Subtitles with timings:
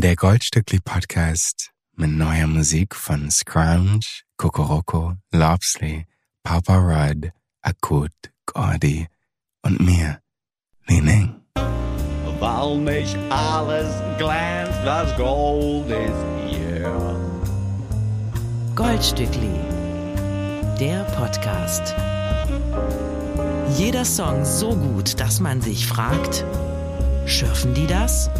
[0.00, 6.06] Der Goldstückli Podcast mit neuer Musik von Scrounge, Kokoroko, Lobsley,
[6.44, 7.32] Papa Rudd,
[7.62, 8.12] Akut,
[8.46, 9.08] Gordy
[9.62, 10.20] und mir,
[10.86, 11.34] Lining.
[12.38, 13.88] Weil nicht alles
[14.18, 17.16] glänzt, was Gold ist hier.
[18.76, 19.50] Goldstückli,
[20.78, 21.96] der Podcast.
[23.76, 26.44] Jeder Song so gut, dass man sich fragt,
[27.26, 28.30] schürfen die das?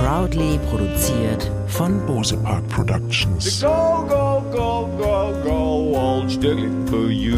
[0.00, 3.60] Proudly produziert von Bose Park Productions.
[3.60, 6.30] Go, go, go, go, go, old
[6.88, 7.36] for you.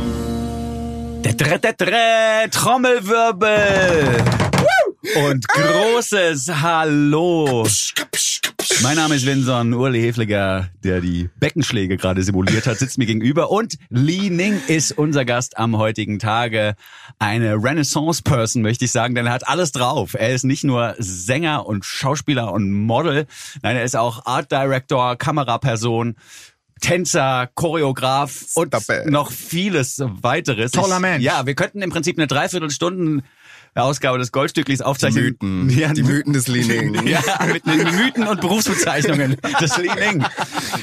[1.24, 1.36] Der
[2.50, 4.51] Trommelwirbel.
[5.14, 7.66] Und großes Hallo.
[8.82, 13.50] Mein Name ist Vinson Urli Hefliger, der die Beckenschläge gerade simuliert hat, sitzt mir gegenüber.
[13.50, 16.76] Und Li Ning ist unser Gast am heutigen Tage.
[17.18, 20.14] Eine Renaissance-Person, möchte ich sagen, denn er hat alles drauf.
[20.14, 23.26] Er ist nicht nur Sänger und Schauspieler und Model,
[23.62, 26.16] nein, er ist auch Art Director, Kameraperson,
[26.80, 30.72] Tänzer, Choreograf und Stop noch vieles weiteres.
[30.72, 31.22] Toller Mensch.
[31.22, 33.22] Ja, wir könnten im Prinzip eine Dreiviertelstunden
[33.74, 35.24] Ausgabe des Goldstücklis aufzeichnen.
[35.24, 35.70] Mythen.
[35.78, 37.06] Ja, Die Mythen des Lining.
[37.06, 40.24] ja, mit den Mythen und Berufsbezeichnungen des Leaning.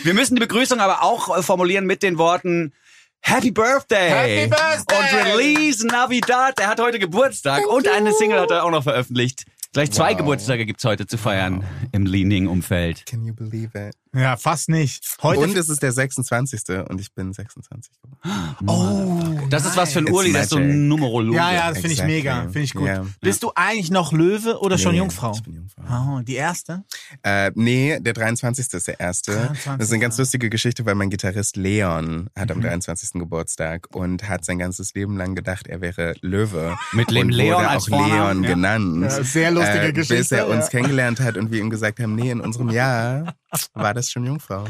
[0.04, 2.74] Wir müssen die Begrüßung aber auch äh, formulieren mit den Worten
[3.22, 4.10] Happy Birthday!
[4.10, 4.98] Happy Birthday!
[4.98, 6.60] Und Release Navidad!
[6.60, 9.46] Er hat heute Geburtstag und eine Single hat er auch noch veröffentlicht.
[9.74, 13.06] Gleich zwei Geburtstage gibt's heute zu feiern im Leaning-Umfeld.
[13.06, 13.94] Can you believe it?
[14.16, 15.06] Ja, fast nicht.
[15.22, 16.62] Heute Und es ist der 26.
[16.90, 19.50] und ich bin 26 geworden.
[19.52, 20.88] Das ist was für ein It's Urli, das ist so ein.
[20.88, 21.38] Numerologe.
[21.38, 22.42] Ja, ja, das finde ich mega.
[22.44, 22.88] Finde ich gut.
[22.88, 23.06] Ja.
[23.22, 25.34] Bist du eigentlich noch Löwe oder schon Nee, Jungfrau?
[25.34, 25.84] Ich bin Jungfrau.
[26.18, 26.84] Oh, die erste?
[27.24, 28.74] Äh, nee, der 23.
[28.74, 29.34] ist der erste.
[29.34, 32.56] 23., Das ist eine ganz lustige Geschichte, weil mein Gitarrist Leon hat Mhm.
[32.56, 33.20] am 23.
[33.20, 36.76] Geburtstag und hat sein ganzes Leben lang gedacht, er wäre Löwe.
[36.94, 38.50] Mit dem und Leon wurde als auch Vornamen, Leon ja.
[38.50, 39.02] genannt.
[39.04, 40.70] Ja, sehr lustige äh, Bis Geschichte, er uns ja.
[40.72, 43.36] kennengelernt hat und wir ihm gesagt haben, nee, in unserem Jahr
[43.74, 44.66] war das schon Jungfrau.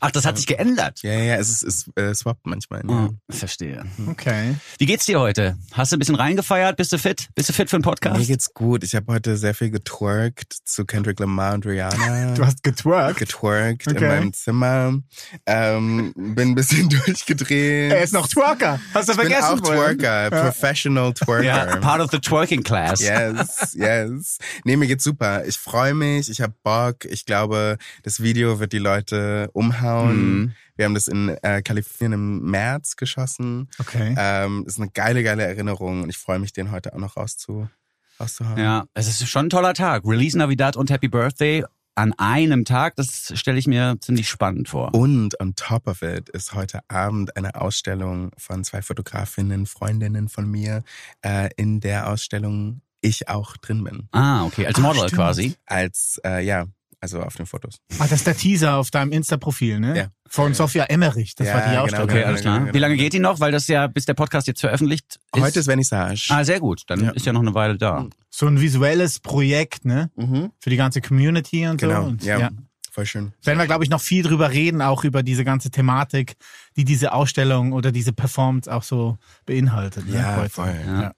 [0.00, 1.00] Ach, das hat sich geändert.
[1.02, 2.82] Ja, ja, es ist, es äh, swappt manchmal.
[2.88, 3.08] Ja.
[3.10, 3.84] Oh, verstehe.
[4.08, 4.54] Okay.
[4.78, 5.56] Wie geht's dir heute?
[5.72, 6.76] Hast du ein bisschen reingefeiert?
[6.76, 7.28] Bist du fit?
[7.34, 8.18] Bist du fit für einen Podcast?
[8.18, 8.84] Mir geht's gut.
[8.84, 12.34] Ich habe heute sehr viel getwerkt zu Kendrick Lamar und Rihanna.
[12.34, 13.18] Du hast getwerkt.
[13.18, 14.08] getwerkt in Okay.
[14.08, 14.98] meinem Zimmer.
[15.46, 16.88] Ähm, bin ein bisschen
[17.26, 17.92] durchgedreht.
[17.92, 18.80] Er ist noch Twerker.
[18.94, 19.60] Hast du ich bin vergessen?
[19.60, 19.98] auch vorhin?
[19.98, 21.42] Twerker, professional Twerker.
[21.44, 23.00] ja, part of the twerking class.
[23.00, 24.38] Yes, yes.
[24.64, 25.44] Nee, mir geht's super.
[25.44, 27.04] Ich freue mich, ich habe Bock.
[27.06, 30.40] Ich glaube, das Video wird die Leute umhauen.
[30.40, 30.52] Mhm.
[30.74, 33.68] Wir haben das in äh, Kalifornien im März geschossen.
[33.78, 34.16] Okay.
[34.18, 37.68] Ähm, ist eine geile, geile Erinnerung und ich freue mich, den heute auch noch rauszu,
[38.18, 38.58] rauszuhauen.
[38.58, 40.02] Ja, es ist schon ein toller Tag.
[40.04, 44.92] Release Navidad und Happy Birthday an einem Tag, das stelle ich mir ziemlich spannend vor.
[44.92, 50.50] Und on top of it ist heute Abend eine Ausstellung von zwei Fotografinnen, Freundinnen von
[50.50, 50.82] mir,
[51.22, 54.08] äh, in der Ausstellung ich auch drin bin.
[54.10, 55.12] Ah, okay, als Model stimmt.
[55.14, 55.54] quasi.
[55.64, 56.66] Als, äh, ja,
[57.00, 57.76] also auf den Fotos.
[57.98, 59.96] Ah, das ist der Teaser auf deinem Insta-Profil, ne?
[59.96, 60.06] Ja.
[60.28, 61.34] Von Sophia Emmerich.
[61.34, 62.08] Das Ja, war die genau, Ausstellung.
[62.08, 62.60] Okay, Ja, alles genau, klar.
[62.64, 62.74] genau.
[62.74, 63.38] Wie lange geht die noch?
[63.40, 65.42] Weil das ja, bis der Podcast jetzt veröffentlicht ist.
[65.42, 66.26] Heute ist Vernissage.
[66.30, 66.82] Ah, sehr gut.
[66.88, 67.10] Dann Ja.
[67.12, 68.06] ist ja noch eine Weile da.
[68.30, 70.10] So ein visuelles Projekt, ne?
[70.16, 70.50] Mhm.
[70.58, 72.08] Für die ganze Community und Genau, so.
[72.08, 72.50] Und, ja.
[72.90, 73.32] Voll schön.
[73.44, 76.36] Werden wir, glaube ich, noch viel drüber reden, auch über diese ganze Thematik,
[76.76, 80.08] die diese Ausstellung oder diese Performance auch so beinhaltet.
[80.08, 80.14] Ne?
[80.16, 80.48] Ja, heute.
[80.48, 80.74] voll.
[80.86, 81.12] Ja.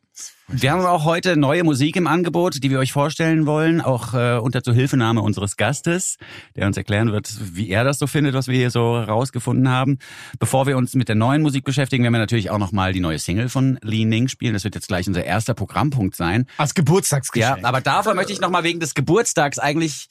[0.51, 4.39] Wir haben auch heute neue Musik im Angebot, die wir euch vorstellen wollen, auch äh,
[4.39, 6.17] unter Zuhilfenahme unseres Gastes,
[6.57, 9.99] der uns erklären wird, wie er das so findet, was wir hier so rausgefunden haben.
[10.39, 13.19] Bevor wir uns mit der neuen Musik beschäftigen, werden wir natürlich auch nochmal die neue
[13.19, 14.55] Single von Lee Ning spielen.
[14.55, 16.47] Das wird jetzt gleich unser erster Programmpunkt sein.
[16.57, 17.59] Als Geburtstagsgeschenk.
[17.61, 20.09] Ja, aber davor möchte ich nochmal wegen des Geburtstags eigentlich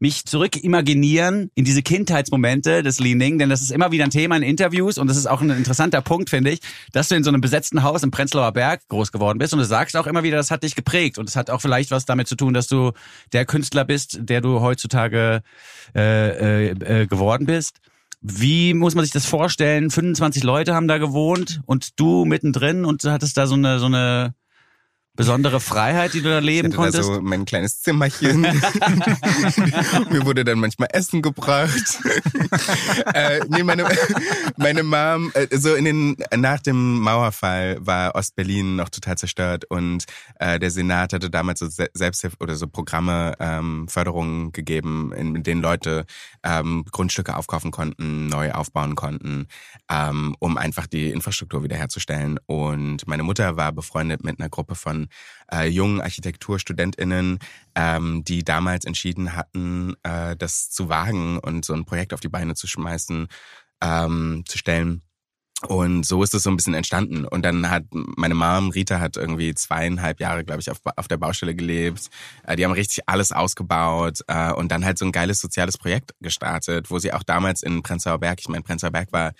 [0.00, 4.36] mich zurück imaginieren in diese Kindheitsmomente des Leaning, denn das ist immer wieder ein Thema
[4.36, 6.60] in Interviews und das ist auch ein interessanter Punkt, finde ich,
[6.92, 9.64] dass du in so einem besetzten Haus im Prenzlauer Berg groß geworden bist und du
[9.64, 12.28] sagst auch immer wieder, das hat dich geprägt und es hat auch vielleicht was damit
[12.28, 12.92] zu tun, dass du
[13.32, 15.42] der Künstler bist, der du heutzutage
[15.94, 17.76] äh, äh, äh, geworden bist.
[18.22, 19.90] Wie muss man sich das vorstellen?
[19.90, 23.86] 25 Leute haben da gewohnt und du mittendrin und du hattest da so eine so
[23.86, 24.34] eine
[25.20, 27.14] besondere Freiheit, die du da leben Ich hatte da konntest?
[27.14, 28.40] so mein kleines Zimmerchen.
[30.10, 31.98] Mir wurde dann manchmal Essen gebracht.
[33.14, 33.84] äh, nee, meine,
[34.56, 40.04] meine Mom, äh, so in den, nach dem Mauerfall war Ostberlin noch total zerstört und
[40.38, 45.42] äh, der Senat hatte damals so Se- Selbsthilfe oder so Programme, ähm, Förderungen gegeben, in
[45.42, 46.06] denen Leute
[46.42, 49.46] ähm, Grundstücke aufkaufen konnten, neu aufbauen konnten,
[49.90, 52.38] ähm, um einfach die Infrastruktur wiederherzustellen.
[52.46, 55.08] Und meine Mutter war befreundet mit einer Gruppe von
[55.52, 57.38] äh, jungen ArchitekturstudentInnen,
[57.74, 62.28] ähm, die damals entschieden hatten, äh, das zu wagen und so ein Projekt auf die
[62.28, 63.28] Beine zu schmeißen,
[63.82, 65.02] ähm, zu stellen.
[65.68, 67.26] Und so ist es so ein bisschen entstanden.
[67.26, 71.18] Und dann hat meine Mom, Rita, hat irgendwie zweieinhalb Jahre, glaube ich, auf, auf der
[71.18, 72.08] Baustelle gelebt.
[72.44, 76.14] Äh, Die haben richtig alles ausgebaut äh, und dann halt so ein geiles soziales Projekt
[76.20, 79.32] gestartet, wo sie auch damals in Prenzlauer Berg, ich meine, Prenzlauer Berg war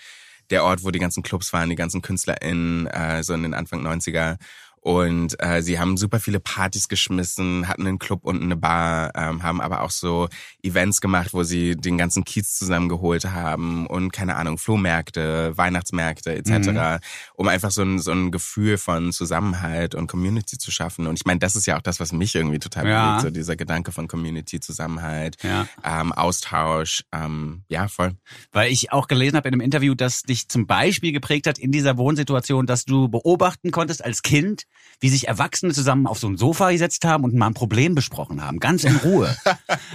[0.51, 3.81] der Ort, wo die ganzen Clubs waren, die ganzen KünstlerInnen, äh, so in den Anfang
[3.85, 4.37] 90er.
[4.81, 9.43] Und äh, sie haben super viele Partys geschmissen, hatten einen Club und eine Bar, ähm,
[9.43, 10.27] haben aber auch so
[10.63, 16.99] Events gemacht, wo sie den ganzen Kiez zusammengeholt haben und keine Ahnung, Flohmärkte, Weihnachtsmärkte etc.,
[17.35, 21.05] um einfach so ein, so ein Gefühl von Zusammenhalt und Community zu schaffen.
[21.05, 23.05] Und ich meine, das ist ja auch das, was mich irgendwie total Ja.
[23.07, 25.67] bewegt, so dieser Gedanke von Community, Zusammenhalt, Ja.
[25.83, 28.13] ähm, Austausch, ähm, ja, voll.
[28.51, 31.71] Weil ich auch gelesen habe in einem Interview, dass dich zum Beispiel geprägt hat in
[31.71, 34.63] dieser Wohnsituation, dass du beobachten konntest als Kind,
[34.99, 38.43] wie sich Erwachsene zusammen auf so ein Sofa gesetzt haben und mal ein Problem besprochen
[38.43, 39.35] haben, ganz in Ruhe.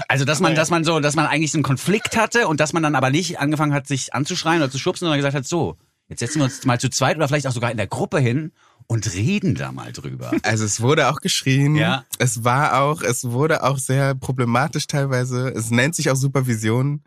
[0.09, 2.73] Also dass man, dass man so, dass man eigentlich so einen Konflikt hatte und dass
[2.73, 5.77] man dann aber nicht angefangen hat, sich anzuschreien oder zu schubsen, sondern gesagt hat, so,
[6.09, 8.53] jetzt setzen wir uns mal zu zweit oder vielleicht auch sogar in der Gruppe hin
[8.89, 10.33] und reden da mal drüber.
[10.43, 11.75] Also es wurde auch geschrien.
[11.77, 12.05] Ja.
[12.19, 15.49] Es war auch, es wurde auch sehr problematisch teilweise.
[15.49, 17.03] Es nennt sich auch Supervision.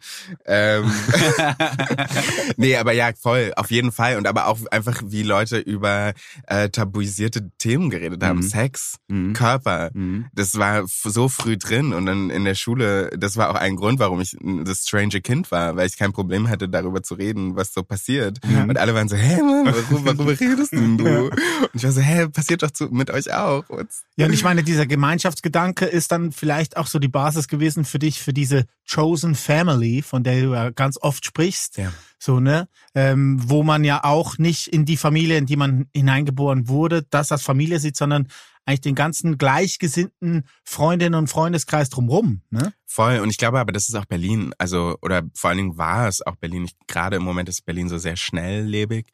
[0.45, 0.91] Ähm,
[2.57, 4.17] nee, aber ja, voll, auf jeden Fall.
[4.17, 6.13] Und aber auch einfach, wie Leute über
[6.47, 8.39] äh, tabuisierte Themen geredet haben.
[8.39, 8.43] Mhm.
[8.43, 9.33] Sex, Mhm.
[9.33, 9.89] Körper.
[9.93, 10.25] Mhm.
[10.33, 11.93] Das war so früh drin.
[11.93, 15.51] Und dann in der Schule, das war auch ein Grund, warum ich das strange Kind
[15.51, 18.39] war, weil ich kein Problem hatte, darüber zu reden, was so passiert.
[18.43, 21.29] Und alle waren so, hä, Mann, warum, worüber redest denn du?
[21.73, 23.63] Und ich war so, hä, passiert doch zu, mit euch auch.
[23.69, 27.85] What's- Ja, und ich meine, dieser Gemeinschaftsgedanke ist dann vielleicht auch so die Basis gewesen
[27.85, 31.77] für dich, für diese Chosen Family, von der du ja ganz oft sprichst.
[31.77, 31.93] Ja.
[32.17, 32.67] So, ne?
[32.95, 37.31] Ähm, wo man ja auch nicht in die Familie, in die man hineingeboren wurde, das
[37.31, 38.27] als Familie sieht, sondern
[38.65, 42.73] eigentlich den ganzen gleichgesinnten Freundinnen und Freundeskreis drumrum, ne?
[42.91, 43.19] Voll.
[43.19, 44.51] Und ich glaube aber, das ist auch Berlin.
[44.57, 46.65] Also, oder vor allen Dingen war es auch Berlin.
[46.65, 49.05] Ich, gerade im Moment ist Berlin so sehr schnelllebig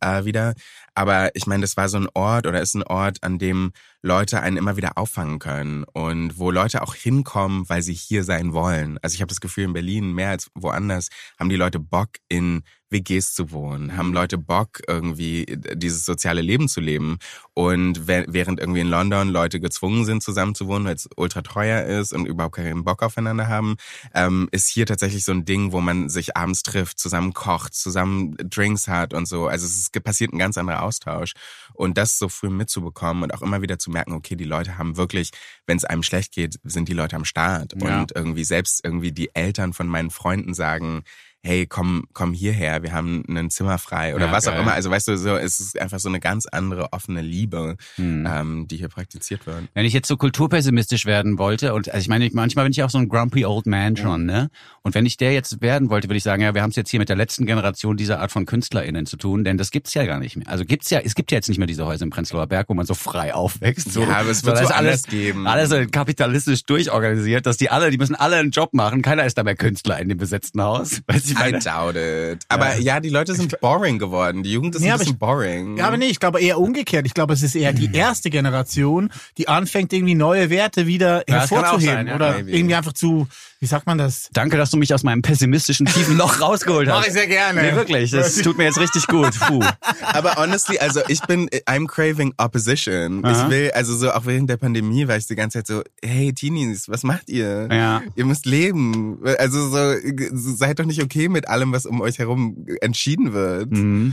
[0.00, 0.54] äh, wieder.
[0.94, 4.40] Aber ich meine, das war so ein Ort oder ist ein Ort, an dem Leute
[4.40, 8.98] einen immer wieder auffangen können und wo Leute auch hinkommen, weil sie hier sein wollen.
[9.02, 11.08] Also ich habe das Gefühl, in Berlin mehr als woanders
[11.38, 15.44] haben die Leute Bock in WGs zu wohnen, haben Leute Bock irgendwie
[15.74, 17.18] dieses soziale Leben zu leben
[17.52, 21.82] und während irgendwie in London Leute gezwungen sind zusammen zu wohnen, weil es ultra teuer
[21.82, 23.76] ist und überhaupt keinen Bock aufeinander haben,
[24.14, 28.36] ähm, ist hier tatsächlich so ein Ding, wo man sich abends trifft, zusammen kocht, zusammen
[28.36, 29.46] Drinks hat und so.
[29.46, 31.32] Also es ist, passiert ein ganz anderer Austausch
[31.72, 34.98] und das so früh mitzubekommen und auch immer wieder zu merken, okay, die Leute haben
[34.98, 35.30] wirklich,
[35.66, 38.00] wenn es einem schlecht geht, sind die Leute am Start Ja.
[38.00, 41.02] und irgendwie selbst irgendwie die Eltern von meinen Freunden sagen,
[41.46, 44.62] hey, komm, komm hierher, wir haben ein Zimmer frei oder Ja, was auch geil.
[44.62, 44.72] immer.
[44.72, 48.26] Also weißt du, so es ist einfach so eine ganz andere offene Liebe, Hm.
[48.28, 49.62] ähm, die hier praktiziert wird.
[49.72, 52.82] Wenn ich jetzt so kulturpessimistisch werden wollte, und also ich meine, ich, manchmal bin ich
[52.82, 54.48] auch so ein grumpy old man schon, ne?
[54.82, 56.90] Und wenn ich der jetzt werden wollte, würde ich sagen, ja, wir haben es jetzt
[56.90, 60.04] hier mit der letzten Generation dieser Art von KünstlerInnen zu tun, denn das gibt's ja
[60.04, 60.48] gar nicht mehr.
[60.48, 62.74] Also gibt's ja, es gibt ja jetzt nicht mehr diese Häuser im Prenzlauer Berg, wo
[62.74, 63.92] man so frei aufwächst.
[63.92, 65.46] So, Ja, aber es wird so ist alles, geben.
[65.46, 69.02] Alles so kapitalistisch durchorganisiert, dass die alle, die müssen alle einen Job machen.
[69.02, 71.00] Keiner ist da mehr Künstler in dem besetzten Haus.
[71.06, 72.44] Weißt du, I doubt it.
[72.48, 73.00] Aber ja.
[73.00, 74.42] die Leute sind boring geworden.
[74.42, 75.76] Die Jugend ist Nee, ein bisschen ich- boring.
[75.76, 77.06] Ja, aber nee, ich glaube eher umgekehrt.
[77.06, 81.40] Ich glaube, es ist eher die erste Generation, die anfängt, irgendwie neue Werte wieder Ja,
[81.40, 81.80] hervorzuheben.
[81.94, 82.14] sein, ja.
[82.16, 82.50] oder Maybe.
[82.52, 83.26] irgendwie einfach zu,
[83.58, 84.28] wie sagt man das?
[84.32, 87.00] Danke, dass du mich aus meinem pessimistischen tiefen Loch rausgeholt hast.
[87.00, 87.62] Mach ich sehr gerne.
[87.62, 88.10] Nee, wirklich.
[88.10, 89.38] Das tut mir jetzt richtig gut.
[89.40, 89.62] Puh.
[90.02, 93.24] Aber honestly, also ich bin, I'm craving opposition.
[93.24, 93.44] Aha.
[93.44, 96.32] Ich will, also so auch während der Pandemie war ich die ganze Zeit so, hey
[96.32, 97.68] Teenies, was macht ihr?
[97.70, 98.02] Ja.
[98.14, 99.20] Ihr müsst leben.
[99.38, 99.94] Also so,
[100.34, 103.70] seid doch nicht okay mit allem, was um euch herum entschieden wird.
[103.70, 104.12] Mhm.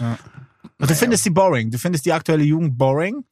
[0.80, 1.70] Und du findest die boring.
[1.70, 3.24] Du findest die aktuelle Jugend boring.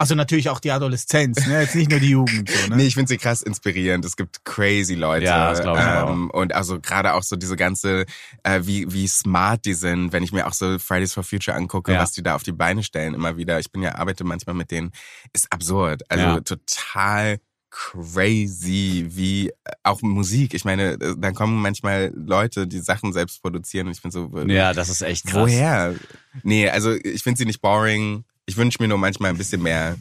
[0.00, 1.60] Also natürlich auch die Adoleszenz, ne?
[1.60, 2.48] jetzt nicht nur die Jugend.
[2.48, 2.76] So, ne?
[2.76, 4.04] Nee, ich finde sie krass inspirierend.
[4.04, 5.24] Es gibt crazy Leute.
[5.26, 8.06] Ja, das glaub ich ähm, Und also gerade auch so diese ganze,
[8.44, 11.92] äh, wie, wie smart die sind, wenn ich mir auch so Fridays for Future angucke,
[11.92, 11.98] Ja.
[11.98, 13.58] was die da auf die Beine stellen immer wieder.
[13.58, 14.92] Ich bin ja, arbeite manchmal mit denen,
[15.32, 16.02] ist absurd.
[16.08, 16.40] Also Ja.
[16.42, 17.38] total
[17.70, 19.52] crazy, wie äh,
[19.82, 20.54] auch Musik.
[20.54, 24.30] Ich meine, äh, dann kommen manchmal Leute, die Sachen selbst produzieren und ich bin so,
[24.36, 25.34] äh, Ja, das ist echt krass.
[25.34, 25.94] woher?
[26.42, 28.24] Nee, also ich finde sie nicht boring.
[28.48, 29.98] Ich wünsche mir nur manchmal ein bisschen mehr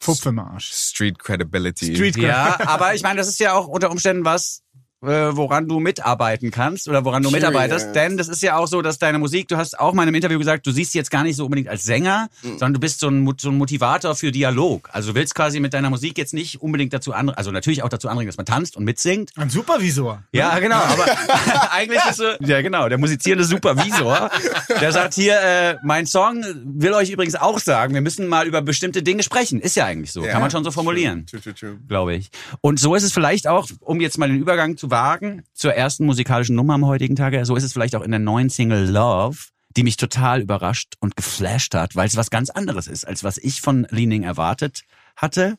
[0.00, 0.72] Pfupf im Arsch.
[0.72, 1.94] Street Credibility.
[1.94, 4.62] Street Ja, aber ich meine, das ist ja auch unter Umständen was,
[5.02, 7.94] woran du mitarbeiten kannst oder woran du mitarbeitest.
[7.94, 10.16] Denn das ist ja auch so, dass deine Musik, du hast auch mal in einem
[10.16, 13.00] Interview gesagt, du siehst sie jetzt gar nicht so unbedingt als Sänger, sondern du bist
[13.00, 14.90] so ein, so ein Motivator für Dialog.
[14.92, 17.88] Also du willst quasi mit deiner Musik jetzt nicht unbedingt dazu anregen, also natürlich auch
[17.88, 19.30] dazu anregen, dass man tanzt und mitsingt.
[19.36, 20.22] Ein Supervisor.
[20.32, 21.06] Ja, genau, aber
[21.70, 24.30] eigentlich bist du, ja genau, der musizierende Supervisor,
[24.80, 28.60] der sagt hier, äh, mein Song will euch übrigens auch sagen, wir müssen mal über
[28.60, 29.60] bestimmte Dinge sprechen.
[29.60, 31.78] Ist ja eigentlich so, Ja, kann man schon so formulieren True, true, true.
[31.88, 32.30] glaube ich.
[32.60, 36.06] Und so ist es vielleicht auch, um jetzt mal den Übergang zu wagen, zur ersten
[36.06, 39.38] musikalischen Nummer am heutigen Tage, so ist es vielleicht auch in der neuen Single Love,
[39.76, 43.38] die mich total überrascht und geflasht hat, weil es was ganz anderes ist, als was
[43.38, 44.82] ich von Leaning erwartet
[45.16, 45.56] hatte.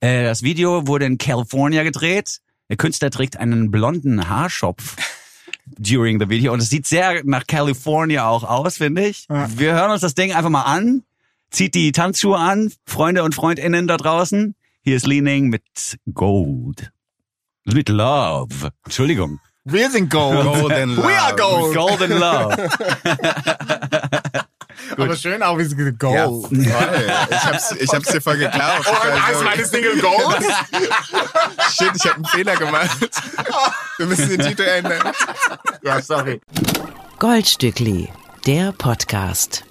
[0.00, 2.40] Äh, das Video wurde in California gedreht.
[2.68, 4.96] Der Künstler trägt einen blonden Haarschopf
[5.66, 9.26] during the video und es sieht sehr nach California auch aus, finde ich.
[9.28, 11.02] Wir hören uns das Ding einfach mal an.
[11.50, 14.56] Zieht die Tanzschuhe an, Freunde und Freundinnen da draußen.
[14.82, 15.62] Hier ist Leaning mit
[16.12, 16.92] Gold.
[17.72, 18.70] Mit Love.
[18.84, 19.40] Entschuldigung.
[19.64, 20.44] Wir sind Gold.
[20.44, 21.08] Golden Love.
[21.08, 21.74] We are Gold.
[21.74, 22.56] Golden Love.
[24.96, 26.14] Aber schön auch, wie sie gesagt Gold.
[26.16, 26.48] Ja, voll.
[27.30, 28.86] Ich hab's, ich hab's dir voll geglaubt.
[29.26, 30.42] Also, Single Gold?
[31.76, 32.96] shit, ich hab einen Fehler gemacht.
[33.96, 35.12] Wir müssen den Titel ändern.
[35.82, 36.40] ja, sorry.
[37.18, 38.12] Goldstückli,
[38.46, 39.64] der Podcast.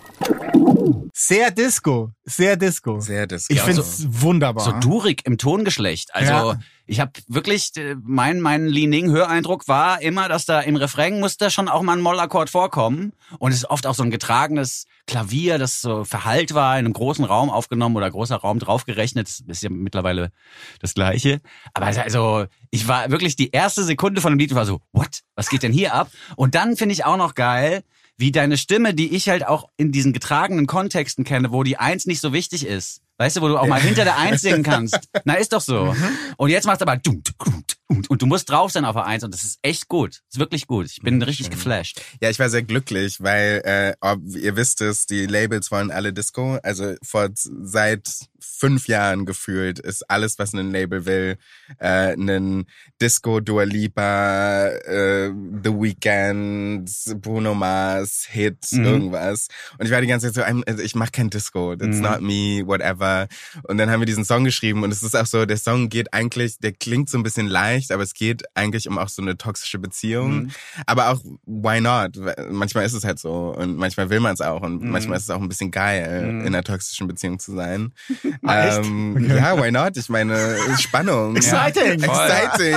[1.17, 2.11] Sehr Disco.
[2.25, 2.99] Sehr Disco.
[2.99, 3.49] Sehr das.
[3.49, 4.65] ich find's wunderbar.
[4.65, 6.13] So durig im Tongeschlecht.
[6.13, 6.59] Also Ja.
[6.87, 11.49] ich habe wirklich, äh, mein, mein Leaning-Höreindruck war immer, dass da im Refrain muss da
[11.49, 13.13] schon auch mal ein Mollakkord vorkommen.
[13.39, 16.93] Und es ist oft auch so ein getragenes Klavier, das so verhallt war, in einem
[16.93, 19.29] großen Raum aufgenommen oder großer Raum draufgerechnet.
[19.29, 20.33] Das ist ja mittlerweile
[20.81, 21.39] das Gleiche.
[21.73, 25.21] Aber also, ich war wirklich die erste Sekunde von dem Lied war so, what?
[25.35, 26.11] Was geht denn hier ab?
[26.35, 27.83] Und dann finde ich auch noch geil,
[28.17, 32.05] wie deine Stimme, die ich halt auch in diesen getragenen Kontexten kenne, wo die Eins
[32.05, 33.01] nicht so wichtig ist.
[33.17, 34.99] Weißt du, wo du auch mal hinter der Eins singen kannst.
[35.23, 35.95] Na, ist doch so.
[36.37, 39.05] Und jetzt machst du aber dum, dum, dum, und du musst drauf sein auf der
[39.05, 40.21] Eins und das ist echt gut.
[40.29, 40.87] ist wirklich gut.
[40.87, 42.01] Ich bin richtig geflasht.
[42.19, 46.11] Ja, ich war sehr glücklich, weil äh, ob, ihr wisst es, die Labels wollen alle
[46.11, 46.57] Disco.
[46.61, 51.37] Also vor seit fünf Jahren gefühlt ist alles, was ein Label will,
[51.79, 52.65] äh, ein
[53.01, 55.29] Disco, Dua Lipa, äh,
[55.63, 56.89] The Weeknd,
[57.21, 58.83] Bruno Mars, Hit, Mhm.
[58.85, 59.47] irgendwas.
[59.77, 62.03] Und ich war die ganze Zeit so, I'm, also ich mach kein Disco, that's Mhm.
[62.03, 63.27] not me, whatever.
[63.63, 66.13] Und dann haben wir diesen Song geschrieben und es ist auch so, der Song geht
[66.13, 69.37] eigentlich, der klingt so ein bisschen leicht, aber es geht eigentlich um auch so eine
[69.37, 70.43] toxische Beziehung.
[70.43, 70.51] Mhm.
[70.85, 72.17] Aber auch, why not?
[72.49, 74.89] Manchmal ist es halt so und manchmal will man es auch und Mhm.
[74.91, 77.93] manchmal ist es auch ein bisschen geil, in einer toxischen Beziehung zu sein.
[78.43, 78.77] Ah?
[78.77, 79.97] Ähm, Ja, why not?
[79.97, 81.35] Ich meine, Spannung.
[81.37, 82.01] Exciting.
[82.03, 82.75] Exciting.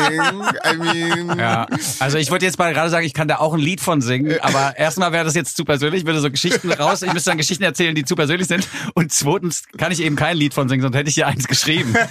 [0.65, 1.67] I mean, Ja,
[1.99, 4.39] also ich wollte jetzt mal gerade sagen, ich kann da auch ein Lied von singen,
[4.41, 7.39] aber erstmal wäre das jetzt zu persönlich, ich würde so Geschichten raus, ich müsste dann
[7.39, 10.83] Geschichten erzählen, die zu persönlich sind und zweitens kann ich eben kein Lied von singen,
[10.83, 11.95] sonst hätte ich hier eins geschrieben.
[11.95, 12.07] well,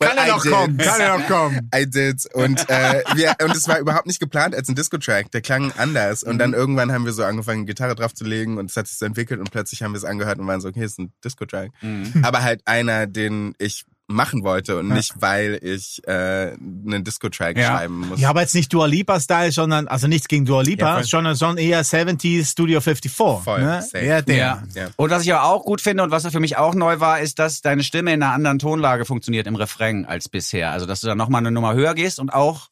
[0.00, 0.76] Kann er I noch kommen?
[0.78, 1.70] Kann er noch kommen?
[1.74, 2.26] I did.
[2.34, 5.30] Und, äh, wir, und es war überhaupt nicht geplant als ein Disco-Track.
[5.32, 6.22] Der klang anders.
[6.22, 6.38] Und Mhm.
[6.38, 9.50] dann irgendwann haben wir so angefangen, Gitarre draufzulegen und es hat sich so entwickelt und
[9.50, 11.67] plötzlich haben wir es angehört und waren so, okay, es ist ein Disco-Track.
[11.80, 12.22] Mhm.
[12.22, 17.66] Aber halt einer, den ich machen wollte und nicht, weil ich äh, einen Disco-Track Ja.
[17.76, 18.18] schreiben muss.
[18.18, 21.58] Ja, aber jetzt nicht Dua Lipa-Style, sondern, also nichts gegen Dua Lipa, Ja, sondern schon
[21.58, 23.12] eher 70s Studio 54.
[23.44, 23.82] Voll, ne?
[23.82, 24.22] safe.
[24.26, 24.34] Der.
[24.34, 24.62] Ja.
[24.74, 24.88] Ja.
[24.96, 27.38] Und was ich aber auch gut finde und was für mich auch neu war, ist,
[27.38, 30.70] dass deine Stimme in einer anderen Tonlage funktioniert im Refrain als bisher.
[30.72, 32.70] Also, dass du da nochmal eine Nummer höher gehst und auch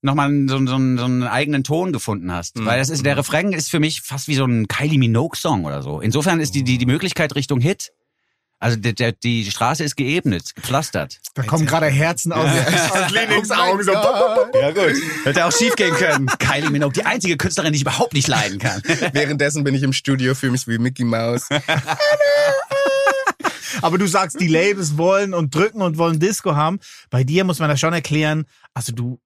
[0.00, 2.64] nochmal so, so, so einen eigenen Ton gefunden hast.
[2.64, 5.82] Weil das ist, der Refrain ist für mich fast wie so ein Kylie Minogue-Song oder
[5.82, 6.00] so.
[6.00, 7.90] Insofern ist die, die, die Möglichkeit Richtung Hit.
[8.62, 11.18] Also der, der, die Straße ist geebnet, gepflastert.
[11.34, 13.82] Da kommen gerade Herzen aus, aus Lenings Augen.
[13.82, 13.90] So.
[13.90, 15.02] Ja gut.
[15.24, 16.26] Hätte auch schief gehen können.
[16.38, 18.80] Kylie Minogue, die einzige Künstlerin, die ich überhaupt nicht leiden kann.
[19.12, 21.48] Währenddessen bin ich im Studio, fühle mich wie Mickey Mouse.
[23.80, 26.78] Aber du sagst, die Labels wollen und drücken und wollen Disco haben.
[27.10, 28.44] Bei dir muss man das schon erklären.
[28.74, 29.18] Also du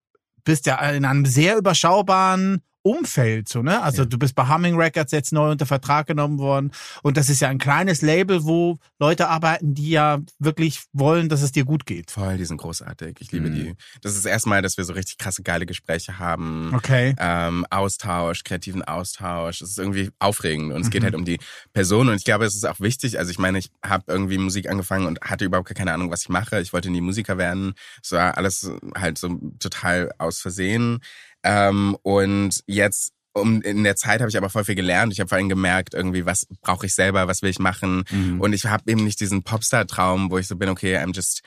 [0.44, 3.82] bist ja in einem sehr überschaubaren Umfeld, so, ne?
[3.82, 6.70] Also du bist bei Humming Records jetzt neu unter Vertrag genommen worden.
[7.02, 11.42] Und das ist ja ein kleines Label, wo Leute arbeiten, die ja wirklich wollen, dass
[11.42, 12.12] es dir gut geht.
[12.12, 13.16] Voll, die sind großartig.
[13.20, 13.38] Ich Mhm.
[13.44, 13.74] liebe die.
[14.02, 16.72] Das ist das erste Mal, dass wir so richtig krasse, geile Gespräche haben.
[16.74, 17.14] Okay.
[17.18, 19.60] ähm, Austausch, kreativen Austausch.
[19.62, 20.90] Es ist irgendwie aufregend und es Mhm.
[20.90, 21.38] geht halt um die
[21.72, 23.18] Person und ich glaube, es ist auch wichtig.
[23.18, 26.28] Also ich meine, ich habe irgendwie Musik angefangen und hatte überhaupt keine Ahnung, was ich
[26.28, 26.60] mache.
[26.60, 27.74] Ich wollte nie Musiker werden.
[28.02, 31.00] Es war alles halt so total aus Versehen.
[31.46, 35.12] Ähm, und jetzt um, in der Zeit habe ich aber voll viel gelernt.
[35.12, 38.04] Ich habe vor allem gemerkt, irgendwie, was brauche ich selber, was will ich machen.
[38.40, 41.42] Und ich habe eben nicht diesen Popstar-Traum, wo ich so bin, okay, I'm just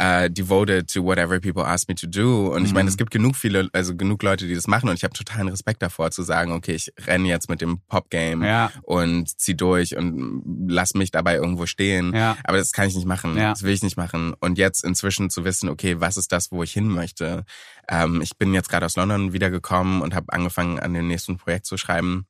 [0.00, 2.52] uh, devoted to whatever people ask me to do.
[2.52, 5.04] Und ich meine, es gibt genug viele, also genug Leute, die das machen und ich
[5.04, 8.70] habe totalen Respekt davor zu sagen, okay, ich renne jetzt mit dem Pop-Game Ja.
[8.82, 12.12] und zieh durch und lass mich dabei irgendwo stehen.
[12.14, 12.36] Ja.
[12.44, 13.36] Aber das kann ich nicht machen.
[13.36, 13.50] Ja.
[13.50, 14.34] Das will ich nicht machen.
[14.40, 17.44] Und jetzt inzwischen zu wissen, okay, was ist das, wo ich hin möchte?
[17.88, 21.66] Ähm, ich bin jetzt gerade aus London wiedergekommen und habe angefangen, an dem nächsten Projekt
[21.66, 22.26] zu schreiben.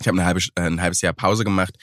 [0.00, 1.74] Ich habe eine halbe, äh, ein halbes Jahr Pause gemacht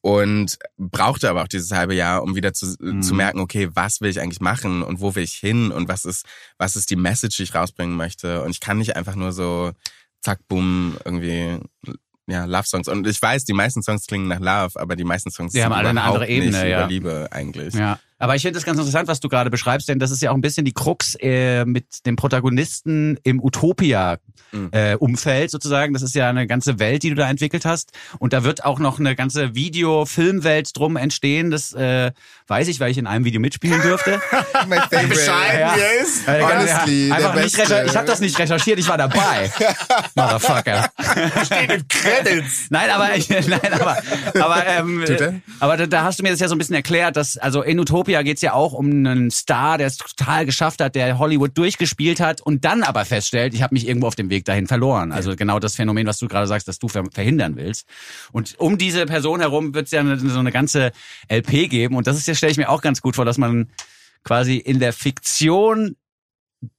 [0.00, 3.02] und brauchte aber auch dieses halbe Jahr, um wieder zu, Mhm.
[3.02, 6.04] zu merken, okay, was will ich eigentlich machen und wo will ich hin und was
[6.04, 6.24] ist,
[6.58, 8.42] was ist die Message, die ich rausbringen möchte.
[8.42, 9.72] Und ich kann nicht einfach nur so
[10.22, 11.58] zack, boom, irgendwie
[12.26, 12.88] ja, Love-Songs.
[12.88, 15.72] Und ich weiß, die meisten Songs klingen nach Love, aber die meisten Songs Die haben
[15.72, 16.80] alle eine andere Ebene, nicht ja.
[16.80, 17.74] über Liebe eigentlich.
[17.74, 17.98] Ja.
[18.18, 20.34] Aber ich finde das ganz interessant, was du gerade beschreibst, denn das ist ja auch
[20.34, 25.92] ein bisschen die Krux äh, mit dem Protagonisten im Utopia-Umfeld sozusagen.
[25.92, 27.90] Das ist ja eine ganze Welt, die du da entwickelt hast.
[28.18, 31.50] Und da wird auch noch eine ganze Video-Filmwelt drum entstehen.
[31.50, 32.12] Das äh,
[32.46, 34.12] weiß ich, weil ich in einem Video mitspielen durfte.
[34.68, 35.08] My favorite.
[35.08, 35.74] Bescheiden Ja.
[35.74, 36.28] hier ist.
[36.28, 39.50] Äh, Honestly, einfach der nicht ich habe das nicht recherchiert, ich war dabei.
[40.14, 40.90] Motherfucker.
[41.44, 42.66] Steht in Credits.
[42.70, 43.96] Nein, aber ich, nein, aber
[44.40, 45.20] aber ähm, er?
[45.20, 47.62] äh, aber da, da hast du mir das ja so ein bisschen erklärt, dass also
[47.62, 51.56] in Utopia geht's ja auch um einen Star, der es total geschafft hat, der Hollywood
[51.56, 55.12] durchgespielt hat und dann aber feststellt, ich habe mich irgendwo auf dem Weg dahin verloren.
[55.12, 57.86] Also genau das Phänomen, was du gerade sagst, dass du ver verhindern willst.
[58.32, 60.92] Und um diese Person herum wird's ja eine, so eine ganze
[61.28, 63.68] LP geben und das ist ja stelle ich mir auch ganz gut vor, dass man
[64.22, 65.96] quasi in der Fiktion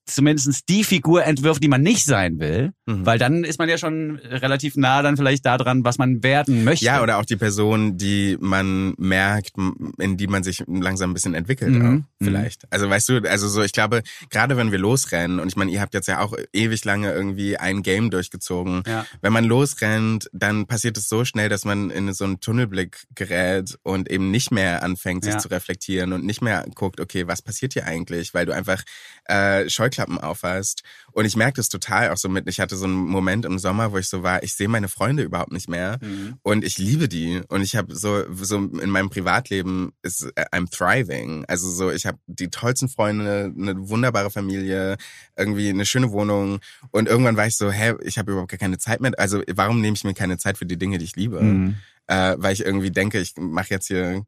[0.06, 3.06] zumindest die Figur entwirft, die man nicht sein will, Mhm.
[3.06, 6.86] weil dann ist man ja schon relativ nah dann vielleicht daran, was man werden möchte.
[6.86, 9.54] Ja, oder auch die Person, die man merkt,
[9.98, 12.06] in die man sich langsam ein bisschen entwickelt, Mhm.
[12.06, 12.64] auch, vielleicht.
[12.72, 15.82] Also weißt du, also so, ich glaube, gerade wenn wir losrennen, und ich meine, ihr
[15.82, 18.84] habt jetzt ja auch ewig lange irgendwie ein Game durchgezogen.
[18.86, 19.06] Ja.
[19.22, 23.78] Wenn man losrennt, dann passiert es so schnell, dass man in so einen Tunnelblick gerät
[23.84, 25.40] und eben nicht mehr anfängt, sich Ja.
[25.40, 28.84] zu reflektieren und nicht mehr guckt, okay, was passiert hier eigentlich, weil du einfach
[29.28, 30.84] äh, Scheuklappen aufhast.
[31.12, 33.92] Und ich merke das total auch so mit, ich hatte so einen Moment im Sommer,
[33.92, 36.36] wo ich so war, ich sehe meine Freunde überhaupt nicht mehr Mhm.
[36.44, 40.70] und ich liebe die und ich habe so so in meinem Privatleben ist äh, I'm
[40.70, 41.46] thriving.
[41.48, 44.98] Also so ich habe die tollsten Freunde, eine wunderbare Familie,
[45.38, 46.60] irgendwie eine schöne Wohnung
[46.92, 49.14] und irgendwann war ich so, hä, ich habe überhaupt gar keine Zeit mehr.
[49.18, 51.42] Also warum nehme ich mir keine Zeit für die Dinge, die ich liebe?
[51.42, 51.76] Mhm.
[52.08, 54.26] Äh, weil ich irgendwie denke, ich mache jetzt hier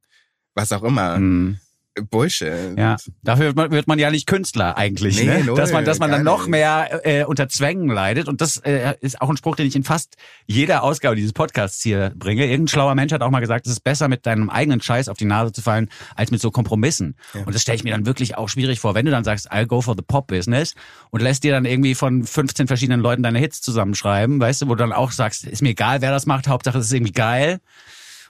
[0.55, 1.17] was auch immer.
[1.19, 1.59] Mhm.
[2.01, 2.77] Bullshit.
[2.77, 5.43] Ja, dafür wird man, wird man ja nicht Künstler eigentlich, Nee, ne?
[5.43, 6.49] null, dass man, dass man dann noch nicht.
[6.49, 8.27] mehr äh, unter Zwängen leidet.
[8.27, 11.81] Und das äh, ist auch ein Spruch, den ich in fast jeder Ausgabe dieses Podcasts
[11.81, 12.43] hier bringe.
[12.45, 15.17] Irgendein schlauer Mensch hat auch mal gesagt, es ist besser, mit deinem eigenen Scheiß auf
[15.17, 17.15] die Nase zu fallen, als mit so Kompromissen.
[17.45, 19.65] Und das stelle ich mir dann wirklich auch schwierig vor, wenn du dann sagst, I'll
[19.65, 20.75] go for the Pop-Business
[21.11, 24.75] und lässt dir dann irgendwie von 15 verschiedenen Leuten deine Hits zusammenschreiben, weißt du, wo
[24.75, 27.59] du dann auch sagst, ist mir egal, wer das macht, Hauptsache es ist irgendwie geil.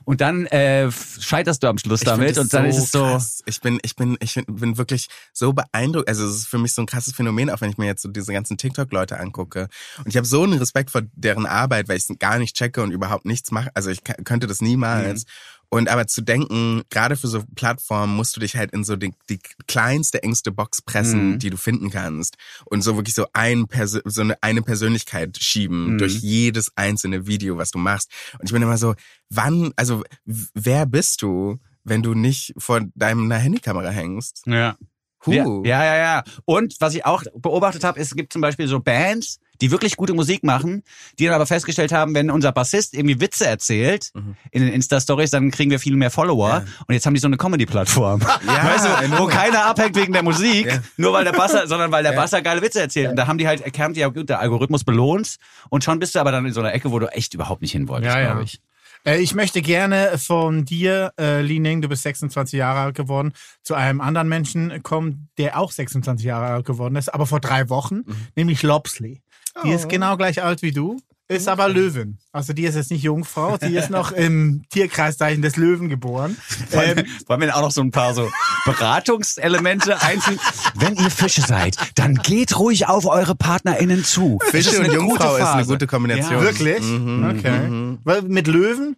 [0.04, 3.00] Und dann äh, scheiterst du am Schluss Ich damit und dann so ist es so.
[3.00, 3.42] Krass.
[3.46, 6.08] Ich bin, ich bin, ich bin wirklich so beeindruckt.
[6.08, 8.10] Also es ist für mich so ein krasses Phänomen, auch wenn ich mir jetzt so
[8.10, 9.68] diese ganzen TikTok-Leute angucke.
[10.00, 12.82] Und ich habe so einen Respekt vor deren Arbeit, weil ich es gar nicht checke
[12.82, 13.70] und überhaupt nichts mache.
[13.74, 15.26] Also ich könnte das niemals.
[15.26, 15.30] Mhm.
[15.70, 19.14] Und aber zu denken, gerade für so Plattformen musst du dich halt in so die,
[19.30, 21.40] die kleinste, engste Box pressen, Mhm.
[21.40, 22.38] die du finden kannst.
[22.66, 25.98] Und so wirklich so, ein Perso so eine, eine Persönlichkeit schieben Mhm.
[25.98, 28.10] durch jedes einzelne Video, was du machst.
[28.40, 28.96] Und ich bin immer so,
[29.30, 34.44] wann, also wer bist du, wenn du nicht vor deiner Handykamera hängst?
[34.46, 34.78] Ja.
[35.26, 35.34] Huh.
[35.34, 36.24] Ja, ja, ja, ja.
[36.46, 40.14] Und was ich auch beobachtet habe, es gibt zum Beispiel so Bands, die wirklich gute
[40.14, 40.84] Musik machen,
[41.18, 44.12] die dann aber festgestellt haben, wenn unser Bassist irgendwie Witze erzählt
[44.52, 46.50] in den Insta-Stories, dann kriegen wir viel mehr Follower.
[46.50, 46.66] Ja.
[46.88, 48.22] Und jetzt haben die so eine Comedy-Plattform.
[48.22, 50.80] weißt I du, wo keiner abhängt wegen der Musik, Ja.
[50.98, 53.10] nur weil der Basser, sondern weil der Basser geile Witze erzählt.
[53.10, 55.38] Und da haben die halt erkannt, ja gut, der Algorithmus belohnt.
[55.70, 57.72] Und schon bist du aber dann in so einer Ecke, wo du echt überhaupt nicht
[57.72, 58.28] hin wolltest, Ja, ja.
[58.28, 58.60] glaube ich.
[59.08, 63.32] Äh, Ich möchte gerne von dir, äh, Li Ning, du bist 26 Jahre alt geworden,
[63.64, 67.70] zu einem anderen Menschen kommen, der auch 26 Jahre alt geworden ist, aber vor drei
[67.70, 68.02] Wochen,
[68.36, 69.22] nämlich Lopsley.
[69.64, 72.18] Die ist genau gleich alt wie du, ist aber Löwin.
[72.32, 76.38] Also die ist jetzt nicht Jungfrau, die ist noch im Tierkreiszeichen des Löwen geboren.
[76.72, 78.30] Ähm, Wollen wir auch noch so ein paar so
[78.66, 80.40] Beratungselemente einfügen?
[80.76, 84.40] Wenn ihr Fische seid, dann geht ruhig auf eure PartnerInnen zu.
[84.46, 86.42] Fische und Jungfrau ist eine gute Kombination.
[86.42, 86.82] wirklich?
[86.82, 87.68] Mhm, Okay.
[87.68, 88.00] mhm.
[88.04, 88.96] Weil Mit Löwen?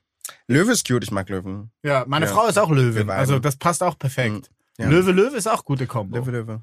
[0.47, 1.71] Löwe ist cute, ich mag Löwen.
[1.83, 2.31] Ja, meine Ja.
[2.31, 3.09] Frau ist auch Löwin.
[3.09, 4.49] Also das passt auch perfekt.
[4.77, 4.87] Ja.
[4.87, 6.17] Löwe, Löwe ist auch gute Kombo.
[6.17, 6.61] Löwe, Löwe.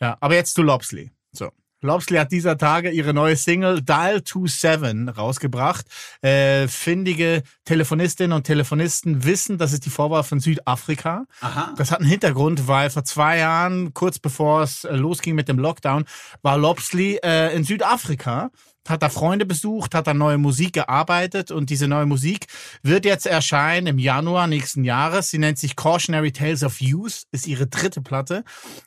[0.00, 1.10] Ja, aber jetzt zu Lobsley.
[1.32, 1.50] So.
[1.80, 5.86] Lobsley hat dieser Tage ihre neue Single Dial 27 rausgebracht.
[6.22, 11.24] Äh, findige Telefonistinnen und Telefonisten wissen, das ist die Vorwahl von Südafrika.
[11.40, 11.74] Aha.
[11.76, 15.58] Das hat einen Hintergrund, weil vor zwei Jahren, kurz bevor es äh, losging mit dem
[15.58, 16.04] Lockdown,
[16.42, 18.50] war Lobsley äh, in Südafrika,
[18.90, 22.46] hat da Freunde besucht, hat da neue Musik gearbeitet und diese neue Musik
[22.82, 25.30] wird jetzt erscheinen im Januar nächsten Jahres.
[25.30, 28.44] Sie nennt sich Cautionary Tales of Youth, ist ihre dritte Platte.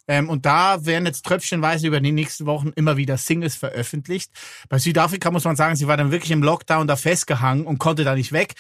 [0.08, 4.32] Ähm, und da werden jetzt tröpfchenweise über die nächsten Wochen immer wieder Singles veröffentlicht.
[4.70, 8.04] Bei Südafrika muss man sagen, sie war dann wirklich im Lockdown da festgehangen und konnte
[8.04, 8.56] da nicht weg.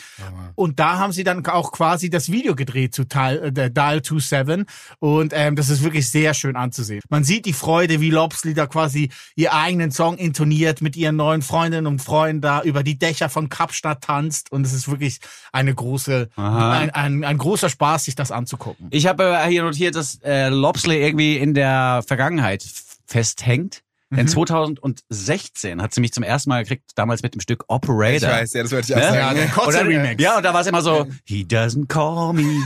[0.55, 4.65] Und da haben sie dann auch quasi das Video gedreht zu Dial, äh, Dial 27
[4.99, 7.01] und ähm, das ist wirklich sehr schön anzusehen.
[7.09, 11.30] Man sieht die Freude, wie Lobsley da quasi ihr eigenen Song intoniert mit ihren neuen
[11.41, 15.19] Freundinnen und Freunden da über die Dächer von Kapstadt tanzt und es ist wirklich
[15.53, 18.87] eine große, ein, ein, ein großer Spaß, sich das anzugucken.
[18.91, 22.65] Ich habe hier notiert, dass äh, Lobsley irgendwie in der Vergangenheit
[23.05, 23.83] festhängt.
[24.13, 28.29] Denn 2016 hat sie mich zum ersten Mal gekriegt, damals mit dem Stück Operator.
[28.29, 29.05] Ich weiß, ja, das wollte ich auch Ne?
[29.17, 29.39] sagen.
[29.39, 32.43] Ja, Und dann, ja, und da war es immer so, he doesn't call me,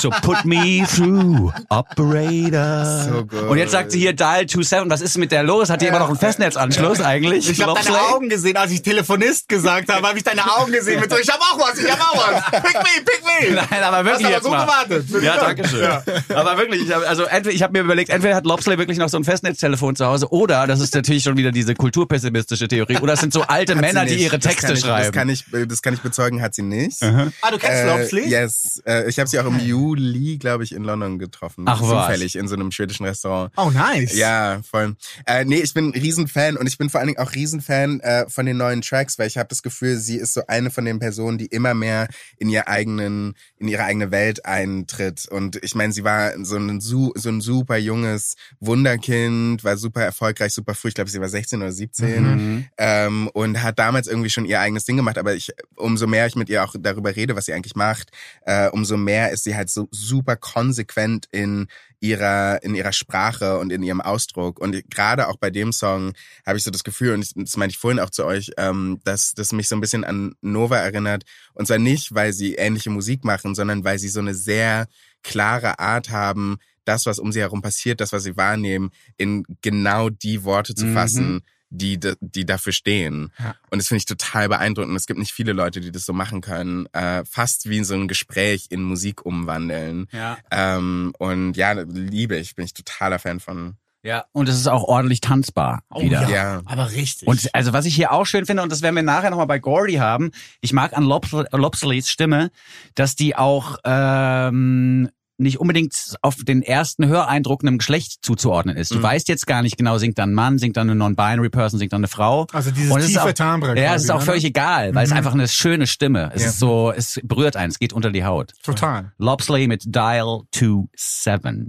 [0.00, 3.04] So put me through, Operator.
[3.04, 3.42] So gut.
[3.50, 4.90] Und jetzt sagt sie hier Dial 27.
[4.90, 5.68] Was ist mit der los?
[5.70, 7.48] Hat die immer noch einen Festnetzanschluss eigentlich?
[7.50, 8.00] Ich habe deine?
[8.00, 11.28] Augen gesehen, als ich Telefonist gesagt habe, habe ich deine Augen gesehen mit so, ich
[11.28, 12.62] habe auch was, ich habe auch was.
[12.62, 13.54] Pick me, pick me.
[13.70, 14.84] Nein, aber wirklich Hast jetzt aber mal.
[14.86, 15.22] gut gewartet.
[15.22, 16.36] Ja, danke schön.
[16.36, 19.08] Aber wirklich, ich hab, also entweder, ich habe mir überlegt, entweder hat Lobsley wirklich noch
[19.08, 23.12] so ein Festnetztelefon zu Hause oder das ist natürlich schon wieder diese kulturpessimistische Theorie oder
[23.14, 25.04] es sind so alte Hat Männer, die ihre Das Texte ich, schreiben.
[25.04, 27.02] Das kann, ich, das kann ich bezeugen, hat sie nicht.
[27.02, 28.28] Ah, du kennst Äh, Lobsley?
[28.28, 28.82] Yes.
[28.86, 29.58] Äh, ich habe sie auch im
[29.96, 31.64] Juli, glaube ich, in London getroffen.
[31.66, 31.88] Ach, was?
[32.06, 33.52] Zufällig in so einem schwedischen Restaurant.
[33.56, 34.16] Oh, nice.
[34.16, 34.96] Ja, voll.
[35.26, 38.28] Äh, nee, ich bin ein Riesenfan und ich bin vor allen Dingen auch Riesenfan äh,
[38.28, 40.98] von den neuen Tracks, weil ich habe das Gefühl, sie ist so eine von den
[40.98, 45.26] Personen, die immer mehr in ihr eigenen, in ihre eigene Welt eintritt.
[45.28, 50.52] Und ich meine, sie war so ein, so ein super junges Wunderkind, war super erfolgreich,
[50.52, 50.88] super früh.
[50.88, 52.64] Ich glaube, sie war 16 oder 17 Mhm.
[52.78, 55.18] ähm, und hat damals irgendwie schon ihr eigenes Ding gemacht.
[55.18, 58.10] Aber ich, umso mehr ich mit ihr auch darüber rede, was sie eigentlich macht,
[58.46, 61.66] äh, umso mehr ist sie halt so super konsequent in
[62.00, 66.12] ihrer in ihrer Sprache und in ihrem Ausdruck und gerade auch bei dem Song
[66.46, 69.34] habe ich so das Gefühl und das meinte ich vorhin auch zu euch, ähm, dass
[69.34, 73.24] das mich so ein bisschen an Nova erinnert und zwar nicht, weil sie ähnliche Musik
[73.24, 74.86] machen, sondern weil sie so eine sehr
[75.22, 80.08] klare Art haben, das was um sie herum passiert, das was sie wahrnehmen, in genau
[80.08, 80.86] die Worte zu
[81.34, 81.42] Mhm.
[81.70, 83.32] Die die dafür stehen.
[83.38, 83.54] Ja.
[83.70, 84.96] Und das finde ich total beeindruckend.
[84.96, 88.08] Es gibt nicht viele Leute, die das so machen können, äh, fast wie so ein
[88.08, 90.06] Gespräch in Musik umwandeln.
[90.12, 90.36] Ja.
[90.50, 93.76] Ähm, und ja, liebe ich, bin ich totaler Fan von.
[94.02, 94.24] Ja.
[94.32, 96.22] Und es ist auch ordentlich tanzbar Oh, wieder.
[96.22, 96.30] ja.
[96.30, 96.62] Ja.
[96.64, 97.28] Aber richtig.
[97.28, 99.58] Und also was ich hier auch schön finde, und das werden wir nachher nochmal bei
[99.58, 100.30] Gordy haben,
[100.62, 102.50] ich mag an Lobs- Lobsleys Stimme,
[102.94, 108.90] dass die auch ähm, nicht unbedingt auf den ersten Höreindruck einem Geschlecht zuzuordnen ist.
[108.92, 109.02] Du Mhm.
[109.02, 111.92] weißt jetzt gar nicht genau, singt dann ein Mann, singt dann eine Non-Binary Person, singt
[111.92, 112.46] dann eine Frau.
[112.52, 113.80] also dieses Und es tiefe auch- Timbre.
[113.80, 114.24] Ja, es ist auch ne?
[114.26, 115.16] völlig egal, weil es Mhm.
[115.16, 116.30] einfach eine schöne Stimme.
[116.34, 116.48] Es Ja.
[116.50, 118.52] ist so, es berührt einen, es geht unter die Haut.
[118.62, 119.12] Total.
[119.18, 121.68] Lobsley mit Dial 27.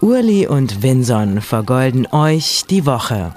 [0.00, 3.34] Urli und Vinson vergolden euch die Woche.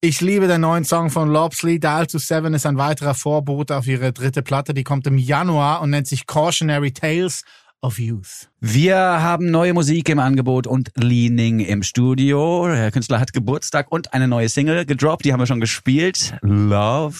[0.00, 1.80] Ich liebe den neuen Song von Lobsley.
[1.80, 4.72] Dial to Seven ist ein weiterer Vorbote auf ihre dritte Platte.
[4.74, 7.42] Die kommt im Januar und nennt sich Cautionary Tales
[7.82, 8.48] of Youth.
[8.58, 12.66] Wir haben neue Musik im Angebot und Leaning im Studio.
[12.66, 15.26] Der Künstler hat Geburtstag und eine neue Single gedroppt.
[15.26, 16.32] Die haben wir schon gespielt.
[16.40, 17.14] Love.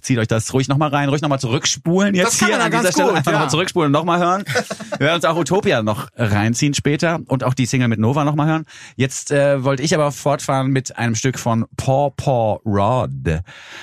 [0.00, 3.08] Zieht euch das ruhig nochmal rein, ruhig nochmal zurückspulen jetzt hier an dieser Stelle.
[3.08, 3.38] gut, Einfach ja.
[3.38, 4.44] nochmal zurückspulen und nochmal hören.
[4.92, 8.46] Wir werden uns auch Utopia noch reinziehen später und auch die Single mit Nova nochmal
[8.46, 8.64] hören.
[8.96, 13.10] Jetzt äh, wollte ich aber fortfahren mit einem Stück von Paw Paw Rod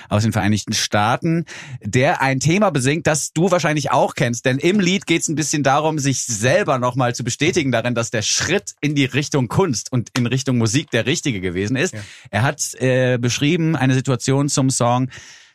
[0.10, 1.46] aus den Vereinigten Staaten,
[1.84, 4.46] der ein Thema besingt, das du wahrscheinlich auch kennst.
[4.48, 8.10] Denn im Lied geht es ein bisschen darum, sich selber nochmal zu bestätigen darin, dass
[8.10, 11.94] der Schritt in die Richtung Kunst und in Richtung Musik der richtige gewesen ist.
[12.32, 15.10] Er hat äh, beschrieben eine Situation zum Song,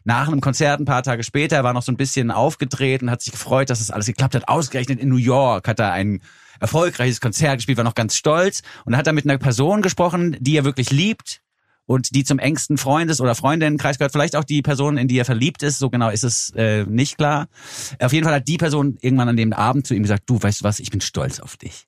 [0.04, 3.10] nach einem Konzert ein paar Tage später, er war noch so ein bisschen aufgedreht und
[3.10, 4.48] hat sich gefreut, dass das alles geklappt hat.
[4.48, 6.20] Ausgerechnet in New York hat er ein
[6.58, 10.56] erfolgreiches Konzert gespielt, war noch ganz stolz und hat da mit einer Person gesprochen, die
[10.56, 11.40] er wirklich liebt
[11.90, 14.12] und die zum engsten Freundes- oder Freundinnenkreis gehört.
[14.12, 15.80] Vielleicht auch die Person, in die er verliebt ist.
[15.80, 17.48] So genau ist es äh, nicht klar.
[17.98, 20.60] Auf jeden Fall hat die Person irgendwann an dem Abend zu ihm gesagt, du weißt
[20.60, 21.86] du was, ich bin stolz auf dich.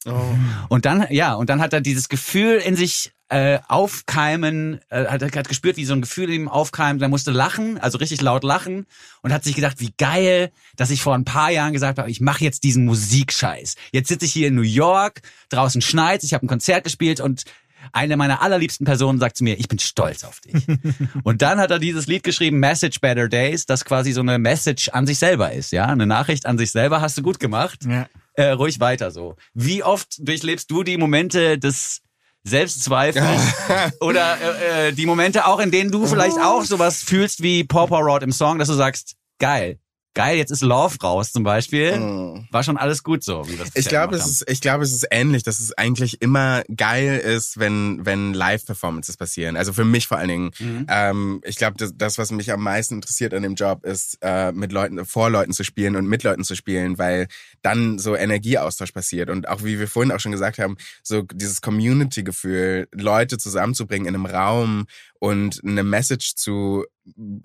[0.68, 5.22] Und dann, ja, und dann hat er dieses Gefühl in sich äh, aufkeimen, äh, hat,
[5.22, 7.00] hat gespürt, wie so ein Gefühl in ihm aufkeimt.
[7.00, 8.86] Er musste lachen, also richtig laut lachen
[9.22, 12.20] und hat sich gedacht, wie geil, dass ich vor ein paar Jahren gesagt habe, ich
[12.20, 13.76] mache jetzt diesen Musikscheiß.
[13.92, 17.44] Jetzt sitze ich hier in New York, draußen schneit's, ich habe ein Konzert gespielt und
[17.92, 20.54] eine meiner allerliebsten Personen sagt zu mir, ich bin stolz auf dich.
[21.24, 24.88] und dann hat er dieses Lied geschrieben, Message Better Days, das quasi so eine Message
[24.90, 28.08] an sich selber ist, ja, eine Nachricht an sich selber, hast du gut gemacht Ja.
[28.34, 29.36] äh, ruhig weiter so.
[29.54, 32.00] Wie oft durchlebst du die Momente des
[32.44, 33.40] Selbstzweifels
[34.00, 38.00] oder äh, äh, die Momente auch, in denen du vielleicht auch sowas fühlst wie Pawpaw
[38.02, 39.78] Rod im Song, dass du sagst, geil,
[40.14, 41.98] geil, jetzt ist Love raus zum Beispiel.
[41.98, 42.46] Mm.
[42.51, 45.07] War schon alles gut so, wie das Ich glaube, es ist, ich glaube, es ist
[45.11, 49.57] ähnlich, dass es eigentlich immer geil ist, wenn, wenn Live-Performances passieren.
[49.57, 50.51] Also für mich vor allen Dingen.
[50.59, 50.87] Mhm.
[50.88, 54.53] Ähm, ich glaube, das, das, was mich am meisten interessiert an dem Job, ist, äh,
[54.53, 57.29] mit Leuten, vor Leuten zu spielen und mit Leuten zu spielen, weil
[57.62, 59.31] dann so Energieaustausch passiert.
[59.31, 64.14] Und auch wie wir vorhin auch schon gesagt haben, so dieses Community-Gefühl, Leute zusammenzubringen in
[64.14, 64.87] einem Raum
[65.22, 66.85] und eine Message zu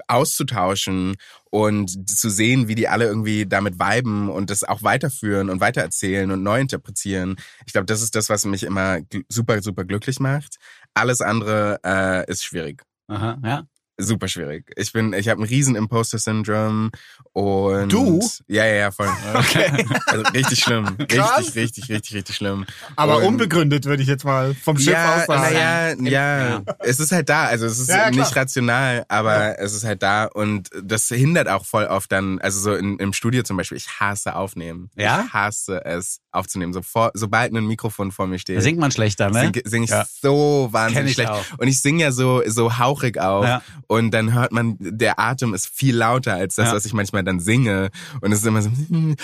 [0.07, 1.15] auszutauschen
[1.51, 6.31] und zu sehen, wie die alle irgendwie damit viben und das auch weiterführen und weitererzählen
[6.31, 7.35] und neu interpretieren.
[7.67, 10.57] Ich glaube, das ist das, was mich immer super, super glücklich macht.
[10.95, 12.81] Alles andere äh, ist schwierig.
[13.09, 13.67] Aha, ja.
[13.99, 14.71] Super schwierig.
[14.75, 16.91] Ich bin, ich habe ein riesen Imposter-Syndrom
[17.33, 18.19] und Du?
[18.47, 19.09] Ja, ja, ja, voll.
[19.33, 19.85] Okay.
[20.05, 20.85] Also richtig schlimm.
[20.99, 22.65] Richtig, richtig, richtig, richtig schlimm.
[22.95, 25.41] Aber Und- unbegründet würde ich jetzt mal vom Schiff ja, aus sagen.
[25.53, 26.63] naja, ja, Ja.
[26.79, 27.45] es ist halt da.
[27.45, 31.65] Also es ist Ja, nicht rational, aber es ist halt da und das hindert auch
[31.65, 34.89] voll oft dann, also so in, im Studio zum Beispiel, ich hasse aufnehmen.
[34.95, 35.23] Ja?
[35.27, 36.73] Ich hasse es aufzunehmen.
[36.73, 39.39] So vor, sobald ein Mikrofon vor mir steht, Da singt man schlechter, ne?
[39.41, 40.05] singe sing ich Ja.
[40.21, 41.29] so wahnsinnig ich schlecht.
[41.31, 41.43] auch.
[41.57, 43.43] Und ich singe ja so, so hauchig auch.
[43.43, 43.61] Ja.
[43.87, 46.73] Und dann hört man, der Atem ist viel lauter als das, Ja.
[46.75, 47.89] was ich manchmal dann singe.
[48.21, 49.17] Und es ist immer so, und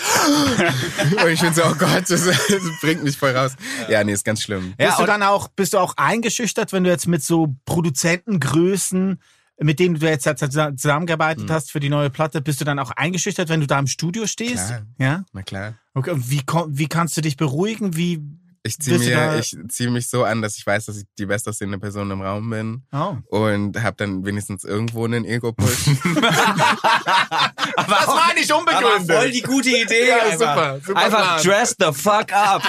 [1.32, 3.54] ich bin so, oh Gott, das, das bringt mich voll raus.
[3.90, 4.74] Ja, nee, ist ganz schlimm.
[4.80, 9.20] Ja, bist du dann auch, bist du auch eingeschüchtert, wenn du jetzt mit so Produzentengrößen,
[9.64, 13.50] mit denen du jetzt zusammengearbeitet hast für die neue Platte, bist du dann auch eingeschüchtert,
[13.50, 14.68] wenn du da im Studio stehst?
[14.68, 14.86] Klar.
[15.00, 15.26] Ja.
[15.34, 15.76] Na klar.
[15.94, 16.12] Okay.
[16.12, 17.96] Und wie, wie kannst du dich beruhigen?
[17.96, 18.22] Wie,
[18.64, 21.80] Ich ziehe mir, ich zieh mich so an, dass ich weiß, dass ich die bestaussehende
[21.80, 22.84] Person im Raum bin.
[22.92, 23.18] oh.
[23.30, 25.90] Und habe dann wenigstens irgendwo einen Ego-Push.
[27.76, 29.10] das war nicht unbegründet.
[29.10, 30.08] Aber voll die gute Idee.
[30.10, 30.32] Ja, einfach.
[30.56, 31.44] super, super einfach Plan.
[31.44, 32.62] dress the fuck up.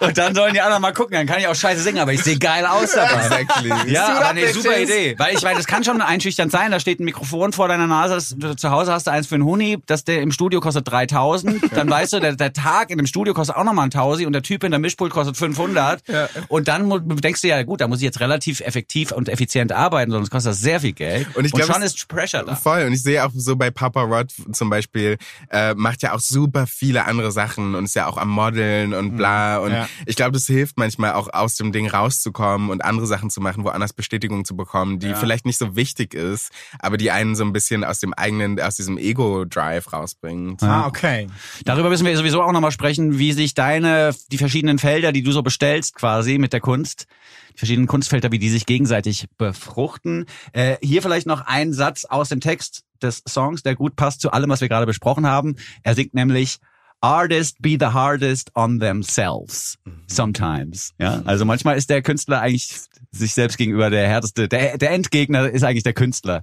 [0.00, 1.12] Und dann sollen die anderen mal gucken.
[1.16, 3.24] Dann kann ich auch scheiße singen, aber ich sehe geil aus dabei.
[3.38, 3.72] exactly.
[3.92, 4.78] Ja, aber nee, super.
[4.78, 5.14] Idee.
[5.18, 6.70] Weil ich meine, das kann schon einschüchternd sein.
[6.70, 8.14] Da steht ein Mikrofon vor deiner Nase.
[8.14, 9.78] Das, zu Hause hast du eins für einen Huni.
[9.86, 11.62] Das der im Studio kostet 3000.
[11.76, 14.32] Dann weißt du, der, der Tag in dem Studio kostet auch nochmal ein Tausi und
[14.32, 16.02] der Typ in der Mischpult kostet 500.
[16.48, 20.10] Und dann denkst du ja, gut, da muss ich jetzt relativ effektiv und effizient arbeiten,
[20.10, 21.26] sonst kostet das sehr viel Geld.
[21.36, 22.56] Und ich glaub, schon es- ist Pressure da.
[22.56, 22.82] Voll.
[22.84, 25.16] Und ich sehe auch so bei Papa Rod zum Beispiel,
[25.50, 29.16] äh, macht ja auch super viele andere Sachen und ist ja auch am Modeln und
[29.16, 29.58] bla.
[29.58, 29.88] Und Ja.
[30.06, 33.64] ich glaube, das hilft manchmal auch aus dem Ding rauszukommen und andere Sachen zu machen,
[33.64, 37.52] woanders Bestätigung zu bekommen, die vielleicht nicht so wichtig ist, aber die einen so ein
[37.52, 40.62] bisschen aus dem eigenen, aus diesem Ego-Drive rausbringt.
[40.62, 41.28] Ah, okay.
[41.64, 45.32] Darüber müssen wir sowieso auch nochmal sprechen, wie sich deine, die verschiedenen Felder, die du
[45.32, 47.06] so bestellst quasi mit der Kunst,
[47.54, 50.26] die verschiedenen Kunstfelder, wie die sich gegenseitig befruchten.
[50.52, 54.30] Äh, hier vielleicht noch ein Satz aus dem Text des Songs, der gut passt zu
[54.32, 55.56] allem, was wir gerade besprochen haben.
[55.82, 56.58] Er singt nämlich
[57.00, 59.76] Artists be the hardest on themselves.
[60.06, 60.94] Sometimes.
[61.00, 62.72] Ja, also manchmal ist der Künstler eigentlich
[63.10, 66.42] sich selbst gegenüber der härteste, der, der Endgegner ist eigentlich der Künstler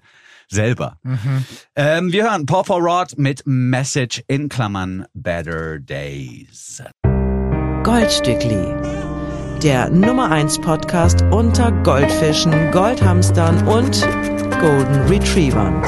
[0.49, 0.97] selber.
[1.75, 6.83] Ähm, wir hören Paw Paw Rod mit Message in Klammern Better Days.
[7.83, 9.08] Goldstückli.
[9.63, 14.01] Der Nummer 1 Podcast unter Goldfischen, Goldhamstern und
[14.59, 15.81] Golden Retrievern.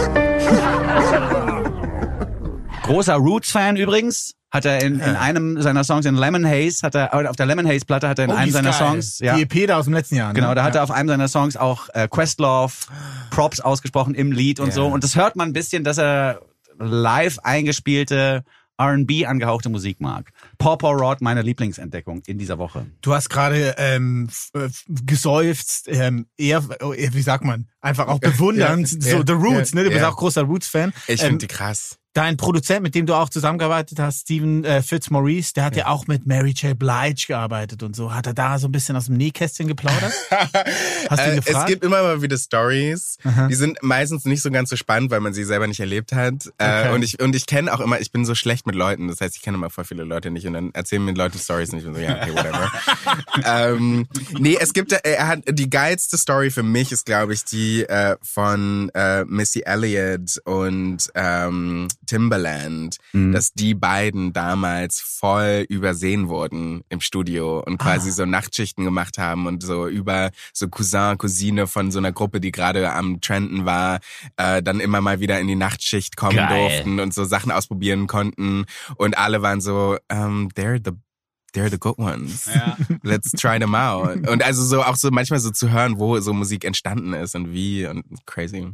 [2.84, 4.36] Großer Roots-Fan übrigens.
[4.52, 7.66] Hat er in, in einem seiner Songs, in Lemon Haze, hat er, auf der Lemon
[7.66, 8.80] Haze Platte hat er in Oh, die einem seiner geil.
[8.80, 9.38] Songs, ja.
[9.38, 10.34] Die EP da aus dem letzten Jahr.
[10.34, 10.56] Genau, ne?
[10.56, 10.82] da hat ja.
[10.82, 12.74] er auf einem seiner Songs auch äh, Questlove,
[13.30, 14.74] Props ausgesprochen im Lied und Ja.
[14.74, 14.88] so.
[14.88, 16.42] Und das hört man ein bisschen, dass er
[16.80, 18.44] live eingespielte
[18.90, 20.32] R&B angehauchte Musik mag.
[20.58, 22.86] Paw Paw Rod, meine Lieblingsentdeckung in dieser Woche.
[23.02, 24.70] Du hast gerade ähm, äh,
[25.06, 29.72] geseufzt, ähm, eher, eher, wie sagt man, einfach auch bewundernd, Ja, so ja, The Roots,
[29.72, 29.84] ja, ne?
[29.86, 30.94] Du bist auch großer Roots-Fan.
[31.08, 31.98] Ich Ähm, finde die krass.
[32.14, 35.88] Dein Produzent, mit dem du auch zusammengearbeitet hast, Steven äh, Fitzmaurice, der hat ja.
[35.88, 36.78] auch mit Mary J.
[36.78, 38.14] Blige gearbeitet und so.
[38.14, 40.12] Hat er da so ein bisschen aus dem Nähkästchen geplaudert?
[41.10, 41.58] Hast du ihn Äh, gefragt?
[41.58, 43.18] Es gibt immer mal wieder Stories.
[43.50, 46.48] Die sind meistens nicht so ganz so spannend, weil man sie selber nicht erlebt hat.
[46.58, 46.94] Äh, Okay.
[46.96, 49.08] und ich und ich kenne auch immer, ich bin so schlecht mit Leuten.
[49.08, 51.70] Das heißt, ich kenne immer voll viele Leute nicht und dann erzählen mir Leute Stories
[51.72, 52.72] und ich bin so, ja, okay, whatever.
[53.46, 54.08] ähm,
[54.40, 57.84] nee, es gibt, äh, er hat die geilste Story für mich ist, glaube ich, die
[57.84, 66.84] äh, von äh, Missy Elliott und ähm, Timbaland, dass die beiden damals voll übersehen wurden
[66.90, 71.92] im Studio und quasi so Nachtschichten gemacht haben und so über so Cousin, Cousine von
[71.92, 74.00] so einer Gruppe, die gerade am Trenden war,
[74.38, 76.70] äh, dann immer mal wieder in die Nachtschicht kommen Geil.
[76.70, 80.92] durften und so Sachen ausprobieren konnten und alle waren so, um, they're the
[81.54, 82.50] They're the good ones.
[83.04, 84.26] Let's try them out.
[84.28, 87.52] Und also so auch so manchmal so zu hören, wo so Musik entstanden ist und
[87.52, 88.70] wie und crazy.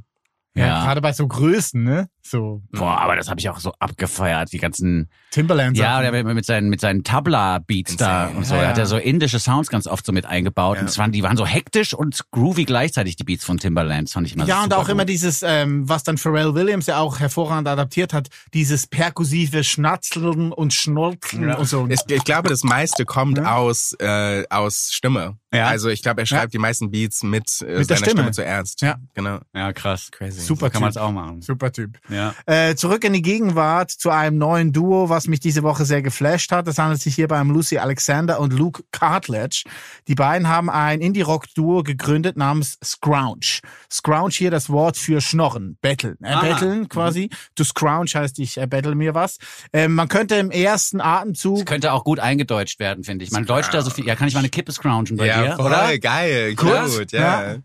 [0.58, 0.84] Ja, Ja.
[0.84, 2.10] gerade bei so Größen, ne?
[2.22, 5.78] So Boah, aber das habe ich auch so abgefeiert, die ganzen Timberland.
[5.78, 8.38] Ja, der mit seinen mit seinen Tabla-Beats da Insane.
[8.38, 8.56] und so.
[8.56, 8.84] Ja, Er hat ja.
[8.84, 10.76] ja so indische Sounds ganz oft so mit eingebaut.
[10.76, 10.82] Ja.
[10.82, 14.10] Und es waren, die waren so hektisch und groovy gleichzeitig, die Beats von Timbaland.
[14.10, 15.10] Das fand ich immer Ja, und auch immer gut.
[15.10, 20.74] dieses, ähm, was dann Pharrell Williams ja auch hervorragend adaptiert hat, dieses perkussive Schnatzeln und
[20.74, 21.88] Schnurzeln und so.
[21.89, 25.38] Ich, ich glaube, das meiste kommt aus, äh, aus Stimme.
[25.54, 25.68] Ja.
[25.68, 28.10] Also ich glaube, er schreibt die meisten Beats mit, äh, Mit der seiner Stimme.
[28.10, 28.32] Stimme.
[28.32, 28.82] zuerst.
[28.82, 28.98] Ja.
[29.14, 29.40] Genau.
[29.56, 30.10] Ja, krass.
[30.12, 30.42] Crazy.
[30.42, 31.42] Super Kann man es auch machen.
[31.42, 31.98] Super Typ.
[32.10, 32.34] Ja.
[32.46, 36.52] Äh, zurück in die Gegenwart zu einem neuen Duo, was mich diese Woche sehr geflasht
[36.52, 36.68] hat.
[36.68, 39.64] Es handelt sich hierbei um Lucy Alexander und Luke Cartledge.
[40.10, 43.62] Die beiden haben ein Indie-Rock-Duo gegründet namens Scrounge.
[43.92, 46.18] Scrounge hier das Wort für Schnorren, betteln.
[46.22, 46.42] Äh, Aha.
[46.42, 47.30] betteln quasi.
[47.56, 49.38] To scrounge heißt, ich äh, bettel mir was.
[49.72, 53.32] Ähm, man könnte im ersten Atemzug Das könnte auch gut eingedeutscht werden, finde ich.
[53.32, 54.06] Man deutscht da so viel.
[54.06, 55.97] Ja, kann ich mal eine Kippe scroungen bei ja, voll oder?
[56.00, 56.56] geil.
[56.56, 56.97] Kurz?
[56.97, 57.52] Gut, ja.
[57.52, 57.56] Ja.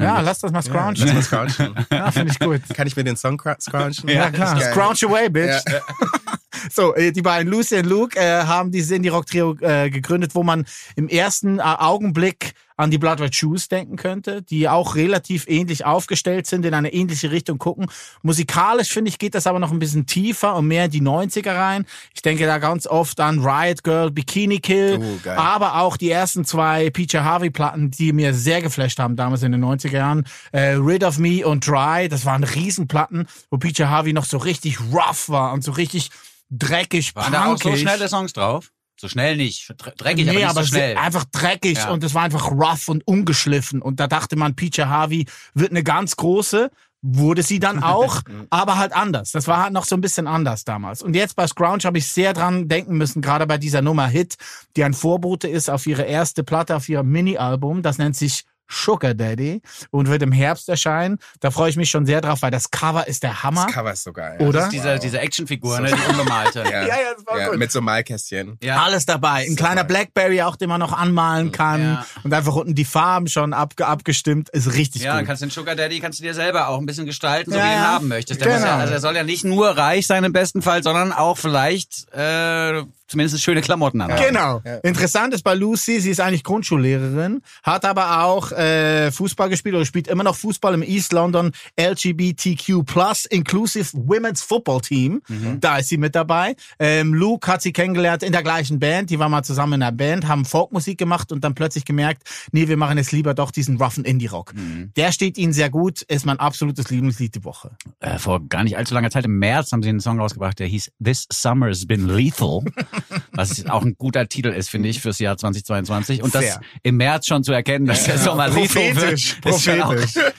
[0.00, 0.96] Ja, lass das mal scroungen.
[0.96, 1.86] Lass mal scroungen.
[1.90, 2.62] Ja, finde ich gut.
[2.74, 3.94] Kann ich mir den Song cr- scroungen?
[4.08, 4.60] Ja, klar.
[4.60, 5.62] Scrounge away, bitch.
[6.70, 10.64] So, äh, die beiden Lucy und Luke äh, haben dieses Indie-Rock-Trio äh, gegründet, wo man
[10.96, 15.84] im ersten äh, Augenblick an die Blood Red Shoes denken könnte, die auch relativ ähnlich
[15.84, 17.86] aufgestellt sind, in eine ähnliche Richtung gucken.
[18.22, 21.54] Musikalisch, finde ich, geht das aber noch ein bisschen tiefer und mehr in die 90er
[21.54, 21.86] rein.
[22.14, 26.44] Ich denke da ganz oft an Riot Girl, Bikini Kill, Oh, aber auch die ersten
[26.44, 30.24] zwei PJ Harvey Platten, die mir sehr geflasht haben damals in den 90er Jahren.
[30.52, 34.78] Äh, Rid of Me und Dry, das waren Riesenplatten, wo PJ Harvey noch so richtig
[34.92, 36.10] rough war und so richtig
[36.58, 37.82] dreckig, Waren da auch so punkig.
[37.82, 38.70] schnelle Songs drauf?
[39.00, 39.70] So schnell nicht.
[39.72, 40.96] Dre- Dreckig, aber nee, nicht aber so schnell.
[40.96, 41.90] einfach dreckig Ja.
[41.90, 43.82] und es war einfach rough und ungeschliffen.
[43.82, 46.70] Und da dachte man, PJ Harvey wird eine ganz große.
[47.06, 49.32] Wurde sie dann auch, aber halt anders.
[49.32, 51.02] Das war halt noch so ein bisschen anders damals.
[51.02, 54.36] Und jetzt bei Scrounge habe ich sehr dran denken müssen, gerade bei dieser Nummer Hit,
[54.76, 57.82] die ein Vorbote ist auf ihre erste Platte, auf ihr Mini-Album.
[57.82, 61.18] Das nennt sich Sugar Daddy und wird im Herbst erscheinen.
[61.40, 63.64] Da freue ich mich schon sehr drauf, weil das Cover ist der Hammer.
[63.66, 64.38] Das Cover ist so geil.
[64.40, 64.52] Oder?
[64.52, 66.62] Das ist diese, diese Actionfigur, ne, die unbemalte.
[66.64, 67.58] Ja, Ja, ja, das war ja, gut.
[67.58, 68.58] Mit so Malkästchen.
[68.62, 68.82] Ja.
[68.82, 69.46] Alles dabei.
[69.48, 71.82] Ein kleiner Blackberry auch, den man noch anmalen kann.
[71.82, 72.06] Ja.
[72.22, 74.48] Und einfach unten die Farben schon abge abgestimmt.
[74.50, 75.28] Ist richtig Ja, dann gut.
[75.28, 77.64] kannst du den Sugar Daddy kannst du dir selber auch ein bisschen gestalten, so Ja,
[77.64, 77.86] wie du ihn ja.
[77.88, 78.40] haben möchtest.
[78.40, 78.78] Der muss ja, Genau.
[78.80, 82.82] also er soll ja nicht nur reich sein im besten Fall, sondern auch vielleicht äh,
[83.06, 84.22] zumindest schöne Klamotten anhaben.
[84.26, 84.62] Genau.
[84.82, 89.84] Interessant ist bei Lucy, sie ist eigentlich Grundschullehrerin, hat aber auch äh, Fußball gespielt oder
[89.84, 95.22] spielt immer noch Fußball im East London LGBTQ Plus Inclusive Women's Football Team.
[95.60, 96.56] Da ist sie mit dabei.
[96.78, 99.10] Ähm, Luke hat sie kennengelernt in der gleichen Band.
[99.10, 102.68] Die waren mal zusammen in einer Band, haben Folkmusik gemacht und dann plötzlich gemerkt, nee,
[102.68, 104.52] wir machen jetzt lieber doch diesen roughen Indie-Rock.
[104.96, 107.76] Der steht ihnen sehr gut, ist mein absolutes Lieblingslied die Woche.
[108.00, 110.66] Äh, vor gar nicht allzu langer Zeit, im März, haben sie einen Song rausgebracht, der
[110.66, 112.60] hieß This Summer's Been Lethal.
[113.32, 116.22] was auch ein guter Titel ist, finde ich, fürs Jahr 2022.
[116.22, 116.60] Und das Fair.
[116.82, 119.94] im März schon zu erkennen, dass der Sommer lethal wird, Prophetisch, ist schon, auch,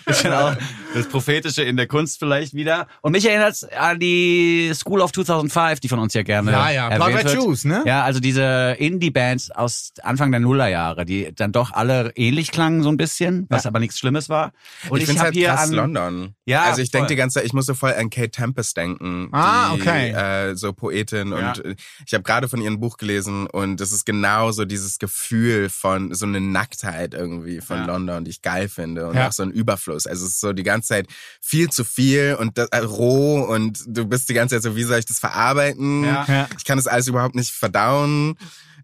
[0.07, 0.55] auch
[0.93, 2.87] das Prophetische in der Kunst vielleicht wieder.
[3.01, 6.89] Und mich erinnert an die School of 2005, die von uns ja gerne Ja, ja,
[6.89, 7.35] Blood erwähnt Red wird.
[7.43, 7.83] Shoes, ne?
[7.85, 12.89] Ja, also diese Indie-Bands aus Anfang der Nullerjahre, die dann doch alle ähnlich klangen so
[12.89, 14.51] ein bisschen, was aber nichts Schlimmes war.
[14.89, 16.35] Und ich ich, finde halt hier krass an London.
[16.45, 19.29] Ja, also ich denke die ganze Zeit, ich musste voll an Kate Tempest denken.
[19.31, 20.09] Ah, die, okay.
[20.11, 21.49] Äh, so Poetin Ja.
[21.53, 24.99] und äh, ich habe gerade von ihrem Buch gelesen und es ist genau so dieses
[24.99, 27.85] Gefühl von so eine Nacktheit irgendwie von Ja.
[27.85, 29.27] London, die ich geil finde und Ja.
[29.27, 29.94] auch so ein Überfluss.
[29.95, 31.07] Also es ist so die ganze Zeit
[31.41, 34.83] viel zu viel und das, äh, roh und du bist die ganze Zeit so, wie
[34.83, 36.03] soll ich das verarbeiten?
[36.03, 36.25] Ja.
[36.27, 36.47] Ja.
[36.57, 38.35] Ich kann das alles überhaupt nicht verdauen,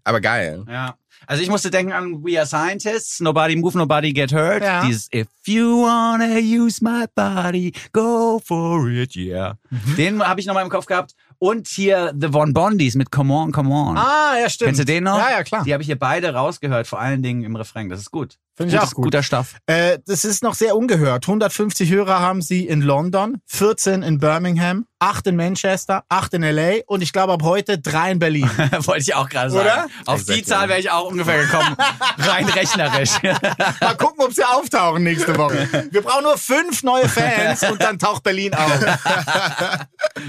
[0.04, 0.64] aber geil.
[0.68, 0.96] Ja.
[1.26, 4.62] Also ich musste denken an We Are Scientists, Nobody Move, Nobody Get Hurt.
[4.62, 4.84] Ja.
[4.84, 9.56] Dieses If you wanna use my body, go for it, yeah.
[9.96, 11.14] Den habe ich noch mal im Kopf gehabt.
[11.38, 13.96] Und hier The Von Bondis mit Come On, Come On.
[13.96, 14.68] Ah, ja, stimmt.
[14.68, 15.18] Kennst du den noch?
[15.18, 15.64] Ja, ja, klar.
[15.64, 17.88] Die habe ich hier beide rausgehört, vor allen Dingen im Refrain.
[17.88, 18.38] Das ist gut.
[18.54, 19.04] Finde ich Gutes- auch gut.
[19.04, 19.54] Guter Stoff.
[19.66, 21.26] Äh, das ist noch sehr ungehört.
[21.26, 26.80] 150 Hörer haben sie in London, 14 in Birmingham, 8 in Manchester, 8 in LA
[26.86, 28.50] und ich glaube ab heute 3 in Berlin.
[28.80, 29.64] Wollte ich auch gerade sagen.
[29.64, 29.86] Oder?
[30.04, 30.42] Auf die Exactly.
[30.44, 31.74] Zahl wäre ich auch ungefähr gekommen.
[32.18, 33.22] Rein rechnerisch.
[33.80, 35.88] Mal gucken, ob sie auftauchen nächste Woche.
[35.90, 38.80] Wir brauchen nur fünf neue Fans und dann taucht Berlin auf.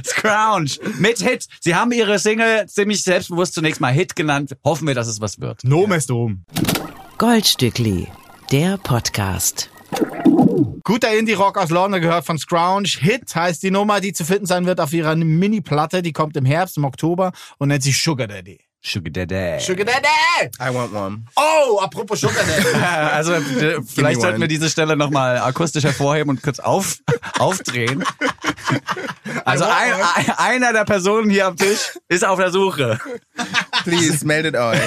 [0.06, 1.46] Scrounge mit Hit.
[1.60, 4.56] Sie haben ihre Single ziemlich selbstbewusst zunächst mal Hit genannt.
[4.64, 5.64] Hoffen wir, dass es was wird.
[5.64, 6.46] Nom ist um.
[7.24, 8.10] Goldstückli,
[8.52, 9.70] der Podcast.
[10.84, 12.90] Guter Indie-Rock aus London gehört von Scrounge.
[13.00, 16.02] Hit heißt die Nummer, die zu finden sein wird auf ihrer Mini-Platte.
[16.02, 18.60] Die kommt im Herbst, im Oktober und nennt sich Sugar Daddy.
[18.86, 19.60] Sugar Daddy.
[19.62, 20.52] Sugar Daddy!
[20.60, 21.24] I want one.
[21.38, 22.68] Oh, apropos Sugar Daddy.
[23.14, 26.98] Also äh, vielleicht sollten wir diese Stelle nochmal akustisch hervorheben und kurz auf,
[27.40, 28.04] aufdrehen.
[29.46, 33.00] Also ein, ein, einer der Personen hier am Tisch ist auf der Suche.
[33.84, 34.80] Please, meldet euch.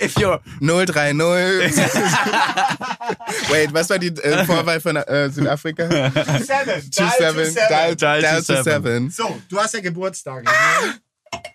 [0.00, 1.18] If you're 030.
[3.50, 5.88] Wait, was war die äh, Vorwahl von äh, Südafrika?
[5.88, 6.90] Seven.
[6.90, 7.54] Two seven.
[7.68, 8.64] Dial, Dial dial to to seven.
[8.64, 9.10] seven.
[9.10, 10.44] So, du hast ja Geburtstag.
[10.44, 10.50] Ne?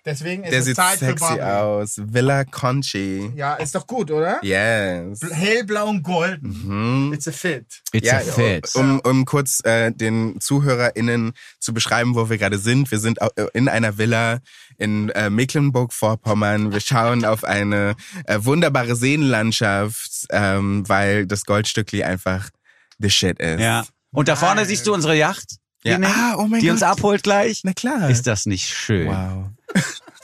[0.06, 1.58] Deswegen ist Der es sieht Zeit für sexy Bubble.
[1.58, 1.94] aus.
[1.98, 3.32] Villa Conchi.
[3.34, 4.38] Ja, ist doch gut, oder?
[4.44, 5.20] Yes.
[5.30, 7.10] Hellblau und golden.
[7.14, 7.64] It's a fit.
[7.92, 8.70] It's Ja, a fit.
[8.74, 12.90] um, um kurz äh, den ZuhörerInnen zu beschreiben, wo wir gerade sind.
[12.90, 14.40] Wir sind äh, in einer Villa
[14.76, 16.72] in äh, Mecklenburg-Vorpommern.
[16.72, 17.94] Wir schauen auf eine
[18.26, 22.50] äh, wunderbare Seenlandschaft, ähm, weil das Goldstückli einfach
[22.98, 23.60] the shit ist.
[23.60, 23.84] Ja.
[24.12, 25.98] Und da vorne siehst du unsere Yacht, Ja.
[26.02, 26.88] Ah, oh mein die uns Gott.
[26.90, 27.60] abholt gleich.
[27.64, 28.08] Na klar.
[28.08, 29.08] Ist das nicht schön?
[29.08, 29.46] wow.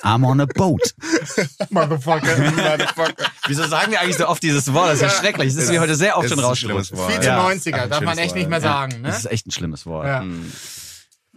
[0.03, 0.94] I'm on a boat.
[1.70, 2.35] Motherfucker.
[2.53, 3.27] Motherfucker.
[3.46, 4.88] Wieso sagen wir eigentlich so oft dieses Wort?
[4.88, 5.55] Das ist ja schrecklich.
[5.55, 6.94] Das ist mir heute sehr oft schon rausgerutscht.
[6.96, 7.38] Viel zu Ja.
[7.46, 9.03] 90er, Ach, ein darf man echt nicht mehr sagen.
[9.03, 9.18] Das Ne?
[9.18, 10.07] ist echt ein schlimmes Wort.
[10.07, 10.25] Ja.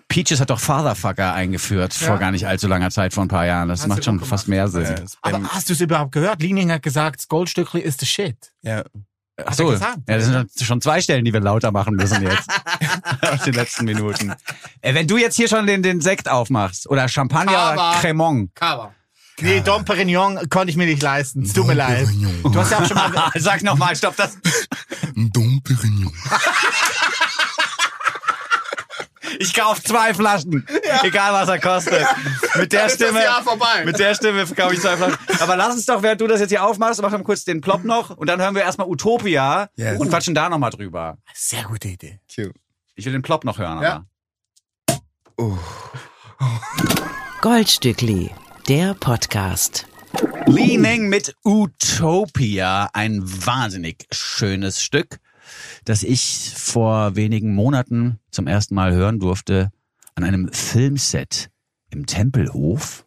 [0.07, 3.67] Peaches hat doch Fatherfucker eingeführt vor gar nicht allzu langer Zeit, vor ein paar Jahren.
[3.67, 4.83] Das Hast macht schon fast mehr Sinn.
[4.83, 6.41] Ja, Aber hast du es überhaupt gehört?
[6.41, 8.37] Lining hat gesagt, das Goldstückli ist the shit.
[8.61, 8.83] ja.
[9.43, 9.97] Ach so, ja, gesagt.
[10.05, 12.47] das sind schon zwei Stellen, die wir lauter machen müssen jetzt.
[13.21, 14.33] Aus den letzten Minuten.
[14.81, 18.53] Äh, wenn du jetzt hier schon den, den Sekt aufmachst oder Champagner Aber- oder Cremant.
[18.55, 18.93] Cover.
[19.41, 21.41] Nee, Dom Perignon konnte ich mir nicht leisten.
[21.41, 22.07] Es tut mir leid.
[22.43, 23.11] Du hast ja auch schon mal.
[23.35, 24.37] Sag nochmal, stopp das.
[25.15, 26.13] Dom Perignon.
[29.43, 30.65] Ich kauf zwei Flaschen.
[31.03, 32.05] Egal was er kostet.
[32.55, 33.23] Mit der ist das Stimme.
[33.23, 33.83] Jahr vorbei.
[33.85, 35.17] Mit der Stimme kaufe ich zwei Flaschen.
[35.39, 37.83] Aber lass uns doch, während du das jetzt hier aufmachst, mach mal kurz den Plop
[37.83, 39.99] noch und dann hören wir erstmal Utopia Yes.
[39.99, 41.17] und quatschen da nochmal drüber.
[41.33, 42.19] Sehr gute Idee.
[42.33, 42.53] Cute.
[42.95, 44.05] Ich will den Plop noch hören, Ja.
[45.37, 45.59] aber.
[47.41, 48.31] Goldstückli,
[48.67, 49.85] der Podcast.
[50.45, 55.17] Leaning mit Utopia, ein wahnsinnig schönes Stück,
[55.85, 59.71] das ich vor wenigen Monaten zum ersten Mal hören durfte
[60.15, 61.49] an einem Filmset
[61.89, 63.05] im Tempelhof.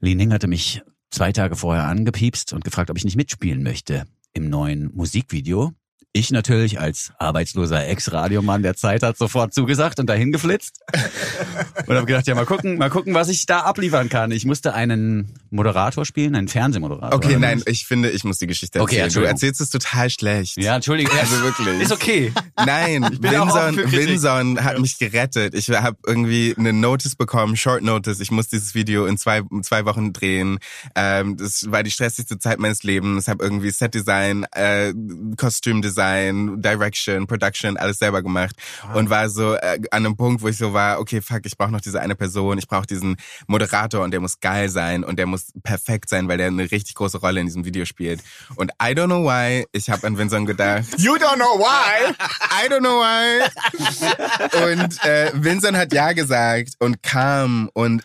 [0.00, 4.48] Leaning hatte mich zwei Tage vorher angepiepst und gefragt, ob ich nicht mitspielen möchte im
[4.48, 5.72] neuen Musikvideo.
[6.14, 10.80] Ich natürlich als arbeitsloser Ex-Radiomann der Zeit hat sofort zugesagt und dahin geflitzt.
[11.86, 14.30] Und habe gedacht, ja, mal gucken, mal gucken, was ich da abliefern kann.
[14.30, 17.14] Ich musste einen Moderator spielen, einen Fernsehmoderator.
[17.14, 19.02] Okay, nein, ich finde, ich muss die Geschichte Okay, erzählen.
[19.02, 19.30] du Entschuldigung.
[19.34, 20.56] erzählst es total schlecht.
[20.56, 21.16] Ja, Entschuldigung.
[21.18, 21.80] Also wirklich.
[21.80, 22.32] Ist okay.
[22.56, 23.76] Nein, Winson.
[23.92, 25.54] Winson hat mich gerettet.
[25.54, 28.20] Ich habe irgendwie eine Notice bekommen, Short Notice.
[28.20, 30.58] Ich muss dieses Video in zwei, zwei Wochen drehen.
[30.94, 33.28] Ähm, das war die stressigste Zeit meines Lebens.
[33.28, 34.92] Habe irgendwie Setdesign, äh,
[35.36, 38.56] Kostümdesign, Direction, Production, alles selber gemacht.
[38.94, 41.70] Und war so äh, an einem Punkt, wo ich so war, okay, fuck, ich brauche
[41.70, 42.58] noch diese eine Person.
[42.58, 46.38] Ich brauche diesen Moderator und der muss geil sein und der muss perfekt sein, weil
[46.38, 48.22] der eine richtig große Rolle in diesem Video spielt.
[48.56, 50.86] Und I don't know why, ich habe an Winson gedacht.
[50.98, 52.12] You don't know why.
[52.50, 54.72] I don't know why.
[54.72, 58.02] Und äh, Vincent hat ja gesagt und kam und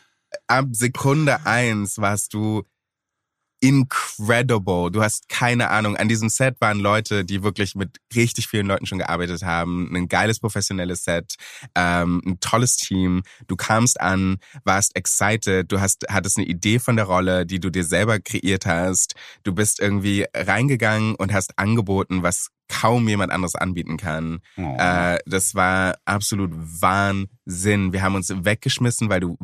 [0.47, 2.63] ab Sekunde eins warst du
[3.59, 4.91] incredible.
[4.91, 5.97] Du hast keine Ahnung.
[5.97, 9.95] An diesem Set waren Leute, die wirklich mit richtig vielen Leuten schon gearbeitet haben.
[9.95, 11.35] Ein geiles professionelles Set,
[11.75, 13.23] ähm, ein tolles Team.
[13.47, 15.71] Du kamst an, warst excited.
[15.71, 19.15] Du hast hattest eine Idee von der Rolle, die du dir selber kreiert hast.
[19.43, 24.39] Du bist irgendwie reingegangen und hast angeboten, was kaum jemand anderes anbieten kann.
[24.57, 24.75] Oh.
[24.77, 27.93] Äh, das war absolut Wahnsinn.
[27.93, 29.37] Wir haben uns weggeschmissen, weil du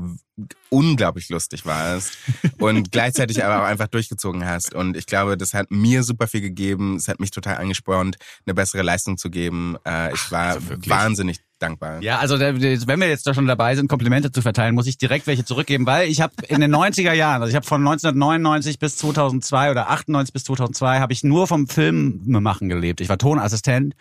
[0.70, 2.18] unglaublich lustig warst
[2.60, 4.74] und gleichzeitig aber auch einfach durchgezogen hast.
[4.74, 6.96] Und ich glaube, das hat mir super viel gegeben.
[6.96, 9.78] Es hat mich total angespornt, eine bessere Leistung zu geben.
[9.86, 10.58] Äh, ich war
[10.88, 12.02] wahnsinnig dankbar.
[12.02, 15.28] Ja, also wenn wir jetzt da schon dabei sind, Komplimente zu verteilen, muss ich direkt
[15.28, 18.98] welche zurückgeben, weil ich habe in den 90er Jahren, also ich habe von 1999 bis
[18.98, 23.02] 2002 oder 98 bis 2002 habe ich nur vom Filmemachen gelebt.
[23.02, 23.96] Ich war Tonassistent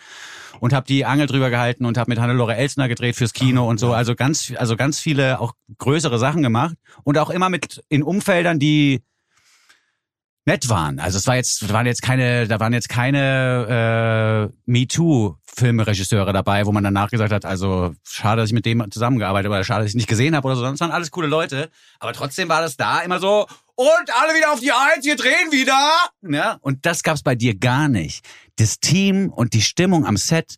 [0.60, 3.78] und habe die Angel drüber gehalten und habe mit Hannelore Elsner gedreht fürs Kino und
[3.78, 8.02] so, also ganz also ganz viele auch größere Sachen gemacht und auch immer mit in
[8.02, 9.02] Umfeldern, die
[10.44, 10.98] nett waren.
[10.98, 16.72] Also es war jetzt, waren jetzt keine, da waren jetzt keine äh, MeToo-Filmregisseure dabei, wo
[16.72, 19.90] man danach gesagt hat, also schade, dass ich mit dem zusammengearbeitet habe oder schade, dass
[19.90, 20.62] ich nicht gesehen habe oder so.
[20.62, 21.70] Das waren alles coole Leute.
[22.00, 25.50] Aber trotzdem war das da immer so, und alle wieder auf die Eins, wir drehen
[25.50, 25.90] wieder.
[26.22, 28.24] Ja, und das gab's bei dir gar nicht.
[28.56, 30.56] Das Team und die Stimmung am Set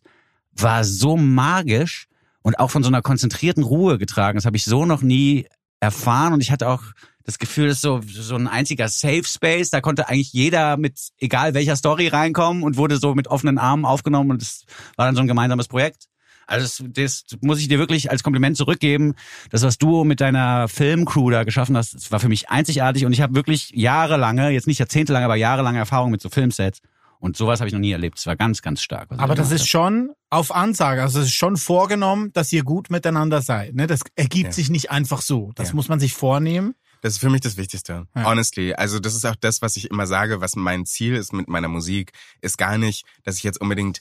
[0.51, 2.07] war so magisch
[2.41, 4.37] und auch von so einer konzentrierten Ruhe getragen.
[4.37, 5.47] Das habe ich so noch nie
[5.79, 6.83] erfahren und ich hatte auch
[7.25, 9.69] das Gefühl, das ist so, so ein einziger Safe Space.
[9.71, 13.83] Da konnte eigentlich jeder mit egal welcher Story reinkommen und wurde so mit offenen Armen
[13.85, 14.65] aufgenommen und es
[14.95, 16.05] war dann so ein gemeinsames Projekt.
[16.47, 19.15] Also das, das muss ich dir wirklich als Kompliment zurückgeben.
[19.49, 23.13] Das, was du mit deiner Filmcrew da geschaffen hast, das war für mich einzigartig und
[23.13, 26.81] ich habe wirklich jahrelange, jetzt nicht jahrzehntelange, aber jahrelange Erfahrung mit so Filmsets.
[27.17, 28.19] Und sowas habe ich noch nie erlebt.
[28.19, 29.07] Es war ganz, ganz stark.
[29.17, 31.01] Aber das ist schon auf Ansage.
[31.01, 33.73] Also es ist schon vorgenommen, dass ihr gut miteinander seid.
[33.73, 33.87] Ne?
[33.87, 34.51] Das ergibt Ja.
[34.51, 35.51] sich nicht einfach so.
[35.55, 35.75] Das Ja.
[35.75, 36.75] muss man sich vornehmen.
[37.05, 38.07] Das ist für mich das Wichtigste.
[38.15, 38.23] Ja.
[38.23, 38.73] Honestly.
[38.73, 41.67] Also das ist auch das, was ich immer sage, was mein Ziel ist mit meiner
[41.67, 43.99] Musik, ist gar nicht, dass ich jetzt unbedingt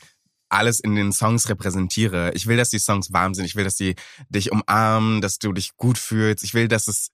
[0.48, 2.32] alles in den Songs repräsentiere.
[2.32, 3.44] Ich will, dass die Songs warm sind.
[3.44, 3.94] Ich will, dass die
[4.30, 6.44] dich umarmen, dass du dich gut fühlst.
[6.44, 7.10] Ich will, dass es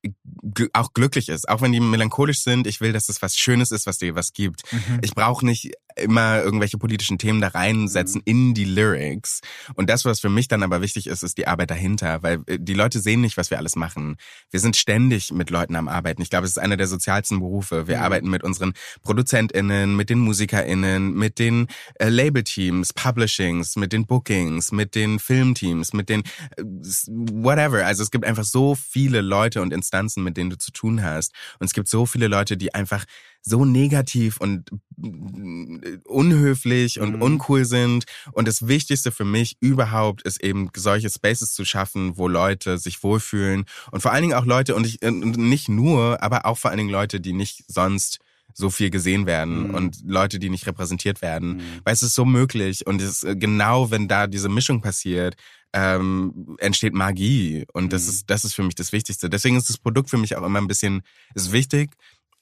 [0.74, 1.48] auch glücklich ist.
[1.48, 2.68] Auch wenn die melancholisch sind.
[2.68, 4.62] Ich will, dass es was Schönes ist, was dir was gibt.
[5.02, 9.40] Ich brauche nicht immer irgendwelche politischen Themen da reinsetzen in die Lyrics.
[9.74, 12.22] Und das, was für mich dann aber wichtig ist, ist die Arbeit dahinter.
[12.22, 14.16] Weil äh, die Leute sehen nicht, was wir alles machen.
[14.50, 16.22] Wir sind ständig mit Leuten am Arbeiten.
[16.22, 17.86] Ich glaube, es ist einer der sozialsten Berufe.
[17.86, 18.72] Wir arbeiten mit unseren
[19.02, 21.68] ProduzentInnen, mit den MusikerInnen, mit den
[21.98, 26.22] äh, Labelteams, Publishings, mit den Bookings, mit den Filmteams, mit den
[26.56, 27.84] äh, whatever.
[27.86, 31.32] Also es gibt einfach so viele Leute und Instanzen, mit denen du zu tun hast.
[31.58, 33.04] Und es gibt so viele Leute, die einfach
[33.42, 34.70] so negativ und
[35.02, 38.04] äh, unhöflich und uncool sind.
[38.32, 43.02] Und das Wichtigste für mich überhaupt ist eben solche Spaces zu schaffen, wo Leute sich
[43.02, 46.70] wohlfühlen und vor allen Dingen auch Leute und ich und nicht nur, aber auch vor
[46.70, 48.18] allen Dingen Leute, die nicht sonst
[48.52, 49.74] so viel gesehen werden Mhm.
[49.74, 51.62] und Leute, die nicht repräsentiert werden.
[51.84, 55.36] Weil es ist so möglich und es ist äh, genau, wenn da diese Mischung passiert,
[55.72, 58.08] ähm, entsteht Magie und das Mhm.
[58.10, 59.30] ist das ist für mich das Wichtigste.
[59.30, 61.02] Deswegen ist das Produkt für mich auch immer ein bisschen
[61.34, 61.92] ist wichtig,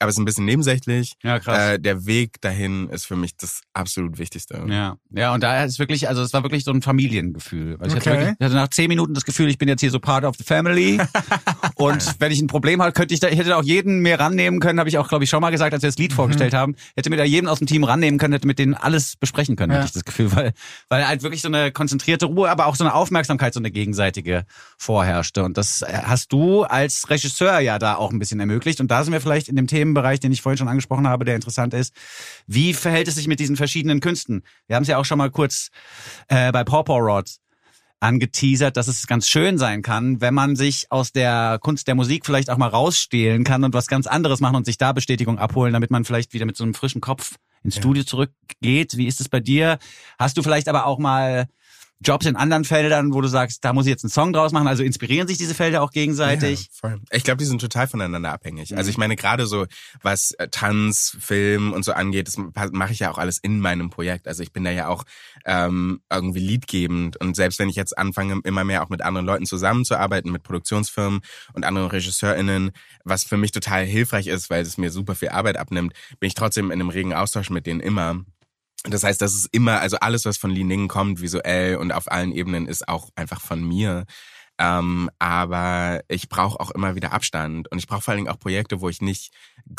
[0.01, 1.15] aber es ist ein bisschen nebensächlich.
[1.23, 1.75] Ja, krass.
[1.75, 4.65] Äh, der Weg dahin ist für mich das absolut Wichtigste.
[4.69, 7.77] Ja, ja, und da ist wirklich, also es war wirklich so ein Familiengefühl.
[7.81, 8.19] Also ich, hatte Okay.
[8.21, 10.37] wirklich, ich hatte nach zehn Minuten das Gefühl, ich bin jetzt hier so part of
[10.37, 10.99] the family.
[11.75, 14.61] und wenn ich ein Problem hatte, könnte ich da, ich hätte auch jeden mehr rannehmen
[14.61, 16.75] können, habe ich auch, glaube ich, schon mal gesagt, als wir das Lied vorgestellt haben,
[16.97, 19.73] hätte mir da jeden aus dem Team rannehmen können, hätte mit denen alles besprechen können,
[19.73, 19.79] Ja.
[19.79, 20.53] hatte ich das Gefühl, weil,
[20.89, 24.45] weil halt wirklich so eine konzentrierte Ruhe, aber auch so eine Aufmerksamkeit, so eine gegenseitige
[24.77, 25.43] vorherrschte.
[25.45, 28.81] Und das hast du als Regisseur ja da auch ein bisschen ermöglicht.
[28.81, 31.35] Und da sind wir vielleicht in dem Themenbereich, den ich vorhin schon angesprochen habe, der
[31.35, 31.95] interessant ist.
[32.47, 34.43] Wie verhält es sich mit diesen verschiedenen Künsten?
[34.67, 35.71] Wir haben es ja auch schon mal kurz
[36.29, 37.31] äh, bei Pawpaw Rod
[38.01, 42.27] angeteasert, dass es ganz schön sein kann, wenn man sich aus der Kunst der Musik
[42.27, 45.73] vielleicht auch mal rausstehlen kann und was ganz anderes machen und sich da Bestätigung abholen,
[45.73, 48.97] damit man vielleicht wieder mit so einem frischen Kopf ins Studio zurückgeht.
[48.97, 49.79] Wie ist es bei dir?
[50.17, 51.49] Hast du vielleicht aber auch mal
[52.01, 54.69] Jobs in anderen Feldern, wo du sagst, da muss ich jetzt einen Song draus machen?
[54.69, 56.61] Also inspirieren sich diese Felder auch gegenseitig?
[56.61, 57.01] Ja, voll.
[57.11, 58.71] Ich glaube, die sind total voneinander abhängig.
[58.71, 58.79] Mhm.
[58.79, 59.67] Also ich meine, gerade so,
[60.03, 62.37] was äh, Tanz, Film und so angeht, das
[62.73, 64.29] mache ich ja auch alles in meinem Projekt.
[64.29, 65.05] Also ich bin da ja auch
[65.45, 67.17] ähm, irgendwie liedgebend.
[67.17, 71.21] Und selbst wenn ich jetzt anfange, immer mehr auch mit anderen Leuten zusammenzuarbeiten, mit Produktionsfirmen
[71.55, 72.71] und anderen RegisseurInnen,
[73.05, 76.35] was für mich total hilfreich ist, weil es mir super viel Arbeit abnimmt, bin ich
[76.35, 78.25] trotzdem in einem regen Austausch mit denen immer.
[78.85, 82.11] Das heißt, das ist immer, also alles, was von Li Ning kommt, visuell und auf
[82.11, 84.07] allen Ebenen, ist auch einfach von mir.
[84.59, 88.41] Ähm, aber ich brauche auch immer wieder Abstand und ich brauche vor allen Dingen auch
[88.41, 89.33] Projekte, wo ich nicht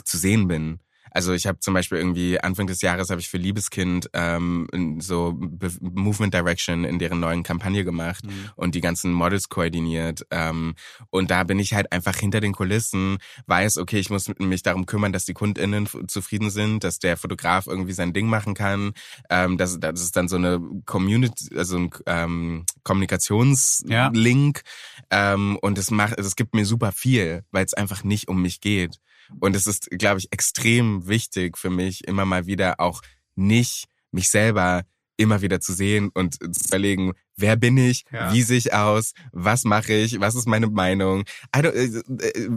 [0.06, 0.80] zu sehen bin.
[1.12, 4.68] Also ich habe zum Beispiel irgendwie Anfang des Jahres habe ich für Liebeskind ähm,
[5.00, 8.24] so Be Movement Direction in deren neuen Kampagne gemacht
[8.56, 10.26] und die ganzen Models koordiniert.
[10.32, 10.76] Ähm,
[11.10, 14.86] und da bin ich halt einfach hinter den Kulissen, weiß, okay, ich muss mich darum
[14.86, 18.94] kümmern, dass die KundInnen zufrieden sind, dass der Fotograf irgendwie sein Ding machen kann,
[19.30, 24.62] ähm, dass, dass es dann so eine Community, also ein ähm, Kommunikationslink
[25.10, 28.62] ähm, und es macht, es gibt mir super viel, weil es einfach nicht um mich
[28.62, 29.00] geht.
[29.40, 33.02] Und es ist, glaube ich, extrem wichtig für mich, immer mal wieder auch
[33.36, 34.84] nicht mich selber
[35.18, 38.34] immer wieder zu sehen und zu überlegen, wer bin ich, Ja.
[38.34, 41.22] wie sehe ich aus, was mache ich, was ist meine Meinung.
[41.56, 42.50] I don't, äh, äh,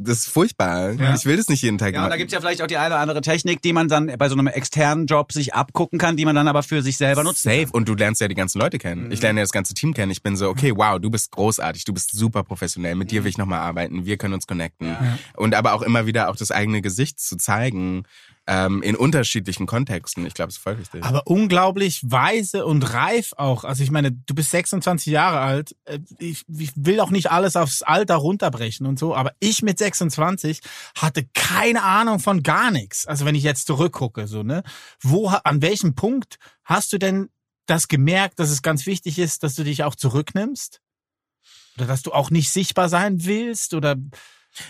[0.00, 0.92] das ist furchtbar.
[0.92, 1.14] Ja.
[1.14, 2.18] Ich will das nicht jeden Tag Ja, und da machen.
[2.18, 4.46] gibt's ja vielleicht auch die eine oder andere Technik, die man dann bei so einem
[4.46, 7.42] externen Job sich abgucken kann, die man dann aber für sich selber nutzt.
[7.42, 7.66] Safe.
[7.72, 9.10] Und du lernst ja die ganzen Leute kennen.
[9.12, 10.12] Ich lerne ja das ganze Team kennen.
[10.12, 12.94] Ich bin so, okay, wow, du bist großartig, du bist super professionell.
[12.94, 14.04] Mit dir will ich nochmal arbeiten.
[14.06, 14.96] Wir können uns connecten.
[15.36, 18.04] Und aber auch immer wieder auch das eigene Gesicht zu zeigen,
[18.50, 20.24] ähm, in unterschiedlichen Kontexten.
[20.24, 21.04] Ich glaube, das ist voll wichtig.
[21.04, 23.64] Aber unglaublich weise und reif auch.
[23.64, 25.76] Also ich meine, du bist 26 Jahre alt.
[25.84, 29.78] Äh, Ich, ich will auch nicht alles aufs Alter runterbrechen und so, aber ich mit
[29.78, 30.60] 26
[30.96, 33.06] hatte keine Ahnung von gar nichts.
[33.06, 34.62] Also wenn ich jetzt zurückgucke, so, ne?
[35.00, 37.28] Wo, an welchem Punkt hast du denn
[37.66, 40.80] das gemerkt, dass es ganz wichtig ist, dass du dich auch zurücknimmst?
[41.76, 43.74] Oder dass du auch nicht sichtbar sein willst?
[43.74, 43.96] Oder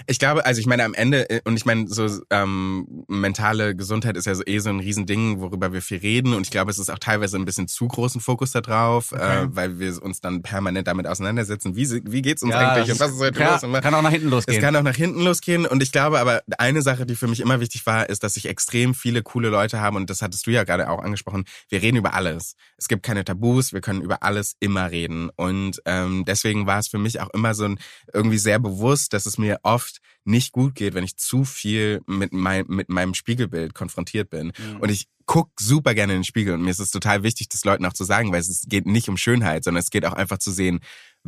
[0.06, 4.16] Ich glaube, also ich meine am Ende, äh, und ich meine, so ähm, mentale Gesundheit
[4.16, 6.34] ist ja so eh so ein Riesending, worüber wir viel reden.
[6.34, 9.44] Und ich glaube, es ist auch teilweise ein bisschen zu großen Fokus da drauf, Okay.
[9.44, 11.76] äh, weil wir uns dann permanent damit auseinandersetzen.
[11.76, 12.90] Wie, wie geht's uns Ja, eigentlich?
[12.92, 13.64] Und was ist heute ja, los?
[13.64, 14.58] Und was- kann auch nach hinten losgehen.
[14.58, 15.66] Es kann auch nach hinten losgehen.
[15.66, 18.48] Und ich glaube aber, eine Sache, die für mich immer wichtig war, ist, dass ich
[18.48, 19.96] extrem viele coole Leute habe.
[19.96, 21.44] Und das hattest du ja gerade auch angesprochen.
[21.68, 22.54] Wir reden über alles.
[22.76, 23.72] Es gibt keine Tabus.
[23.72, 25.30] Wir können über alles immer reden.
[25.36, 27.78] Und ähm, deswegen war es für mich auch immer so ein,
[28.12, 29.77] irgendwie sehr bewusst, dass es mir oft
[30.24, 34.52] nicht gut geht, wenn ich zu viel mit, mein, mit meinem Spiegelbild konfrontiert bin.
[34.80, 36.54] Und ich guck super gerne in den Spiegel.
[36.54, 39.08] Und mir ist es total wichtig, das Leuten auch zu sagen, weil es geht nicht
[39.08, 40.80] um Schönheit, sondern es geht auch einfach zu sehen,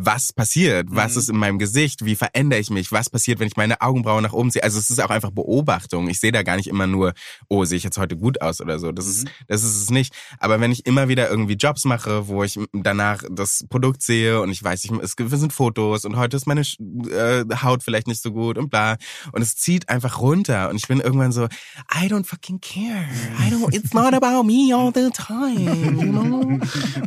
[0.05, 3.57] was passiert, was ist in meinem Gesicht, wie verändere ich mich, was passiert, wenn ich
[3.57, 4.63] meine Augenbrauen nach oben ziehe.
[4.63, 6.09] Also es ist auch einfach Beobachtung.
[6.09, 7.13] Ich sehe da gar nicht immer nur,
[7.49, 8.93] oh, sehe ich jetzt heute gut aus oder so.
[8.93, 10.15] Das ist, das ist es nicht.
[10.39, 14.51] Aber wenn ich immer wieder irgendwie Jobs mache, wo ich danach das Produkt sehe und
[14.51, 18.33] ich weiß, ich, es sind Fotos und heute ist meine äh, Haut vielleicht nicht so
[18.33, 18.97] gut und bla.
[19.33, 23.07] Und es zieht einfach runter und ich bin irgendwann so, I don't fucking care.
[23.39, 26.59] I don't, it's not about me all the time, you know?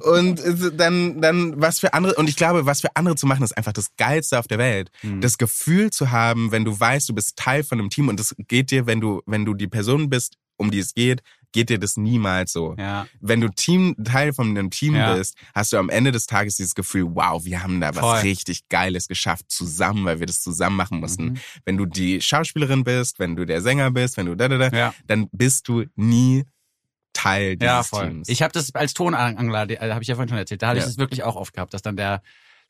[0.13, 3.43] Und äh, dann, dann was für andere, und ich glaube, was für andere zu machen,
[3.43, 4.91] ist einfach das Geilste auf der Welt.
[5.21, 8.35] Das Gefühl zu haben, wenn du weißt, du bist Teil von einem Team und das
[8.47, 11.21] geht dir, wenn du, wenn du die Person bist, um die es geht,
[11.53, 12.75] geht dir das niemals so.
[12.77, 13.07] Ja.
[13.21, 15.15] Wenn du Team, Teil von einem Team Ja.
[15.15, 18.19] bist, hast du am Ende des Tages dieses Gefühl, wow, wir haben da was Voll.
[18.19, 21.25] richtig Geiles geschafft zusammen, weil wir das zusammen machen mussten.
[21.25, 21.37] Mhm.
[21.65, 24.75] Wenn du die Schauspielerin bist, wenn du der Sänger bist, wenn du da, da, da,
[24.77, 24.93] Ja.
[25.07, 26.43] dann bist du nie
[27.13, 28.07] Teil dieses Ja, voll.
[28.09, 28.29] Teams.
[28.29, 30.85] Ich habe das als Tonangler, äh, habe ich ja vorhin schon erzählt, da hatte ich
[30.85, 32.21] das wirklich auch oft gehabt, dass dann der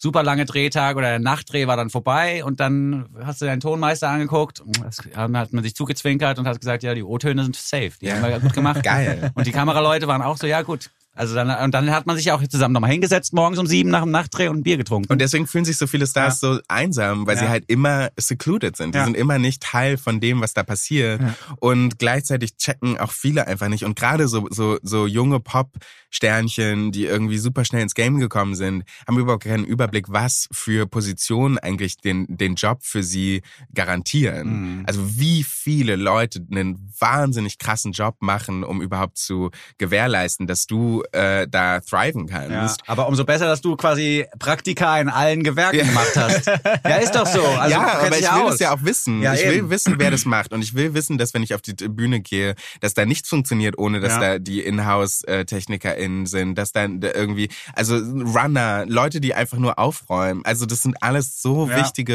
[0.03, 4.09] super lange Drehtag oder der Nachtdreh war dann vorbei und dann hast du deinen Tonmeister
[4.09, 7.93] angeguckt, das, dann hat man sich zugezwinkert und hat gesagt, ja, die O-Töne sind safe,
[8.01, 8.83] die haben wir gut gemacht.
[8.83, 9.31] Geil.
[9.33, 10.89] Und die Kameraleute waren auch so, ja gut.
[11.15, 14.01] Also dann, und dann hat man sich auch zusammen nochmal hingesetzt, morgens um sieben nach
[14.01, 15.11] dem Nachtdreh und ein Bier getrunken.
[15.11, 17.49] Und deswegen fühlen sich so viele Stars so einsam, weil sie Ja.
[17.51, 18.95] halt immer secluded sind.
[18.95, 19.05] Die Ja.
[19.05, 21.21] sind immer nicht Teil von dem, was da passiert.
[21.59, 23.83] Und gleichzeitig checken auch viele einfach nicht.
[23.85, 28.83] Und gerade so, so, so junge Pop-Sternchen, die irgendwie super schnell ins Game gekommen sind,
[29.07, 33.41] haben überhaupt keinen Überblick, was für Positionen eigentlich den, den Job für sie
[33.73, 34.83] garantieren.
[34.87, 41.02] Also wie viele Leute einen wahnsinnig krassen Job machen, um überhaupt zu gewährleisten, dass du
[41.11, 42.81] äh, da thriven Ja, kannst.
[42.87, 46.47] aber umso besser, dass du quasi Praktika in allen Gewerken gemacht hast.
[46.83, 47.43] Ja, ist doch so.
[47.43, 49.21] Also, ja, aber ich will es ja auch wissen.
[49.21, 49.51] Ja, ich eben.
[49.65, 50.51] will wissen, wer das macht.
[50.53, 53.77] Und ich will wissen, dass wenn ich auf die Bühne gehe, dass da nichts funktioniert,
[53.77, 54.19] ohne dass Ja.
[54.19, 60.41] da die Inhouse-TechnikerInnen sind, dass dann da irgendwie, also Runner, Leute, die einfach nur aufräumen.
[60.45, 61.77] Also das sind alles so Ja.
[61.77, 62.13] wichtige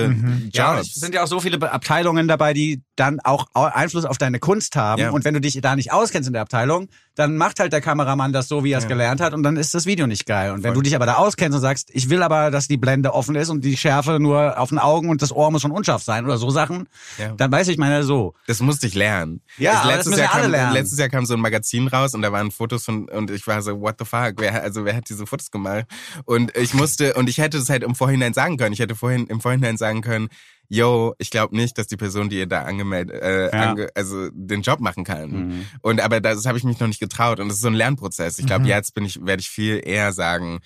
[0.53, 0.89] Ja, und Jobs.
[0.89, 4.39] es sind ja auch so viele Abteilungen dabei, die dann auch Au- Einfluss auf deine
[4.39, 5.01] Kunst haben.
[5.03, 5.11] Ja.
[5.11, 8.33] Und wenn du dich da nicht auskennst in der Abteilung, dann macht halt der Kameramann
[8.33, 8.89] das so, wie er es Ja.
[8.89, 10.53] gelernt hat und dann ist das Video nicht geil.
[10.53, 10.77] Und wenn Voll.
[10.77, 13.49] du dich aber da auskennst und sagst, ich will aber, dass die Blende offen ist
[13.49, 16.39] und die Schärfe nur auf den Augen und das Ohr muss schon unscharf sein oder
[16.39, 16.89] so Sachen,
[17.19, 17.33] Ja.
[17.37, 18.35] dann weiß ich meine so.
[18.47, 19.41] Das musste ich lernen.
[19.59, 20.73] Ja, Das letztes, Jahr kam, lernen.
[20.75, 23.63] letztes Jahr kam so ein Magazin raus und da waren Fotos von und ich war
[23.63, 24.35] so, what the fuck?
[24.39, 25.87] Wer, also wer hat diese Fotos gemacht?
[26.25, 28.73] Und ich musste und ich hätte es halt im Vorhinein sagen können.
[28.73, 30.29] Ich hätte vorhin im Vorhinein sagen können,
[30.69, 33.71] yo, ich glaube nicht, dass die Person, die ihr da angemeldet, äh, Ja.
[33.71, 35.31] ange, also den Job machen kann.
[35.31, 35.67] Mhm.
[35.83, 38.39] Und aber das habe ich mich noch nicht getraut und das ist so ein Lernprozess.
[38.39, 38.69] Ich glaube, Mhm.
[38.69, 40.61] jetzt bin ich werde ich viel eher sagen,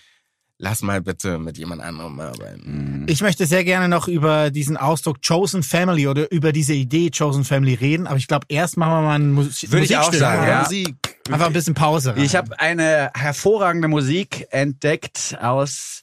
[0.58, 3.04] lass mal bitte mit jemand anderem arbeiten.
[3.08, 7.44] Ich möchte sehr gerne noch über diesen Ausdruck Chosen Family oder über diese Idee Chosen
[7.44, 10.46] Family reden, aber ich glaube, erst machen wir mal ein Mus Würde ich auch sagen,
[10.46, 10.62] ja.
[10.62, 10.94] Musik.
[11.30, 12.16] Einfach ein bisschen Pause.
[12.16, 12.24] Rein.
[12.24, 16.02] Ich habe eine hervorragende Musik entdeckt aus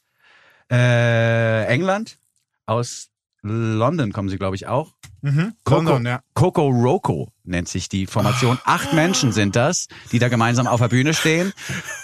[0.71, 2.17] äh, England,
[2.65, 3.08] aus
[3.41, 4.93] London kommen sie, glaube ich, auch.
[5.21, 5.53] mhm.
[5.63, 6.19] Coco, London, ja.
[6.33, 8.57] Coco Roco nennt sich die Formation.
[8.65, 11.53] Acht Menschen sind das, die da gemeinsam auf der Bühne stehen.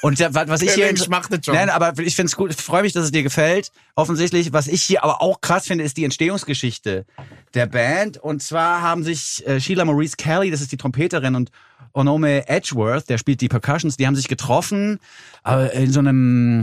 [0.01, 0.87] Und was ich hier...
[1.47, 3.71] Nein, aber ich finde es gut, ich freue mich, dass es dir gefällt.
[3.95, 7.05] Offensichtlich, was ich hier aber auch krass finde, ist die Entstehungsgeschichte
[7.53, 8.17] der Band.
[8.17, 11.51] Und zwar haben sich äh, Sheila Maurice Kelly, das ist die Trompeterin, und
[11.93, 14.99] Onome Edgeworth, der spielt die Percussions, die haben sich getroffen
[15.47, 16.61] äh, in so einem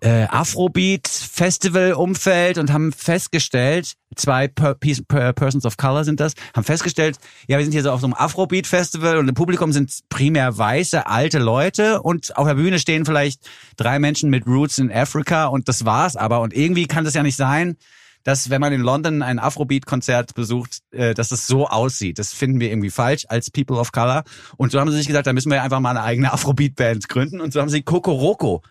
[0.00, 7.18] äh, Afrobeat-Festival-Umfeld und haben festgestellt, zwei per per Persons of Color sind das, haben festgestellt,
[7.48, 11.06] ja, wir sind hier so auf so einem Afrobeat-Festival und im Publikum sind primär weiße,
[11.06, 13.40] alte Leute und auf der Bühne stehen vielleicht
[13.76, 16.40] drei Menschen mit Roots in Africa und das war's aber.
[16.40, 17.76] Und irgendwie kann das ja nicht sein,
[18.24, 22.18] dass wenn man in London ein Afrobeat-Konzert besucht, äh, dass das so aussieht.
[22.18, 24.24] Das finden wir irgendwie falsch als People of Color.
[24.56, 27.40] Und so haben sie sich gesagt, da müssen wir einfach mal eine eigene Afrobeat-Band gründen.
[27.40, 28.62] Und so haben sie Kokoroko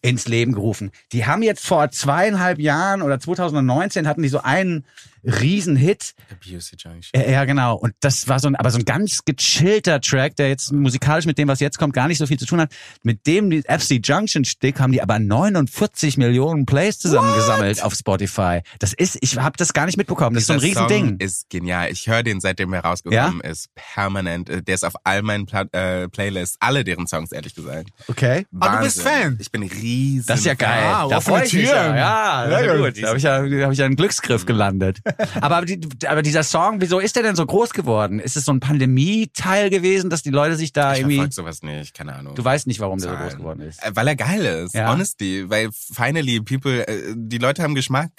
[0.00, 0.90] ins Leben gerufen.
[1.12, 4.84] Die haben jetzt vor zweieinhalb Jahren oder 2019 hatten die so einen
[5.24, 6.14] riesen Hit.
[6.30, 7.10] Abuse Junction.
[7.30, 7.76] Ja, genau.
[7.76, 11.38] Und das war so ein, aber so ein ganz gechillter Track, der jetzt musikalisch mit
[11.38, 12.72] dem, was jetzt kommt, gar nicht so viel zu tun hat.
[13.02, 18.60] Mit dem die FC Junction Stick haben die aber 49 Millionen Plays zusammengesammelt auf Spotify.
[18.78, 20.34] Das ist, ich habe das gar nicht mitbekommen.
[20.34, 21.08] Das ist so ein Dieser Riesending.
[21.10, 21.90] Song ist genial.
[21.90, 24.48] Ich höre den, seitdem er rausgekommen ist, permanent.
[24.48, 27.90] Äh, Der ist auf all meinen Pla äh, Playlists, alle deren Songs, ehrlich gesagt.
[28.08, 28.46] Okay.
[28.60, 29.02] Ah, du bist.
[29.02, 29.38] Fan?
[29.40, 30.84] Ich bin riesen Das ist ja geil.
[30.84, 31.96] Ah, da freue ich mich ja.
[31.96, 33.02] Ja, Sehr sehr gut.
[33.02, 34.98] Da habe ich ja, da hab ich ja einen Glücksgriff gelandet.
[35.40, 38.18] Aber, die, aber dieser Song, wieso ist der denn so groß geworden?
[38.20, 41.16] Ist es so ein Pandemie-Teil gewesen, dass die Leute sich da Ich irgendwie...
[41.16, 42.34] verfolge sowas nicht, keine Ahnung.
[42.34, 43.28] Du weißt nicht, warum der so Zahlen.
[43.28, 43.82] groß geworden ist.
[43.82, 44.90] Äh, Weil er geil ist, Ja.
[44.92, 45.48] honestly.
[45.48, 48.10] Weil finally people, äh, die Leute haben Geschmack.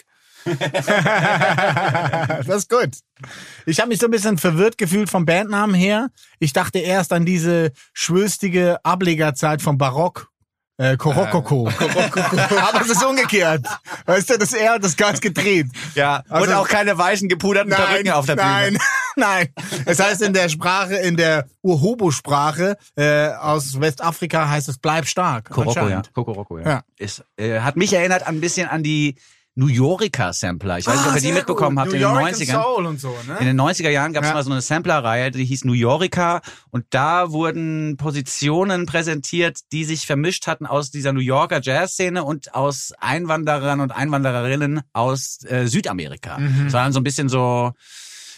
[2.45, 2.89] das ist gut.
[3.65, 6.09] Ich habe mich so ein bisschen verwirrt gefühlt vom Bandnamen her.
[6.39, 10.29] Ich dachte erst an diese schwülstige Ablegerzeit vom Barock.
[10.77, 11.67] Äh, Korokoko.
[11.79, 13.65] Aber es ist umgekehrt.
[14.05, 15.67] Weißt du, das er hat das ganz gedreht.
[15.93, 18.47] Ja, Also- und auch keine weißen gepuderten Perücken auf der Bühne.
[18.47, 18.77] nein,
[19.15, 19.47] nein.
[19.85, 25.49] Es heißt in der Sprache, in der Urhobo-Sprache äh, aus Westafrika heißt es bleib stark.
[25.51, 26.01] Koroko, ja.
[26.11, 26.67] Kokoroko, ja.
[26.67, 26.81] Ja.
[26.97, 29.15] Ist, äh, hat mich erinnert an ein bisschen an die
[29.55, 30.79] New Yorker Sampler.
[30.79, 31.81] Ich weiß nicht, ob Ah, ihr die mitbekommen gut.
[31.81, 32.61] habt New in den York and 90ern.
[32.63, 33.37] Soul und so, ne?
[33.39, 34.33] In den 90er Jahren gab es Ja.
[34.33, 36.41] mal so eine Sampler-Reihe, die hieß New Yorker
[36.71, 42.55] und da wurden Positionen präsentiert, die sich vermischt hatten aus dieser New Yorker Jazzszene und
[42.55, 46.39] aus Einwanderern und Einwandererinnen aus äh, Südamerika.
[46.39, 46.67] Mhm.
[46.67, 47.73] Es war dann so ein bisschen so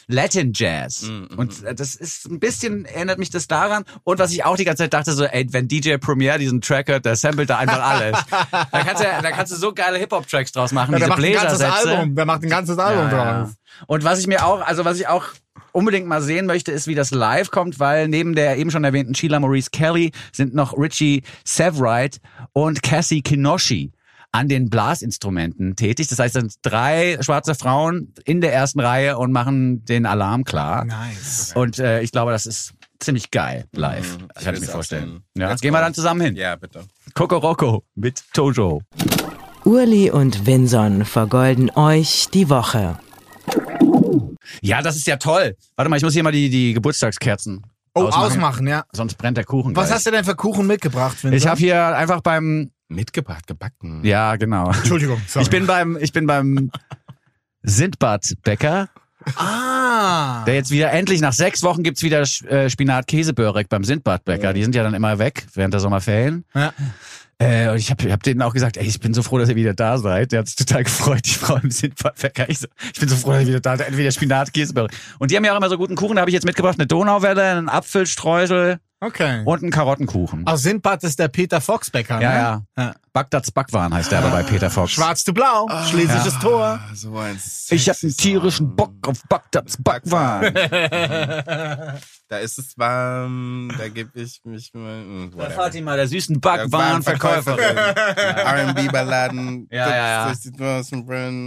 [0.08, 1.04] Latin Jazz.
[1.04, 3.84] Mhm, Und äh, das ist ein bisschen, erinnert mich das daran.
[4.04, 6.88] Und was ich auch die ganze Zeit dachte, so, ey, wenn DJ Premier diesen Track
[6.90, 8.18] hört, der samplet da einfach alles.
[8.52, 11.24] da, kannst du, da kannst du so geile Hip-Hop-Tracks draus machen, Ja, der diese macht
[11.26, 11.98] ein ganzes Bläsersätze.
[11.98, 12.16] Album.
[12.16, 13.40] Der macht ein ganzes Album Ja, ja.
[13.44, 13.54] draus.
[13.88, 15.26] Und was ich mir auch, also was ich auch
[15.72, 19.14] unbedingt mal sehen möchte, ist, wie das live kommt, weil neben der eben schon erwähnten
[19.16, 22.18] Sheila Maurice Kelly sind noch Richie Severide
[22.54, 23.92] und Cassie Kinoshi
[24.36, 26.08] an den Blasinstrumenten tätig.
[26.10, 30.44] Das heißt, dann sind drei schwarze Frauen in der ersten Reihe und machen den Alarm
[30.44, 30.84] klar.
[30.86, 31.54] Nice.
[31.56, 34.18] Und äh, ich glaube, das ist ziemlich geil live.
[34.18, 35.22] Mhm, das kann ich will's mir vorstellen.
[35.38, 36.36] Ja, Let's gehen wir dann zusammen hin.
[36.36, 36.84] Ja, bitte.
[37.14, 38.82] Kokoroko mit Tojo.
[39.64, 43.00] Urli und Vinson vergolden euch die Woche.
[44.62, 45.56] Ja, das ist ja toll.
[45.76, 47.64] Warte mal, ich muss hier mal die, die Geburtstagskerzen
[47.98, 48.24] Oh, ausmachen.
[48.26, 48.84] ausmachen, ja.
[48.92, 49.96] Sonst brennt der Kuchen Was gleich.
[49.96, 51.42] hast du denn für Kuchen mitgebracht, Vincent?
[51.42, 54.02] Ich habe hier einfach beim Mitgebracht, gebacken.
[54.06, 54.70] ja genau.
[54.72, 55.44] Entschuldigung, sorry.
[55.44, 56.70] Ich bin beim ich bin beim
[57.64, 58.90] Sindbad-Bäcker,
[59.38, 60.44] Ah.
[60.46, 64.54] der jetzt wieder endlich nach sechs Wochen gibt's wieder äh, Spinat-Käsebörek beim Sindbad-Bäcker.
[64.54, 66.46] Die sind ja dann immer weg während der Sommerferien.
[66.54, 66.74] Ja.
[67.40, 69.56] Äh, und ich habe hab denen auch gesagt, ey, ich bin so froh, dass ihr
[69.56, 70.32] wieder da seid.
[70.32, 72.50] Der hat sich total gefreut, die Frau im Sindbad-Bäcker.
[72.50, 73.88] Ich, so, ich bin so froh, dass ihr wieder da seid.
[73.88, 74.92] Entweder Spinat, Käsebörek.
[75.18, 76.16] Und die haben ja auch immer so guten Kuchen.
[76.16, 79.44] Da habe ich jetzt mitgebracht eine Donauwelle, einen Apfelstreusel Okay.
[79.46, 80.48] und einen Karottenkuchen.
[80.48, 82.36] Aus Sindbad ist der Peter Fox Bäcker, ja, ne?
[82.36, 82.62] ja.
[82.78, 82.96] ja.
[83.14, 84.92] Bagdads Backwaren heißt der aber bei Peter Fox.
[84.94, 86.80] Schwarz zu blau, schlesisches Tor.
[86.82, 87.40] Ah, so ein
[87.70, 88.76] Ich habe sexy einen tierischen Song.
[88.76, 90.54] Bock auf Bagdads Backwaren.
[92.28, 95.00] Da ist es warm, da gebe ich mich mal.
[95.04, 95.48] hm, Da.
[95.52, 97.76] Fatima, der süßen Warenverkäuferin.
[97.76, 98.68] Backwarenverkäuferin.
[98.68, 99.68] R&B-Balladen.
[99.72, 100.84] Ja, ja, ja.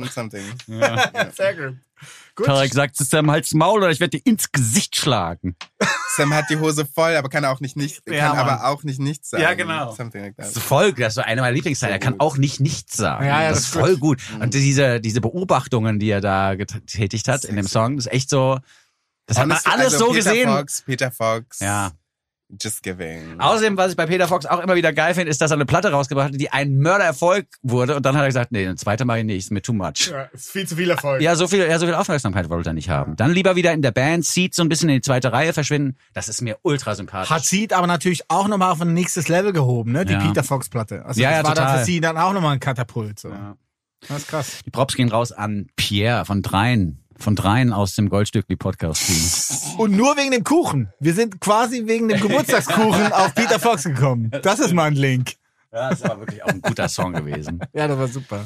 [0.07, 0.45] Something.
[1.37, 1.77] Sehr gut.
[2.37, 2.47] Gut.
[2.47, 5.57] Tarek sagt es am Hals Maul oder ich werde dir ins Gesicht schlagen.
[6.19, 8.49] Sam hat die Hose voll, aber kann auch nicht nicht, Ja, kann Mann.
[8.49, 9.43] aber auch nicht nichts sagen.
[9.43, 9.95] Ja, genau.
[9.95, 10.47] Something like that.
[10.49, 11.93] Das ist voll, das ist so einer meiner Lieblingsteile.
[11.95, 12.21] Er kann gut.
[12.21, 13.25] auch nicht nichts sagen.
[13.25, 14.21] Ja, ja, das, das ist voll gut.
[14.41, 18.29] Und diese, diese Beobachtungen, die er da getätigt hat in dem Song, das ist echt
[18.31, 18.59] so,
[19.27, 20.49] das hat man alles also so Peter gesehen.
[20.51, 21.61] Fox, Peter Fox.
[21.61, 21.93] Ja.
[22.61, 23.39] Just giving.
[23.39, 25.67] Außerdem, was ich bei Peter Fox auch immer wieder geil finde, ist, dass er eine
[25.67, 27.95] Platte rausgebracht hat, die ein Mördererfolg wurde.
[27.97, 30.09] Und dann hat er gesagt, nee, eine zweite mache ich nicht, ist mir too much.
[30.11, 31.21] Ja, ist viel zu viel Erfolg.
[31.21, 33.17] Ja, so viel, ja, so viel Aufmerksamkeit wollte er nicht haben.
[33.17, 35.99] Dann lieber wieder in der Band, Seed so ein bisschen in die zweite Reihe verschwinden.
[36.15, 37.29] Das ist mir ultra sympathisch.
[37.31, 40.07] Hat sie aber natürlich auch nochmal auf ein nächstes Level gehoben, ne?
[40.07, 40.21] Die Ja.
[40.27, 41.05] Peter Fox Platte.
[41.05, 41.79] Also Ja, das ja, war dann total.
[41.81, 43.19] für sie dann auch nochmal ein Katapult.
[43.19, 43.29] So.
[43.29, 43.57] Ja.
[44.09, 44.61] Das ist krass.
[44.65, 47.05] Die Props gehen raus an Pierre von Dreien.
[47.19, 49.79] Von Dreien aus dem Goldstückli Podcast Team.
[49.79, 50.93] Und nur wegen dem Kuchen.
[51.01, 54.31] Wir sind quasi wegen dem Geburtstagskuchen auf Peter Fox gekommen.
[54.43, 55.35] Das ist mein Link.
[55.73, 57.61] Ja, das war wirklich auch ein guter Song gewesen.
[57.73, 58.45] Ja, das war super.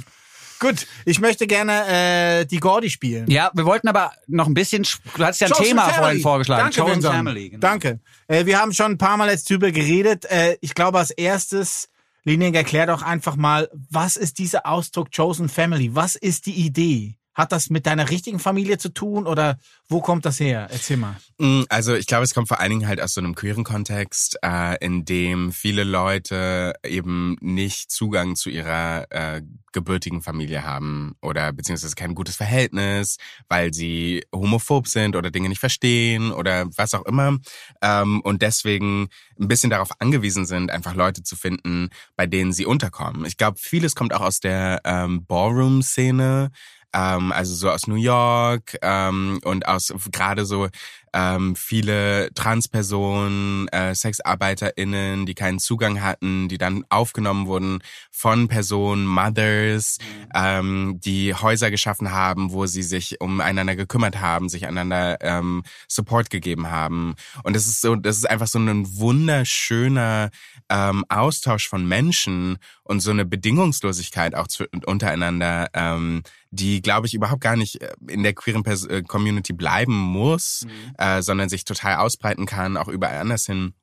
[0.59, 3.29] Gut, ich möchte gerne äh, die Gordy spielen.
[3.29, 5.99] Ja, wir wollten aber noch ein bisschen, du hast ja ein Chosen Thema Family.
[5.99, 6.63] vorhin vorgeschlagen.
[6.63, 7.15] Danke, Chosen Vincent.
[7.15, 7.51] Family.
[7.51, 7.61] Genau.
[7.61, 8.01] Danke.
[8.29, 10.25] Äh, wir haben schon ein paar Mal jetzt drüber geredet.
[10.27, 11.89] Äh, ich glaube, als erstes,
[12.25, 15.95] Lining, erklär doch einfach mal, was ist dieser Ausdruck Chosen Family?
[15.95, 17.17] Was ist die Idee?
[17.35, 19.59] Hat das mit deiner richtigen Familie zu tun oder
[19.89, 20.69] wo kommt das her?
[20.71, 21.17] Erzähl mal.
[21.39, 24.39] Mm, Also ich glaube, es kommt vor allen Dingen halt aus so einem queeren Kontext,
[24.43, 31.53] äh, in dem viele Leute eben nicht Zugang zu ihrer äh, gebürtigen Familie haben oder
[31.53, 33.17] beziehungsweise kein gutes Verhältnis,
[33.49, 37.39] weil sie homophob sind oder Dinge nicht verstehen oder was auch immer
[37.81, 39.09] ähm, und deswegen
[39.41, 43.25] ein bisschen darauf angewiesen sind, einfach Leute zu finden, bei denen sie unterkommen.
[43.25, 46.51] Ich glaube, vieles kommt auch aus der ähm, Ballroom-Szene,
[46.95, 50.69] ähm, also so aus New York ähm, und aus gerade so
[51.15, 59.07] ähm, viele Transpersonen, äh, SexarbeiterInnen, die keinen Zugang hatten, die dann aufgenommen wurden von Personen,
[59.07, 59.99] Mothers,
[60.35, 66.31] ähm, die Häuser geschaffen haben, wo sie sich umeinander gekümmert haben, sich einander ähm, Support
[66.31, 67.15] gegeben haben.
[67.43, 70.31] Und das ist so, das ist einfach so ein wunderschöner
[70.73, 77.15] ähm, Austausch von Menschen und so eine Bedingungslosigkeit auch zu, untereinander, ähm, die, glaube ich,
[77.15, 80.67] überhaupt gar nicht äh, in der queeren Pers äh, Community bleiben muss,
[80.97, 83.75] äh, sondern sich total ausbreiten kann, auch überall anders hin.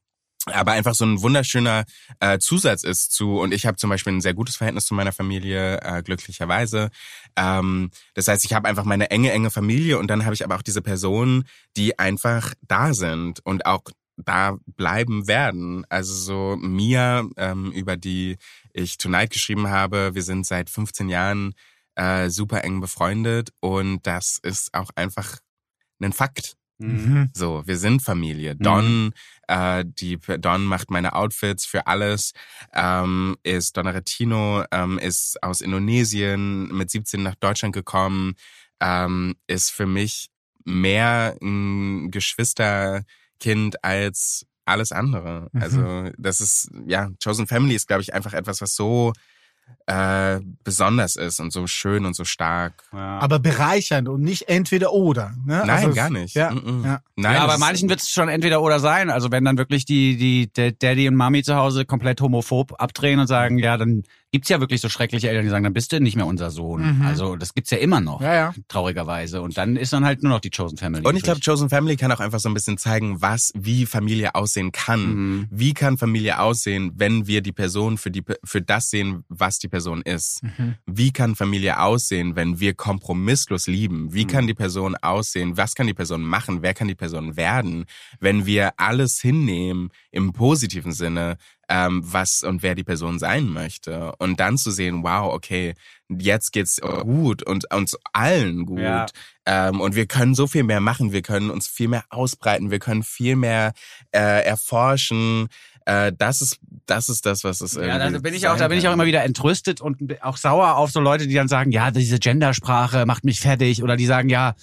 [0.45, 1.83] Aber einfach so ein wunderschöner
[2.21, 5.11] äh, Zusatz ist zu und ich habe zum Beispiel ein sehr gutes Verhältnis zu meiner
[5.11, 6.89] Familie äh, glücklicherweise.
[7.35, 10.55] Ähm, das heißt ich habe einfach meine enge enge Familie und dann habe ich aber
[10.55, 11.43] auch diese Personen
[11.75, 13.81] die einfach da sind und auch
[14.25, 18.37] da bleiben werden also so Mia ähm, über die
[18.73, 21.53] ich Tonight geschrieben habe wir sind seit 15 Jahren
[21.95, 25.37] äh, super eng befreundet und das ist auch einfach
[26.01, 27.29] ein Fakt Mhm.
[27.33, 28.55] so, wir sind Familie.
[28.55, 29.11] Don,
[29.47, 32.31] äh, die Don macht meine Outfits für alles.
[32.73, 38.35] Ähm, ist Donna Retino, ähm, ist aus Indonesien mit 17 nach Deutschland gekommen.
[38.79, 40.29] Ähm, ist für mich
[40.63, 42.11] mehr ein
[43.39, 45.47] Geschwisterkind als alles andere.
[45.51, 45.61] Mhm.
[45.61, 49.13] Also das ist ja Chosen Family ist glaube ich einfach etwas, was so
[49.85, 52.83] äh, besonders ist und so schön und so stark.
[52.91, 55.35] Aber bereichernd und nicht entweder oder.
[55.45, 55.63] Ne?
[55.65, 56.35] Nein, Also, gar nicht.
[56.35, 56.85] Ja, Mm-mm.
[56.85, 57.01] ja.
[57.15, 59.09] Nein, ja, bei manchen wird es schon entweder oder sein.
[59.11, 63.19] Also wenn dann wirklich die, die der Daddy und Mami zu Hause komplett homophob abdrehen
[63.19, 65.99] und sagen, ja, dann gibt's ja wirklich so schreckliche Eltern, die sagen, dann bist du
[65.99, 66.97] nicht mehr unser Sohn.
[66.99, 67.05] Mhm.
[67.05, 68.53] Also das gibt's ja immer noch, Ja, ja.
[68.67, 69.41] traurigerweise.
[69.41, 71.05] Und dann ist dann halt nur noch die Chosen Family.
[71.05, 71.39] Und ich glaube.
[71.43, 75.15] Chosen Family kann auch einfach so ein bisschen zeigen, was, wie Familie aussehen kann.
[75.15, 75.47] Mhm.
[75.49, 79.67] Wie kann Familie aussehen, wenn wir die Person für die, für das sehen, was die
[79.67, 80.43] Person ist?
[80.43, 80.75] Mhm.
[80.85, 84.13] Wie kann Familie aussehen, wenn wir kompromisslos lieben?
[84.13, 85.57] Wie kann die Person aussehen?
[85.57, 86.61] Was kann die Person machen?
[86.61, 87.85] Wer kann die Person werden,
[88.19, 91.37] wenn wir alles hinnehmen im positiven Sinne,
[91.69, 94.13] ähm, was und wer die Person sein möchte?
[94.17, 95.75] Und dann zu sehen, wow, okay,
[96.09, 98.79] jetzt geht's gut und uns allen gut.
[98.79, 99.05] Ja.
[99.45, 102.79] Ähm, und wir können so viel mehr machen, wir können uns viel mehr ausbreiten, wir
[102.79, 103.73] können viel mehr
[104.11, 105.47] äh, erforschen.
[105.85, 108.67] Äh, das ist das ist das, was es Ja, irgendwie da bin ich auch, da
[108.67, 111.71] bin ich auch immer wieder entrüstet und auch sauer auf so Leute, die dann sagen,
[111.71, 113.83] ja, diese Gendersprache macht mich fertig.
[113.83, 114.55] Oder die sagen, ja,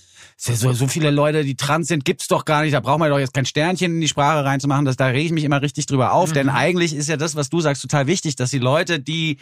[0.46, 3.10] ja so, so viele Leute, die trans sind, gibt's doch gar nicht, da braucht man
[3.10, 5.86] doch jetzt kein Sternchen in die Sprache reinzumachen, das, da rege ich mich immer richtig
[5.86, 9.00] drüber auf, denn eigentlich ist ja das, was du sagst, total wichtig, dass die Leute,
[9.00, 9.38] die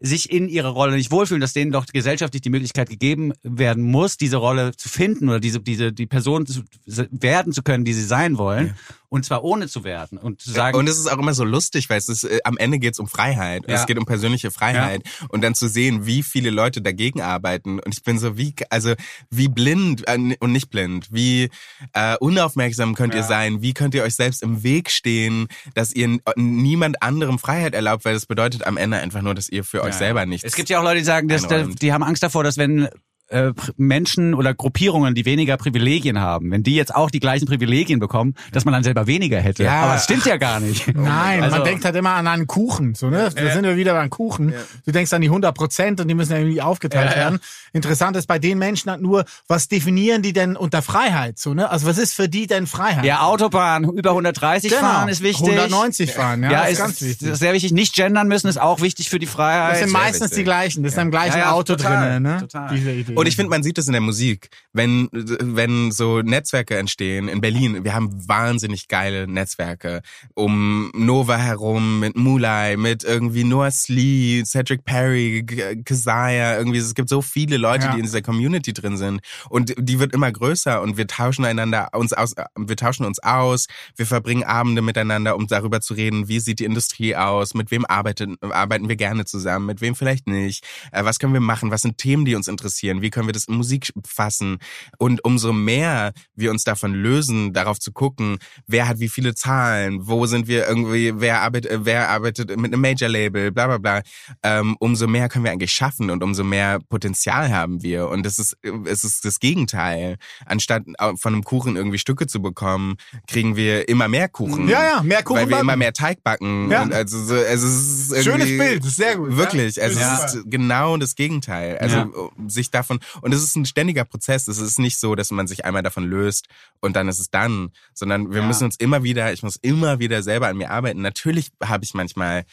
[0.00, 4.16] sich in ihrer Rolle nicht wohlfühlen, dass denen doch gesellschaftlich die Möglichkeit gegeben werden muss,
[4.16, 8.04] diese Rolle zu finden oder diese, diese, die Person zu, werden zu können, die sie
[8.04, 8.74] sein wollen.
[9.14, 11.88] Und zwar ohne zu werden und zu sagen, und es ist auch immer so lustig,
[11.88, 13.62] weil es ist, äh, am Ende geht es um Freiheit.
[13.68, 13.74] Ja.
[13.76, 15.02] Es geht um persönliche Freiheit.
[15.28, 17.78] Und dann zu sehen, wie viele Leute dagegen arbeiten.
[17.78, 18.94] Und ich bin so, wie, also,
[19.30, 21.48] wie blind äh, und nicht blind, wie
[21.92, 23.26] äh, unaufmerksam könnt ihr Ja.
[23.26, 27.74] sein, wie könnt ihr euch selbst im Weg stehen, dass ihr n- niemand anderem Freiheit
[27.74, 30.26] erlaubt, weil das bedeutet am Ende einfach nur, dass ihr für euch Ja, selber ja.
[30.26, 30.44] nichts.
[30.44, 31.80] Es gibt ja auch Leute, die sagen, dass, einräumt.
[31.82, 32.88] die haben Angst davor, dass wenn
[33.28, 37.98] äh, Menschen oder Gruppierungen, die weniger Privilegien haben, wenn die jetzt auch die gleichen Privilegien
[37.98, 39.64] bekommen, dass man dann selber weniger hätte.
[39.64, 39.82] Ja.
[39.84, 40.86] Aber es stimmt ja gar nicht.
[40.94, 43.30] Nein, Also- man denkt halt immer an einen Kuchen, so, ne?
[43.34, 44.52] Da sind wir wieder beim Kuchen.
[44.84, 47.38] Du denkst an die 100 Prozent und die müssen ja irgendwie aufgeteilt werden.
[47.72, 51.70] Interessant ist bei den Menschen halt nur, was definieren die denn unter Freiheit, so, ne?
[51.70, 53.04] Also was ist für die denn Freiheit?
[53.04, 54.82] Ja, Autobahn über 130 Genau.
[54.82, 55.48] fahren ist wichtig.
[55.48, 57.28] 190 fahren, ja, das ist ist, ganz wichtig.
[57.28, 57.72] ist sehr wichtig.
[57.72, 59.72] Nicht gendern müssen ist auch wichtig für die Freiheit.
[59.72, 62.38] Das sind meistens die gleichen, das ist im gleichen Ja, ja, Auto total, drinnen, ne?
[62.40, 62.76] total.
[63.24, 67.40] Und ich finde, man sieht es in der Musik, wenn wenn so Netzwerke entstehen in
[67.40, 67.84] Berlin.
[67.84, 70.02] Wir haben wahnsinnig geile Netzwerke
[70.34, 75.44] um Nova herum mit Mulai, mit irgendwie Noah Slee, Cedric Perry,
[75.84, 76.58] Keziah.
[76.58, 77.92] Irgendwie es gibt so viele Leute, Ja.
[77.92, 81.88] die in dieser Community drin sind und die wird immer größer und wir tauschen einander
[81.92, 83.66] uns aus, wir tauschen uns aus.
[83.96, 87.86] Wir verbringen Abende miteinander, um darüber zu reden, wie sieht die Industrie aus, mit wem
[87.86, 90.64] arbeiten arbeiten wir gerne zusammen, mit wem vielleicht nicht.
[90.92, 91.70] Äh, was können wir machen?
[91.70, 93.00] Was sind Themen, die uns interessieren?
[93.04, 94.58] Wie können wir das in Musik fassen?
[94.98, 100.06] Und umso mehr wir uns davon lösen, darauf zu gucken, wer hat wie viele Zahlen,
[100.08, 104.02] wo sind wir irgendwie, wer arbeitet, wer arbeitet mit einem Major-Label, bla bla bla,
[104.42, 108.08] ähm, umso mehr können wir eigentlich schaffen und umso mehr Potenzial haben wir.
[108.08, 110.16] Und es ist, es ist das Gegenteil.
[110.46, 112.96] Anstatt äh, von einem Kuchen irgendwie Stücke zu bekommen,
[113.28, 114.66] kriegen wir immer mehr Kuchen.
[114.68, 115.62] Ja, ja, mehr Kuchen Weil wir backen.
[115.66, 116.70] immer mehr Teig backen.
[116.70, 116.84] Ja.
[116.84, 119.36] Also, so, also es ist Schönes Bild, sehr gut.
[119.36, 120.24] Wirklich, also Ja.
[120.24, 121.76] es ist genau das Gegenteil.
[121.78, 122.08] Also Ja.
[122.48, 124.48] sich davon und es ist ein ständiger Prozess.
[124.48, 126.46] Es ist nicht so, dass man sich einmal davon löst
[126.80, 128.46] und dann ist es dann, sondern wir Ja.
[128.46, 131.00] müssen uns immer wieder, ich muss immer wieder selber an mir arbeiten.
[131.02, 132.44] Natürlich habe ich manchmal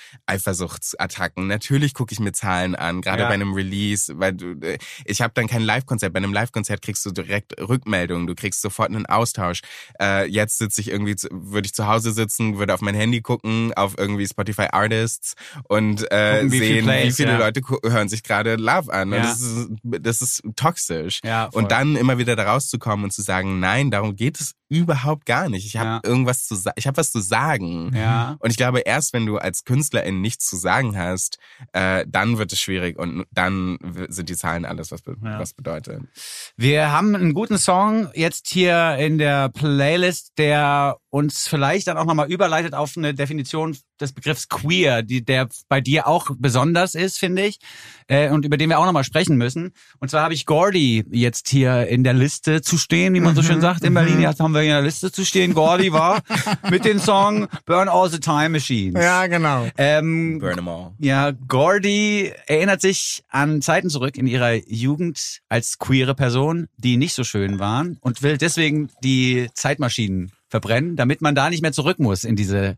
[0.52, 1.48] Eifersuchtsattacken.
[1.48, 3.28] Natürlich gucke ich mir Zahlen an, gerade Ja.
[3.28, 6.14] bei einem Release, weil du, äh, ich habe dann kein Live-Konzert.
[6.14, 9.62] Bei einem Live-Konzert kriegst du direkt Rückmeldungen, du kriegst sofort einen Austausch.
[10.00, 13.74] Äh, jetzt sitze ich irgendwie, würde ich zu Hause sitzen, würde auf mein Handy gucken,
[13.76, 15.36] auf irgendwie Spotify Artists
[15.68, 17.38] und äh, Gucken, wie viel sehen, wie Plays, viele ja.
[17.38, 19.14] Leute hören sich gerade Love an.
[19.14, 21.20] Und das ist, das ist toxisch.
[21.24, 21.64] Ja, voll.
[21.64, 25.50] und dann immer wieder da rauszukommen und zu sagen, nein, darum geht es überhaupt gar
[25.50, 25.66] nicht.
[25.66, 26.00] Ich habe Ja.
[26.04, 27.92] irgendwas zu sagen, ich habe was zu sagen.
[27.94, 28.38] Ja.
[28.40, 31.38] Und ich glaube, erst wenn du als Künstlerin nichts zu sagen hast,
[31.74, 35.40] äh, dann wird es schwierig und dann sind die Zahlen alles, was, be Ja.
[35.40, 36.02] was bedeutet.
[36.56, 42.06] Wir haben einen guten Song jetzt hier in der Playlist, der uns vielleicht dann auch
[42.06, 47.20] nochmal überleitet auf eine Definition des Begriffs queer, die, der bei dir auch besonders ist,
[47.20, 47.60] finde ich,
[48.08, 49.74] äh, und über den wir auch nochmal sprechen müssen.
[50.00, 53.44] Und zwar habe ich Gordy jetzt hier in der Liste zu stehen, wie man so
[53.44, 54.22] schön sagt in Berlin.
[54.22, 55.54] Jetzt haben wir hier in der Liste zu stehen.
[55.54, 56.22] Gordy war
[56.70, 59.02] mit dem Song Burn All the Time Machines.
[59.02, 59.68] ja, genau.
[59.78, 60.92] Ähm, Burn 'em all.
[61.00, 67.14] ja, Gordy erinnert sich an Zeiten zurück in ihrer Jugend als queere Person, die nicht
[67.14, 72.00] so schön waren und will deswegen die Zeitmaschinen verbrennen, damit man da nicht mehr zurück
[72.00, 72.78] muss in diese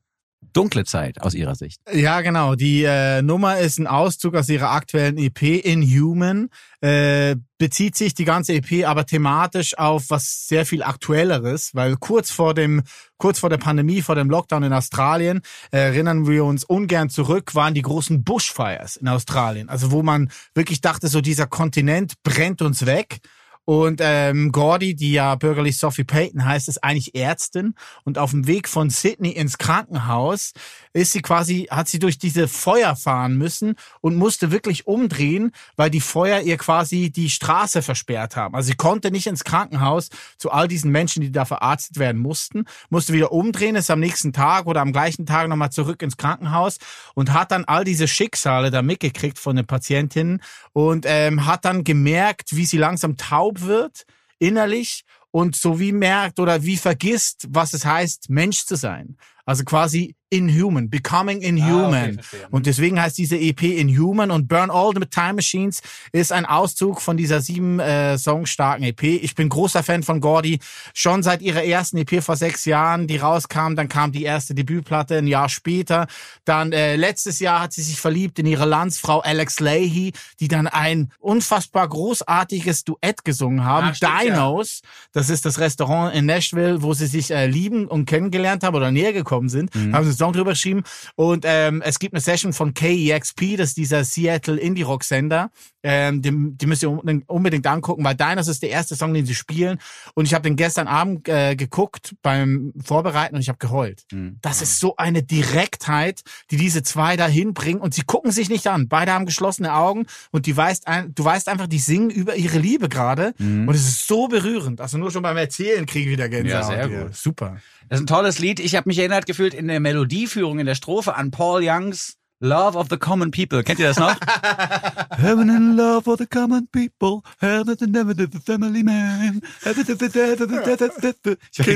[0.53, 1.79] dunkle Zeit aus ihrer Sicht.
[1.91, 2.55] Ja, genau.
[2.55, 6.49] Die äh, Nummer ist ein Auszug aus ihrer aktuellen EP Inhuman.
[6.81, 12.29] Äh, bezieht sich die ganze EP aber thematisch auf was sehr viel aktuelleres, weil kurz
[12.29, 12.83] vor dem
[13.17, 15.39] kurz vor der Pandemie, vor dem Lockdown in Australien,
[15.71, 20.29] äh, erinnern wir uns ungern zurück, waren die großen Bushfires in Australien, also wo man
[20.53, 23.19] wirklich dachte, so dieser Kontinent brennt uns weg.
[23.65, 27.75] Und ähm, Gordy, die ja bürgerlich Sophie Payton heißt, ist eigentlich Ärztin.
[28.03, 30.51] Und auf dem Weg von Sydney ins Krankenhaus
[30.91, 35.89] ist sie quasi, hat sie durch diese Feuer fahren müssen und musste wirklich umdrehen, weil
[35.89, 38.53] die Feuer ihr quasi die Straße versperrt haben.
[38.53, 42.65] Also sie konnte nicht ins Krankenhaus zu all diesen Menschen, die da verarztet werden mussten,
[42.89, 46.77] musste wieder umdrehen, ist am nächsten Tag oder am gleichen Tag nochmal zurück ins Krankenhaus
[47.15, 50.41] und hat dann all diese Schicksale da mitgekriegt von den Patientinnen
[50.73, 54.05] und ähm, hat dann gemerkt, wie sie langsam taub wird
[54.39, 59.17] innerlich und so wie merkt oder wie vergisst, was es heißt, Mensch zu sein.
[59.45, 62.15] Also quasi inhuman, becoming inhuman.
[62.15, 62.47] verstehe.
[62.49, 65.81] und deswegen heißt diese EP Inhuman und Burn All the Time Machines
[66.11, 69.03] ist ein Auszug von dieser sieben äh, Song starken EP.
[69.03, 70.59] Ich bin großer Fan von Gordy,
[70.95, 73.75] schon seit ihrer ersten EP vor sechs Jahren, die rauskam.
[73.75, 76.07] Dann kam die erste Debütplatte ein Jahr später.
[76.45, 80.67] Dann äh, letztes Jahr hat sie sich verliebt in ihre Landsfrau Alex Leahy, die dann
[80.67, 83.89] ein unfassbar großartiges Duett gesungen haben.
[83.89, 84.33] Ah, stimmt, ja.
[84.33, 84.81] Dinos,
[85.11, 88.91] das ist das Restaurant in Nashville, wo sie sich äh, lieben und kennengelernt haben oder
[88.91, 89.73] näher gekommen sind.
[89.75, 89.93] Mhm.
[89.93, 90.83] Haben sie einen Song drüber geschrieben.
[91.15, 95.49] Und ähm, es gibt eine Session von KEXP, das ist dieser Seattle Indie-Rock-Sender.
[95.85, 99.35] Ähm, die, die müsst ihr unbedingt, angucken, weil Dinos ist der erste Song, den sie
[99.35, 99.79] spielen.
[100.13, 104.03] Und ich habe den gestern Abend äh, geguckt beim Vorbereiten und ich habe geheult.
[104.11, 104.37] Mhm.
[104.41, 106.21] Das ist so eine Direktheit,
[106.51, 108.87] die diese zwei da hinbringen und sie gucken sich nicht an.
[108.87, 112.59] Beide haben geschlossene Augen und die weißt ein, du weißt einfach, die singen über ihre
[112.59, 114.79] Liebe gerade und es ist so berührend.
[114.79, 116.77] Also nur schon beim Erzählen kriege ich wieder Gänsehaut.
[116.77, 117.15] Ja, sehr gut.
[117.15, 117.57] Super.
[117.89, 118.59] Das ist ein tolles Lied.
[118.59, 122.77] Ich habe mich erinnert gefühlt in der Melodieführung in der Strophe an Paul Youngs Love
[122.77, 123.63] of the Common People.
[123.63, 124.15] Kennt ihr das noch?
[125.17, 127.21] Heaven in love for the common people.
[127.39, 129.41] Heaven and never the family man.
[129.63, 129.87] Kind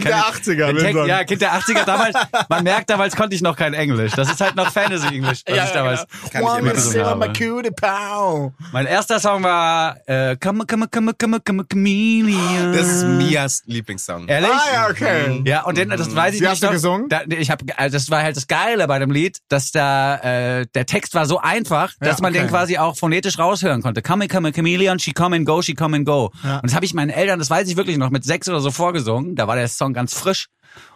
[0.04, 2.16] der 80er, Den Text, ja, Kind der 80er damals.
[2.50, 4.12] Man merkt, damals konnte ich noch kein Englisch.
[4.14, 7.28] Das ist halt noch Fantasy-Englisch, was ich damals Kann ich on habe.
[7.28, 8.52] my cutie pow.
[8.74, 12.74] Mein erster Song war äh, Come, come, come, come, come, Chameleon.
[12.74, 14.28] Das ist Mias Lieblingssong.
[14.28, 14.50] Ehrlich?
[14.52, 15.42] Ah, ja, okay.
[15.46, 16.52] Ja, und den, das weiß ich Wie nicht.
[16.52, 16.74] hast du noch.
[16.74, 17.10] gesungen?
[17.10, 20.57] Da, ich hab, also das war halt das Geile bei dem Lied, dass da äh,
[20.66, 22.42] der Text war so einfach, dass Ja, man okay.
[22.42, 24.02] den quasi auch phonetisch raushören konnte.
[24.02, 26.32] Come, come, chameleon, she come and go, she come and go.
[26.44, 28.72] Und das habe ich meinen Eltern, das weiß ich wirklich noch, mit sechs oder so
[28.72, 29.36] vorgesungen.
[29.36, 30.48] Da war der Song ganz frisch.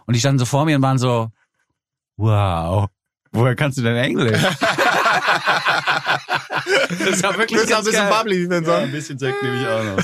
[0.06, 1.30] Und die standen so vor mir und waren so,
[2.18, 2.88] wow.
[3.34, 4.42] Woher kannst du denn Englisch?
[4.42, 4.60] das
[7.24, 8.14] war wirklich Du bist auch ein bisschen geil.
[8.18, 8.76] bubbly, den Song.
[8.76, 10.04] ein bisschen Sekt nehme ich auch noch.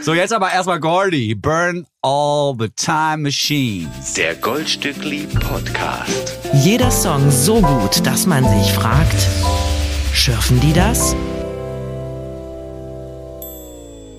[0.00, 1.34] So, jetzt aber erstmal Gordy.
[1.34, 4.14] Burn all the time machines.
[4.14, 6.38] Der Goldstückli Podcast.
[6.62, 9.26] Jeder Song so gut, dass man sich fragt,
[10.14, 11.14] schürfen die das?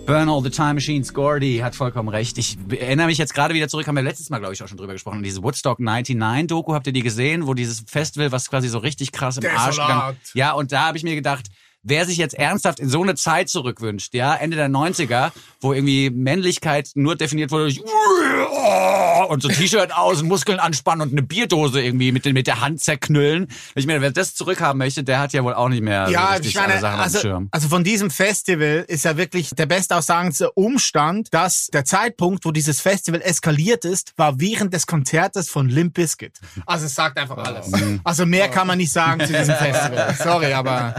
[0.05, 1.13] Burn all the time machines.
[1.13, 2.37] Gordy hat vollkommen recht.
[2.37, 4.77] Ich erinnere mich jetzt gerade wieder zurück, haben wir letztes Mal, glaube ich, auch schon
[4.77, 5.23] drüber gesprochen.
[5.23, 9.11] Diese Woodstock 99 Doku, habt ihr die gesehen, wo dieses Festival, was quasi so richtig
[9.11, 9.87] krass im Arsch Desolat.
[9.87, 10.17] gegangen.
[10.33, 11.45] Ja, und da habe ich mir gedacht,
[11.83, 16.09] wer sich jetzt ernsthaft in so eine Zeit zurückwünscht, ja, Ende der 90er, wo irgendwie
[16.09, 17.81] Männlichkeit nur definiert wurde durch
[19.29, 22.81] und so T-Shirt aus und Muskeln anspannen und eine Bierdose irgendwie mit, mit der Hand
[22.81, 23.47] zerknüllen.
[23.75, 26.31] Ich meine, wer das zurückhaben möchte, der hat ja wohl auch nicht mehr so Ja,
[26.31, 27.47] richtig ich meine, also, Schirm.
[27.51, 32.81] also von diesem Festival ist ja wirklich der bestaussagendste Umstand, dass der Zeitpunkt, wo dieses
[32.81, 36.39] Festival eskaliert ist, war während des Konzertes von Limp Bizkit.
[36.65, 37.71] Also es sagt einfach alles.
[38.03, 40.15] Also mehr kann man nicht sagen zu diesem Festival.
[40.21, 40.95] Sorry, aber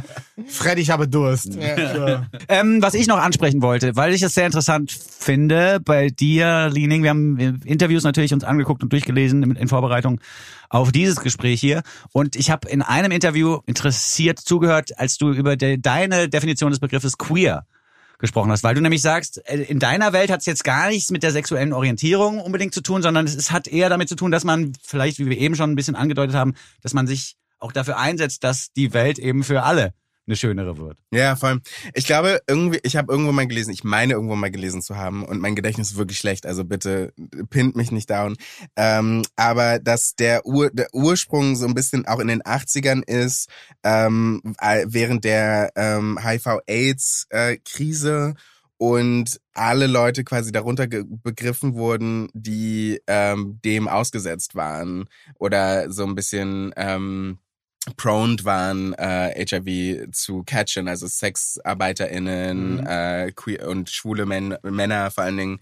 [0.49, 1.53] Fred, ich habe Durst.
[1.53, 1.59] So.
[2.49, 7.03] Ähm, was ich noch ansprechen wollte, weil ich es sehr interessant finde bei dir, Liening,
[7.03, 10.21] wir haben Interviews natürlich uns angeguckt und durchgelesen in, in Vorbereitung
[10.68, 15.57] auf dieses Gespräch hier und ich habe in einem Interview interessiert zugehört, als du über
[15.57, 17.66] de, deine Definition des Begriffes queer
[18.21, 21.11] gesprochen hast, weil du nämlich sagst, äh, in deiner Welt hat es jetzt gar nichts
[21.11, 24.45] mit der sexuellen Orientierung unbedingt zu tun, sondern es hat eher damit zu tun, dass
[24.45, 27.99] man vielleicht, wie wir eben schon ein bisschen angedeutet haben, dass man sich auch dafür
[27.99, 29.93] einsetzt, dass die Welt eben für alle
[30.31, 30.97] eine schönere wird.
[31.11, 31.61] Ja, vor allem.
[31.93, 35.22] Ich glaube, irgendwie, ich habe irgendwo mal gelesen, ich meine irgendwo mal gelesen zu haben
[35.24, 37.12] und mein Gedächtnis ist wirklich schlecht, also bitte
[37.51, 38.37] pinnt mich nicht down.
[38.76, 43.51] Ähm, aber dass der, Ur, der Ursprung so ein bisschen auch in den 80ern ist,
[43.83, 48.35] ähm, äh, während der ähm, HIV-AIDS-Krise
[48.78, 55.09] und alle Leute quasi darunter begriffen wurden, die ähm, dem ausgesetzt waren
[55.39, 57.41] oder so ein bisschen ähm,
[57.97, 62.86] prone waren, äh, HIV zu catchen, also SexarbeiterInnen Mhm.
[62.86, 65.61] äh, queer und schwule Män Männer vor allen Dingen.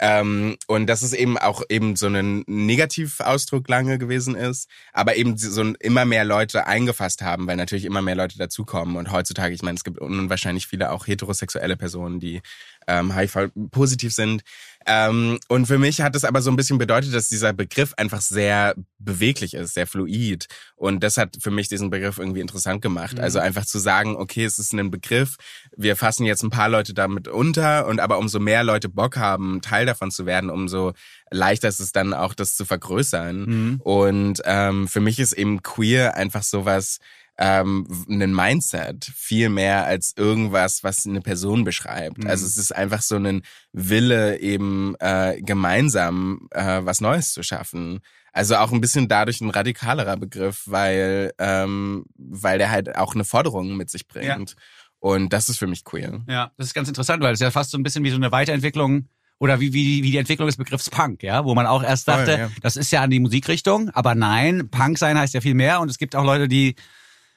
[0.00, 5.36] Ähm, und dass es eben auch eben so ein Negativausdruck lange gewesen ist, aber eben
[5.38, 8.96] so ein, immer mehr Leute eingefasst haben, weil natürlich immer mehr Leute dazukommen.
[8.96, 12.42] Und heutzutage, ich meine, es gibt unwahrscheinlich viele auch heterosexuelle Personen, die
[12.88, 14.42] ähm, HIV-positiv sind.
[14.86, 18.20] Ähm, und für mich hat es aber so ein bisschen bedeutet, dass dieser Begriff einfach
[18.20, 20.46] sehr beweglich ist, sehr fluid.
[20.76, 23.18] Und das hat für mich diesen Begriff irgendwie interessant gemacht.
[23.18, 25.36] Also einfach zu sagen, okay, es ist ein Begriff,
[25.76, 29.60] wir fassen jetzt ein paar Leute damit unter und aber umso mehr Leute Bock haben,
[29.60, 30.92] Teil davon zu werden, umso
[31.30, 33.80] leichter ist es dann auch, das zu vergrößern.
[33.80, 36.98] Und ähm, für mich ist eben queer einfach sowas,
[37.38, 42.18] ähm, ein Mindset viel mehr als irgendwas, was eine Person beschreibt.
[42.18, 42.30] Mhm.
[42.30, 48.00] Also es ist einfach so ein Wille, eben äh, gemeinsam äh, was Neues zu schaffen.
[48.32, 53.24] Also auch ein bisschen dadurch ein radikalerer Begriff, weil ähm, weil der halt auch eine
[53.24, 54.56] Forderung mit sich bringt.
[54.98, 56.24] Und das ist für mich queer.
[56.28, 58.32] Ja, das ist ganz interessant, weil es ja fast so ein bisschen wie so eine
[58.32, 59.08] Weiterentwicklung
[59.38, 62.16] oder wie, wie, wie die Entwicklung des Begriffs Punk, ja, wo man auch erst Voll,
[62.16, 62.50] dachte, ja.
[62.62, 65.90] das ist ja an die Musikrichtung, aber nein, Punk sein heißt ja viel mehr und
[65.90, 66.74] es gibt auch Leute, die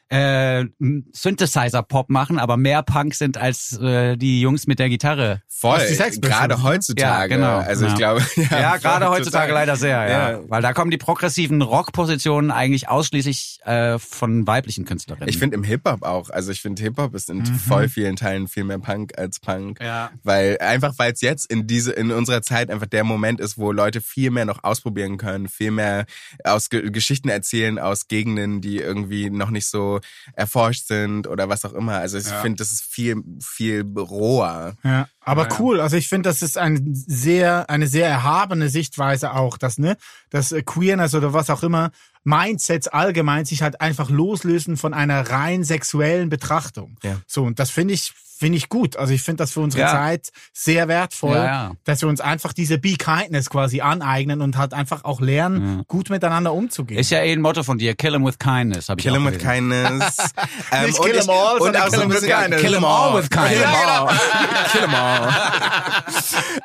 [0.09, 0.65] äh,
[1.11, 5.41] Synthesizer-Pop machen, aber mehr Punk sind als äh, die Jungs mit der Gitarre.
[5.47, 5.79] Voll,
[6.21, 7.01] gerade heutzutage.
[7.01, 7.57] Ja, genau.
[7.57, 7.97] Also ich Ja.
[7.97, 10.31] glaube, ja, Ja, gerade heutzutage leider sehr, ja.
[10.31, 10.39] Ja.
[10.47, 15.27] Weil da kommen die progressiven Rockpositionen eigentlich ausschließlich äh, von weiblichen Künstlerinnen.
[15.27, 16.29] Ich finde im Hip-Hop auch.
[16.29, 19.79] Also ich finde Hip-Hop ist in voll vielen Teilen viel mehr Punk als Punk.
[19.81, 20.11] Ja.
[20.23, 23.71] Weil einfach, weil es jetzt in diese, in unserer Zeit einfach der Moment ist, wo
[23.71, 26.05] Leute viel mehr noch ausprobieren können, viel mehr
[26.43, 29.96] aus Ge Geschichten erzählen aus Gegenden, die irgendwie noch nicht so
[30.33, 31.93] erforscht sind oder was auch immer.
[31.97, 34.75] Also ich finde, das ist viel, viel roher.
[34.83, 35.81] Ja, aber cool.
[35.81, 39.97] Also ich finde, das ist ein sehr, eine sehr erhabene Sichtweise auch, dass, ne,
[40.29, 41.91] dass äh, Queerness oder was auch immer,
[42.27, 46.97] Mindsets allgemein sich halt einfach loslösen von einer rein sexuellen Betrachtung.
[47.01, 47.15] Ja.
[47.25, 48.97] So, und das finde ich, finde ich gut.
[48.97, 49.91] Also ich finde das für unsere Ja.
[49.91, 51.71] Zeit sehr wertvoll, Ja, ja.
[51.85, 56.51] dass wir uns einfach diese Be-Kindness quasi aneignen und halt einfach auch lernen, gut miteinander
[56.53, 56.99] umzugehen.
[56.99, 59.17] Ist ja eh ein Motto von dir, kill 'em with kindness, habe ich Kill auch
[59.17, 60.17] 'em with kindness.
[60.71, 62.61] ähm, Nicht kill 'em ich- all, sondern kill so ein 'em with kindness.
[62.61, 63.57] Kill 'em all with kindness.
[63.57, 64.15] Kill 'em all.
[64.71, 65.33] Kill 'em all.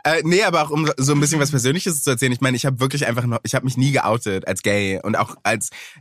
[0.04, 2.32] äh, nee, aber auch um so ein bisschen was Persönliches zu erzählen.
[2.32, 5.16] Ich meine, ich habe wirklich einfach noch, ich habe mich nie geoutet als gay und
[5.16, 5.51] auch als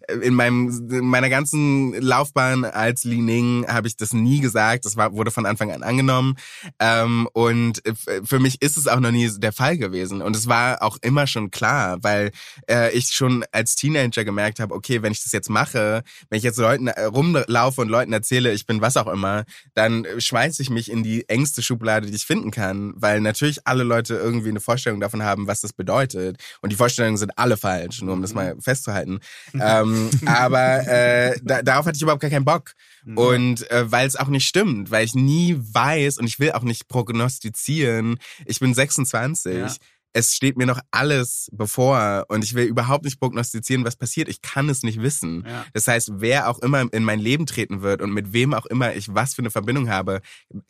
[0.08, 4.86] äh, in meinem in meiner ganzen Laufbahn als Li Ning habe ich das nie gesagt.
[4.86, 6.36] Das war wurde von Anfang an angenommen
[6.80, 7.94] ähm, und äh,
[8.24, 11.28] für mich ist es auch noch nie der Fall gewesen und es war auch immer
[11.28, 12.32] schon klar, weil
[12.70, 16.44] äh, ich schon als Teenager gemerkt habe, okay, wenn ich das jetzt mache, wenn ich
[16.44, 20.70] jetzt Leuten äh, rumlaufe und Leuten erzähle, ich bin was auch immer, dann schmeiße ich
[20.70, 24.60] mich in die engste Schublade, die ich finden kann, weil natürlich alle Leute irgendwie eine
[24.60, 26.38] Vorstellung davon haben, was das bedeutet.
[26.62, 29.20] Und die Vorstellungen sind alle falsch, nur um das mal festzuhalten.
[29.54, 32.74] ähm, aber äh, da, darauf hatte ich überhaupt gar keinen Bock.
[33.16, 36.62] Und äh, weil es auch nicht stimmt, weil ich nie weiß und ich will auch
[36.62, 38.20] nicht prognostizieren.
[38.46, 39.56] Ich bin 26.
[39.56, 39.74] Ja.
[40.14, 44.28] Es steht mir noch alles bevor und ich will überhaupt nicht prognostizieren, was passiert.
[44.28, 45.46] Ich kann es nicht wissen.
[45.48, 45.66] Ja.
[45.74, 48.94] Das heißt, wer auch immer in mein Leben treten wird und mit wem auch immer
[48.94, 50.22] ich was für eine Verbindung habe,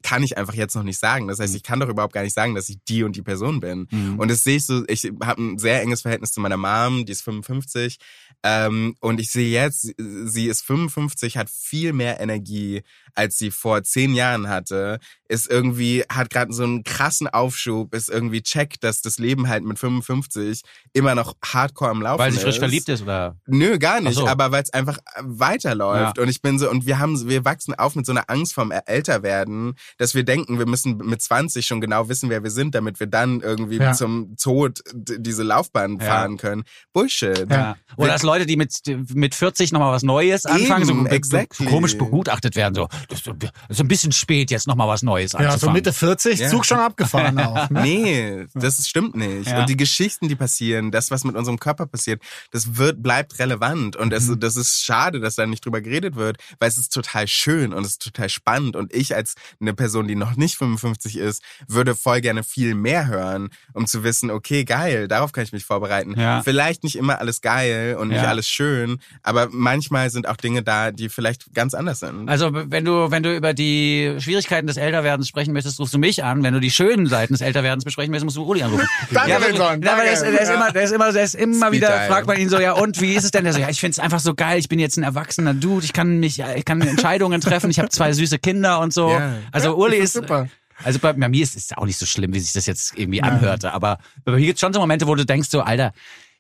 [0.04, 1.28] kann ich einfach jetzt noch nicht sagen.
[1.28, 3.60] Das heißt, ich kann doch überhaupt gar nicht sagen, dass ich die und die Person
[3.60, 3.88] bin.
[4.20, 7.12] Und das sehe ich so, ich habe ein sehr enges Verhältnis zu meiner Mom, die
[7.12, 7.98] ist 55.
[8.44, 12.82] Ähm, und ich sehe jetzt, sie- sie ist 55, hat viel mehr Energie,
[13.16, 15.00] als sie vor zehn Jahren hatte.
[15.28, 19.64] Ist irgendwie, hat gerade so einen krassen Aufschub, ist irgendwie checkt, dass das Leben halt
[19.64, 20.62] mit 55
[20.94, 22.44] immer noch hardcore am Laufen Weil sie ist.
[22.44, 23.36] frisch verliebt ist oder?
[23.48, 24.28] Nö, gar nicht, so.
[24.28, 26.18] aber weil es einfach weiterläuft.
[26.18, 26.24] Ja.
[26.24, 28.72] Und ich bin so, und wir haben, wir wachsen auf mit so einer Angst vom
[28.72, 33.00] Älterwerden, dass wir denken, wir müssen mit 20 schon genau wissen, wer wir sind, damit
[33.00, 33.94] wir dann irgendwie Ja.
[33.94, 36.06] zum Tod diese Laufbahn Ja.
[36.06, 36.64] fahren können.
[36.94, 37.48] Bullshit.
[37.50, 37.76] Ja.
[37.98, 38.74] Oder dass Leute, die mit,
[39.14, 41.66] mit 40 nochmal was Neues anfangen, so, Eben, be- exactly.
[41.66, 42.76] so komisch begutachtet werden.
[42.76, 43.22] So, das,
[43.70, 45.74] ist ein bisschen spät, jetzt nochmal was Neues ja, so anzufangen.
[45.74, 46.50] Mitte 40, Ja.
[46.50, 47.70] Zug schon abgefahren auch.
[47.70, 47.82] Ne?
[47.82, 49.21] Nee, das stimmt nicht.
[49.22, 49.60] Ja.
[49.62, 53.96] Und die Geschichten, die passieren, das, was mit unserem Körper passiert, das wird, bleibt relevant.
[53.96, 57.28] Und es, das ist schade, dass da nicht drüber geredet wird, weil es ist total
[57.28, 58.76] schön und es ist total spannend.
[58.76, 63.08] Und ich als eine Person, die noch nicht 55 ist, würde voll gerne viel mehr
[63.08, 66.20] hören, um zu wissen, okay, geil, darauf kann ich mich vorbereiten.
[66.20, 66.42] Ja.
[66.44, 68.30] Vielleicht nicht immer alles geil und nicht Ja.
[68.30, 72.30] alles schön, aber manchmal sind auch Dinge da, die vielleicht ganz anders sind.
[72.30, 76.24] Also wenn du wenn du über die Schwierigkeiten des Älterwerdens sprechen möchtest, rufst du mich
[76.24, 76.44] an.
[76.44, 78.88] Wenn du die schönen Seiten des Älterwerdens besprechen möchtest, musst du Uli anrufen.
[79.12, 80.56] Danke, ja, ja, aber der ist, der ist Ja.
[80.56, 82.02] immer, der ist immer, der ist immer Speed wieder.
[82.08, 83.44] Fragt man ihn so, ja und wie ist es denn?
[83.44, 84.58] Der so, ja, ich find's einfach so geil.
[84.60, 85.86] Ich bin jetzt ein erwachsener Dude.
[85.86, 87.70] Ich kann mich, ich kann Entscheidungen treffen.
[87.70, 89.10] Ich habe zwei süße Kinder und so.
[89.12, 89.34] Ja.
[89.52, 90.48] Also Uli ist super.
[90.84, 93.22] Also bei, bei mir ist es auch nicht so schlimm, wie sich das jetzt irgendwie
[93.22, 93.72] anhörte.
[93.72, 95.94] Aber bei mir gibt es schon so Momente, wo du denkst so, Alter,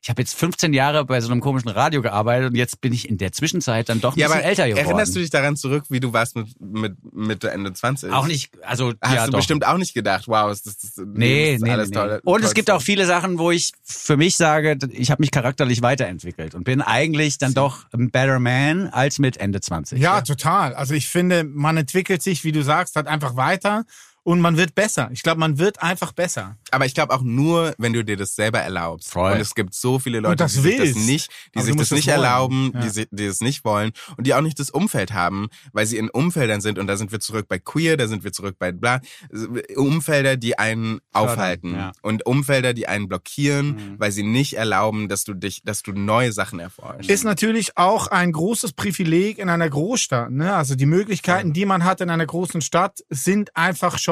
[0.03, 3.07] ich habe jetzt 15 Jahre bei so einem komischen Radio gearbeitet und jetzt bin ich
[3.07, 4.85] in der Zwischenzeit dann doch ein Ja, bisschen aber älter geworden.
[4.85, 8.11] erinnerst du dich daran zurück, wie du warst mit, mit Mitte, Ende 20?
[8.11, 9.39] auch nicht, also Hast ja, du doch.
[9.39, 12.07] bestimmt auch nicht gedacht, wow, ist das, das, Nee, das ist nee, alles nee, toll.
[12.07, 12.13] nee.
[12.23, 12.53] Und es tollste.
[12.55, 16.63] gibt auch viele Sachen, wo ich für mich sage, ich habe mich charakterlich weiterentwickelt und
[16.63, 19.99] bin eigentlich dann doch ein better man als mit Ende 20.
[20.01, 20.73] Ja, total.
[20.73, 23.85] Also ich finde, man entwickelt sich, wie du sagst, halt einfach weiter
[24.23, 25.09] und man wird besser.
[25.13, 26.57] Ich glaube, man wird einfach besser.
[26.71, 29.09] Aber ich glaube auch nur, wenn du dir das selber erlaubst.
[29.11, 29.33] Voll.
[29.33, 32.07] Und es gibt so viele Leute, das die sich das nicht, die sich das nicht
[32.07, 32.23] es wollen.
[32.23, 32.81] erlauben, Ja.
[32.81, 35.97] die, si- die es nicht wollen und die auch nicht das Umfeld haben, weil sie
[35.97, 38.71] in Umfeldern sind und da sind wir zurück bei queer, da sind wir zurück bei
[38.71, 39.01] bla,
[39.75, 41.91] Umfelder, die einen aufhalten ja.
[42.01, 43.95] und Umfelder, die einen blockieren, Mhm.
[43.99, 47.09] weil sie nicht erlauben, dass du dich, dass du neue Sachen erforschst.
[47.09, 50.31] Ist natürlich auch ein großes Privileg in einer Großstadt.
[50.31, 50.53] Ne?
[50.55, 54.10] Also die Möglichkeiten, die man hat in einer großen Stadt, sind einfach schon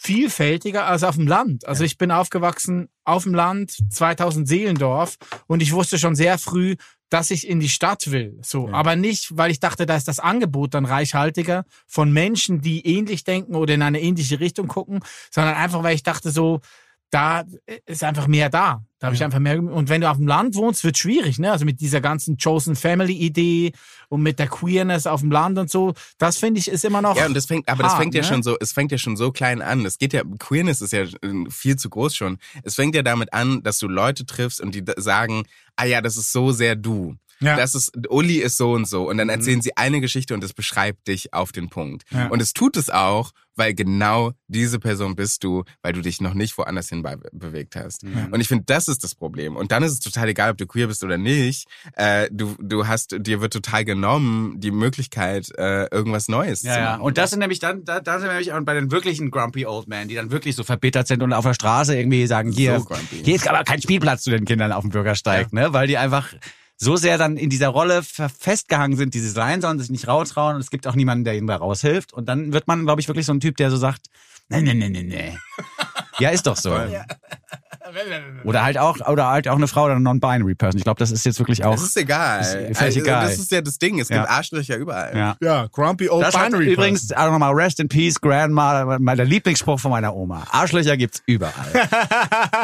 [0.00, 1.66] vielfältiger als auf dem Land.
[1.66, 5.16] Also ich bin aufgewachsen auf dem Land, 2000 Seelendorf
[5.48, 6.76] und ich wusste schon sehr früh,
[7.10, 8.38] dass ich in die Stadt will.
[8.42, 12.86] So, aber nicht, weil ich dachte, da ist das Angebot dann reichhaltiger von Menschen, die
[12.86, 15.00] ähnlich denken oder in eine ähnliche Richtung gucken,
[15.30, 16.60] sondern einfach, weil ich dachte so,
[17.10, 17.44] da
[17.86, 18.82] ist einfach mehr da.
[18.98, 19.58] Da habe ich einfach mehr.
[19.62, 21.52] Und wenn du auf dem Land wohnst, wird schwierig, ne?
[21.52, 23.72] Also mit dieser ganzen Chosen Family Idee
[24.08, 25.94] und mit der Queerness auf dem Land und so.
[26.18, 27.16] Das finde ich ist immer noch.
[27.16, 28.26] Ja, und das fängt, aber das hart, fängt ja ne?
[28.26, 29.86] schon so, es fängt ja schon so klein an.
[29.86, 32.38] Es geht ja, Queerness ist ja äh, viel zu groß schon.
[32.64, 35.44] Es fängt ja damit an, dass du Leute triffst und die sagen,
[35.76, 37.14] ah ja, das ist so sehr du.
[37.40, 37.56] Ja.
[37.56, 39.08] Das ist, Uli ist so und so.
[39.08, 42.04] Und dann erzählen sie eine Geschichte und es beschreibt dich auf den Punkt.
[42.10, 42.28] Ja.
[42.28, 46.32] Und es tut es auch, weil genau diese Person bist du, weil du dich noch
[46.34, 48.04] nicht woanders hin be bewegt hast.
[48.04, 49.56] Und ich finde, das ist das Problem.
[49.56, 51.66] Und dann ist es total egal, ob du queer bist oder nicht.
[51.94, 56.78] Äh, du, du hast, dir wird total genommen die Möglichkeit, äh, irgendwas Neues Ja, zu
[56.78, 56.90] ja.
[56.92, 57.02] machen.
[57.02, 59.66] Und das sind nämlich dann, da, da sind wir nämlich auch bei den wirklichen Grumpy
[59.66, 62.78] Old Men, die dann wirklich so verbittert sind und auf der Straße irgendwie sagen, hier,
[62.78, 65.72] So hier ist aber kein Spielplatz zu den Kindern auf dem Bürgersteig, ne?
[65.72, 66.32] Weil die einfach
[66.78, 70.54] so sehr dann in dieser Rolle festgehangen sind, die sie sein sollen, sich nicht raustrauen
[70.54, 72.12] und es gibt auch niemanden, der ihnen da raushilft.
[72.12, 74.06] Und dann wird man, glaube ich, wirklich so ein Typ, der so sagt,
[74.48, 75.36] nee, nee, nee, nee, nee.
[76.20, 76.76] Ja, ist doch so.
[78.44, 80.78] Oder halt auch, oder halt auch eine Frau oder eine non-binary Person.
[80.78, 81.72] Ich glaube, das ist jetzt wirklich auch.
[81.72, 82.40] Das ist egal.
[82.40, 83.22] Ist völlig also, egal.
[83.28, 83.98] Das ist ja das Ding.
[83.98, 84.18] Es Ja.
[84.18, 85.16] gibt Arschlöcher überall.
[85.16, 85.36] ja.
[85.40, 86.72] ja, Grumpy Old Das hat Binary.
[86.72, 90.44] übrigens auch nochmal Rest in Peace, Grandma, mein der Lieblingsspruch von meiner Oma.
[90.50, 91.54] Arschlöcher gibt's überall.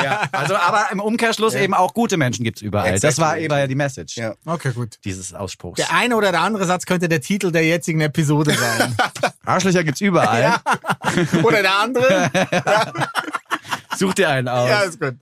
[0.05, 2.93] ja, also, aber im Umkehrschluss eben auch gute Menschen gibt's überall.
[2.93, 3.23] Das Exactly.
[3.25, 4.35] war eben ja die Message Ja.
[4.45, 4.99] Okay, gut.
[5.05, 5.77] dieses Ausspruchs.
[5.77, 8.95] Der eine oder der andere Satz könnte der Titel der jetzigen Episode sein.
[9.47, 10.57] Arschlöcher gibt's überall.
[11.43, 12.31] oder der andere?
[13.97, 14.69] Such dir einen aus.
[14.69, 15.15] Ja, ist gut.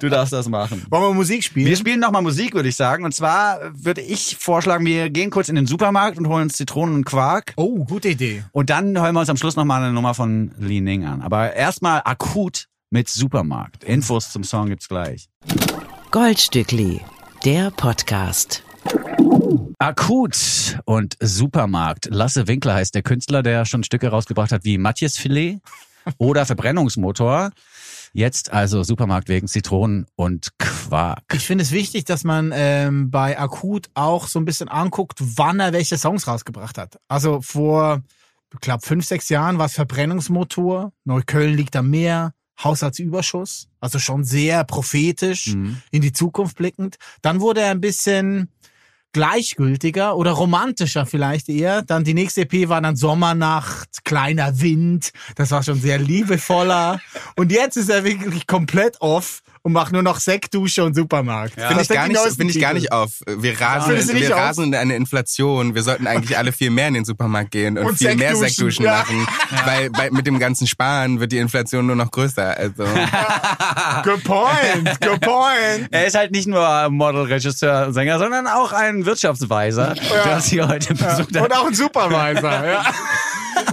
[0.00, 0.86] Du darfst das machen.
[0.90, 1.66] Wollen wir Musik spielen?
[1.66, 3.04] Wir spielen nochmal Musik, würde ich sagen.
[3.04, 6.94] Und zwar würde ich vorschlagen, wir gehen kurz in den Supermarkt und holen uns Zitronen
[6.94, 7.52] und Quark.
[7.56, 8.44] oh, gute Idee.
[8.52, 11.20] Und dann hören wir uns am Schluss nochmal eine Nummer von Li Ning an.
[11.20, 13.84] Aber erstmal akut mit Supermarkt.
[13.84, 15.28] Infos zum Song gibt's gleich.
[16.10, 17.00] Goldstückli,
[17.44, 18.62] der Podcast.
[19.78, 22.08] Akut und Supermarkt.
[22.10, 25.60] Lasse Winkler heißt der Künstler, der schon Stücke rausgebracht hat wie Matjesfilet
[26.18, 27.50] oder Verbrennungsmotor.
[28.16, 31.22] Jetzt also Supermarkt wegen Zitronen und Quark.
[31.34, 35.60] Ich finde es wichtig, dass man ähm, bei Akut auch so ein bisschen anguckt, wann
[35.60, 36.98] er welche Songs rausgebracht hat.
[37.08, 38.02] Also vor,
[38.54, 42.32] ich glaube, fünf, sechs Jahren war es Verbrennungsmotor, Neukölln liegt am Meer,
[42.64, 45.82] Haushaltsüberschuss, also schon sehr prophetisch, Mhm.
[45.90, 46.96] in die Zukunft blickend.
[47.20, 48.48] Dann wurde er ein bisschen
[49.16, 51.80] gleichgültiger oder romantischer vielleicht eher.
[51.80, 55.10] Dann die nächste EP war dann Sommernacht, kleiner Wind.
[55.36, 57.00] Das war schon sehr liebevoller.
[57.34, 61.54] Und jetzt ist er wirklich komplett off und macht nur noch Sektdusche und Supermarkt.
[61.54, 63.14] Finde Das ich, gar nicht, finde ich gar nicht auf.
[63.26, 64.40] Wir rasen, nicht wir auf?
[64.40, 65.74] rasen in eine Inflation.
[65.74, 68.84] Wir sollten eigentlich alle viel mehr in den Supermarkt gehen und, Und viel mehr Sektduschen,
[68.84, 68.98] Sektduschen ja.
[68.98, 69.26] machen.
[69.64, 72.56] Weil bei, mit dem ganzen Sparen wird die Inflation nur noch größer.
[72.56, 72.84] Also
[74.04, 75.88] Good point, good point.
[75.90, 80.68] Er ist halt nicht nur Model, Regisseur, Sänger, sondern auch ein Wirtschaftsweiser, der uns hier
[80.68, 81.42] heute besucht hat.
[81.42, 82.84] Und auch ein Supervisor, ja.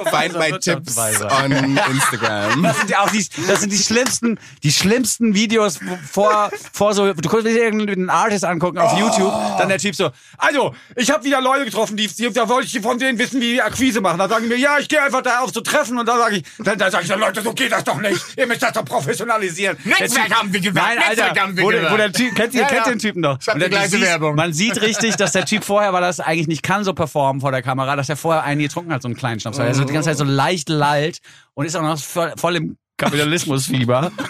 [0.10, 2.64] find my tips on Instagram.
[2.64, 5.80] Das sind ja auch die, das sind die schlimmsten, die schlimmsten Videos
[6.12, 10.10] vor, vor so, du kannst dir irgendeinen Artist angucken auf YouTube, dann der Typ so,
[10.38, 13.54] also, ich habe wieder Leute getroffen, die, die, da wollte ich von denen wissen, wie
[13.54, 14.18] die Akquise machen.
[14.20, 16.38] Dann sagen die mir, ja, ich gehe einfach da auf so Treffen und dann sage
[16.38, 18.22] ich, dann, dann sage ich so, Leute, so geht das doch nicht.
[18.38, 19.78] Ihr müsst das doch professionalisieren.
[19.84, 22.54] Netzwerk Typ- haben wir gesagt, Nein, Alter, Netzwerk haben wir wo, wo der Typ, kennt
[22.54, 22.92] ihr, Ja, kennt ja.
[22.92, 23.38] den Typen doch.
[23.40, 24.36] Ich hab die gleiche siehst- Werbung.
[24.36, 27.42] Man sieht richtig, dass der Typ vorher, weil er das eigentlich nicht kann, so performen
[27.42, 29.74] vor der Kamera, dass er vorher einen getrunken hat, so einen kleinen Schnaps, weil er
[29.76, 31.20] so die ganze Zeit so leicht lallt
[31.54, 34.12] und ist auch noch voll, voll im Kapitalismusfieber.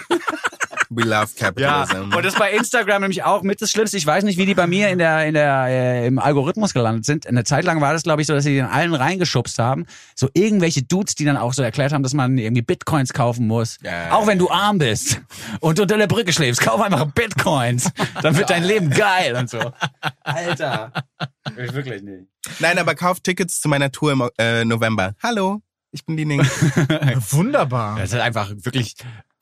[0.96, 2.14] We love Ja, capitalism.
[2.16, 3.96] und das bei Instagram nämlich auch mit das Schlimmste.
[3.96, 7.04] Ich weiß nicht, wie die bei mir in der, in der, äh, im Algorithmus gelandet
[7.04, 7.26] sind.
[7.26, 9.86] Eine Zeit lang war das, glaube ich, so, dass sie den allen reingeschubst haben.
[10.14, 13.78] So irgendwelche Dudes, die dann auch so erklärt haben, dass man irgendwie Bitcoins kaufen muss.
[13.82, 14.12] Ja.
[14.12, 15.20] Auch wenn du arm bist
[15.60, 17.90] und unter der Brücke schläfst, kauf einfach Bitcoins.
[18.22, 19.72] Dann wird dein Leben geil und so.
[20.22, 20.92] Alter.
[21.56, 22.24] Ich wirklich nicht.
[22.60, 25.14] Nein, aber kauft Tickets zu meiner Tour im äh, November.
[25.22, 25.60] Hallo,
[25.92, 26.40] ich bin die Ning.
[27.30, 27.98] Wunderbar.
[27.98, 28.94] Das ist einfach wirklich,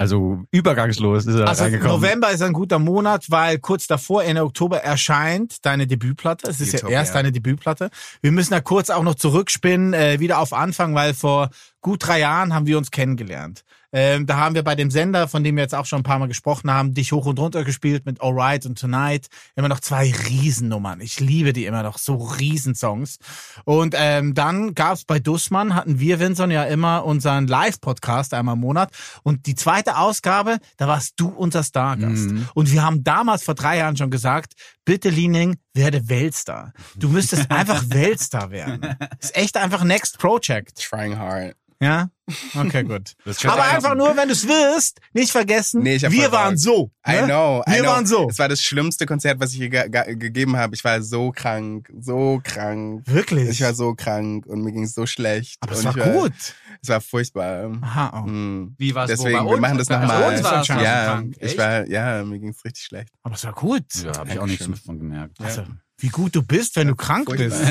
[0.03, 1.93] also übergangslos ist er Also reingekommen.
[1.93, 6.51] November ist ein guter Monat, weil kurz davor, Ende Oktober, erscheint deine Debütplatte.
[6.51, 6.99] Es ist ja Utopia.
[6.99, 7.89] erst deine Debütplatte.
[8.21, 11.51] Wir müssen da kurz auch noch zurückspinnen, äh, wieder auf Anfang, weil vor
[11.83, 13.65] gut drei Jahren haben wir uns kennengelernt.
[13.95, 16.19] Ähm, da haben wir bei dem Sender, von dem wir jetzt auch schon ein paar
[16.19, 19.27] Mal gesprochen haben, dich hoch und runter gespielt mit Alright und Tonight.
[19.55, 21.03] Immer noch zwei Riesennummern.
[21.03, 23.19] Ich liebe die immer noch, so Riesensongs.
[23.65, 28.61] Und ähm, dann gab's bei Dussmann, hatten wir, Vinson, ja immer unseren Live-Podcast einmal im
[28.61, 28.93] Monat.
[29.25, 32.31] Und die zweite Ausgabe, da warst du unser Stargast.
[32.55, 34.55] Und wir haben damals vor drei Jahren schon gesagt,
[34.87, 36.73] bitte Liening, werde Weltstar.
[36.97, 38.97] Du müsstest einfach Weltstar werden.
[39.21, 40.83] Ist echt einfach Next Project.
[40.83, 41.57] Trying hard.
[41.81, 42.11] Ja?
[42.57, 43.15] Okay, gut.
[43.45, 46.91] Aber einfach nur, wenn du es wirst, nicht vergessen, Nee, wir waren so.
[47.07, 47.25] I ne?
[47.25, 47.89] know, I Wir know.
[47.91, 48.29] waren so.
[48.29, 50.75] Es war das schlimmste Konzert, was ich je ge ge gegeben habe.
[50.77, 53.03] Ich war so krank, so krank.
[53.07, 53.49] Wirklich?
[53.49, 55.57] Ich war so krank und mir ging es so schlecht.
[55.61, 56.33] Aber es war ich gut.
[56.81, 57.73] Es war furchtbar.
[57.83, 58.27] Aha, oh.
[58.27, 58.75] Hm.
[58.79, 59.15] Wie war's wo?
[59.15, 59.61] Deswegen, Bei wir uns?
[59.61, 60.41] machen das Bei nochmal.
[60.41, 61.35] ja, krank.
[61.39, 61.59] ich Echt?
[61.59, 63.13] war, ja, mir ging es richtig schlecht.
[63.25, 63.85] Aber es war gut.
[64.03, 65.41] Ja, habe ich auch nichts von gemerkt.
[65.41, 65.65] Also,
[65.99, 67.61] wie gut du bist, wenn du krank bist.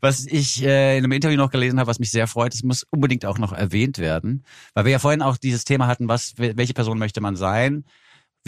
[0.00, 2.84] Was ich äh, in einem Interview noch gelesen habe, was mich sehr freut, es muss
[2.90, 4.44] unbedingt auch noch erwähnt werden,
[4.74, 7.84] weil wir ja vorhin auch dieses Thema hatten, was welche Person möchte man sein?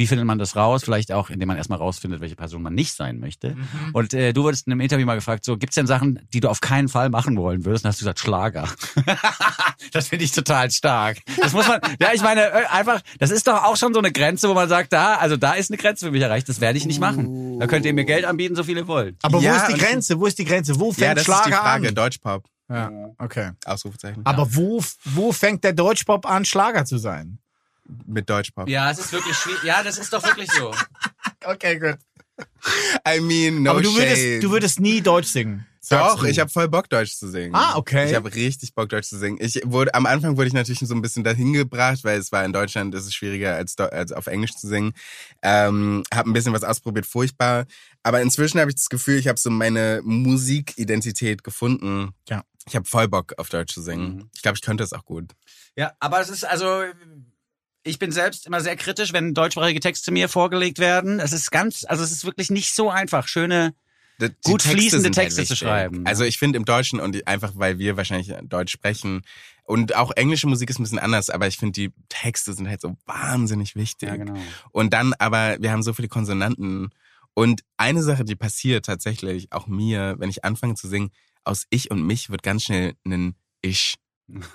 [0.00, 0.82] Wie findet man das raus?
[0.82, 3.54] Vielleicht auch, indem man erstmal rausfindet, welche Person man nicht sein möchte.
[3.92, 6.48] Und äh, du wurdest in einem Interview mal gefragt, so gibt's denn Sachen, die du
[6.48, 7.82] auf keinen Fall machen wollen würdest?
[7.82, 8.66] Und dann hast du gesagt, Schlager.
[9.92, 11.18] das finde ich total stark.
[11.38, 14.10] Das muss man, ja, ich meine, äh, einfach, das ist doch auch schon so eine
[14.10, 16.78] Grenze, wo man sagt, da, also da ist eine Grenze für mich erreicht, das werde
[16.78, 17.60] ich nicht machen.
[17.60, 19.16] Da könnt ihr mir Geld anbieten, so viel ihr wollt.
[19.20, 20.18] Aber Ja, wo ist die Grenze?
[20.18, 20.80] Wo ist die Grenze?
[20.80, 21.88] Wo fängt Ja, das Schlager ist die Frage.
[21.88, 21.94] an?
[21.94, 22.48] Deutschpop.
[22.70, 23.50] Ja, okay.
[23.66, 24.24] Ausrufezeichen.
[24.24, 27.38] Aber wo, wo fängt der Deutschpop an, Schlager zu sein?
[28.06, 28.68] Mit Deutschpop.
[28.68, 29.62] Ja, es ist wirklich schwierig.
[29.64, 30.72] Ja, das ist doch wirklich so.
[31.44, 31.98] Okay, gut.
[33.06, 34.02] I mean, no Aber du shade.
[34.02, 35.66] würdest, du würdest nie Deutsch singen.
[35.88, 36.26] Doch, du.
[36.26, 37.54] ich habe voll Bock, Deutsch zu singen.
[37.54, 38.08] Ah, okay.
[38.08, 39.38] Ich habe richtig Bock, Deutsch zu singen.
[39.40, 42.44] Ich wurde, am Anfang wurde ich natürlich so ein bisschen dahin gebracht, weil es war
[42.44, 44.92] in Deutschland, ist es schwieriger als, als auf Englisch zu singen.
[45.42, 47.64] Ähm, habe ein bisschen was ausprobiert, furchtbar.
[48.02, 52.10] Aber inzwischen habe ich das Gefühl, ich habe so meine Musikidentität gefunden.
[52.28, 52.44] Ja.
[52.66, 54.16] Ich habe voll Bock, auf Deutsch zu singen.
[54.16, 54.30] Mhm.
[54.34, 55.32] Ich glaube, ich könnte es auch gut.
[55.76, 56.82] Ja, aber es ist also,
[57.82, 61.18] ich bin selbst immer sehr kritisch, wenn deutschsprachige Texte mir vorgelegt werden.
[61.20, 63.74] Es ist ganz, also es ist wirklich nicht so einfach, schöne.
[64.20, 65.58] Die- die Gut Texte fließende halt Texte zu wichtig.
[65.60, 66.06] schreiben.
[66.06, 69.22] Also ich finde im Deutschen und einfach, weil wir wahrscheinlich Deutsch sprechen
[69.64, 72.82] und auch englische Musik ist ein bisschen anders, aber ich finde die Texte sind halt
[72.82, 74.10] so wahnsinnig wichtig.
[74.10, 74.34] genau.
[74.72, 76.90] Und dann aber, wir haben so viele Konsonanten.
[77.32, 81.12] Und eine Sache, die passiert tatsächlich, auch mir, wenn ich anfange zu singen,
[81.44, 83.94] aus ich und mich wird ganz schnell ein ich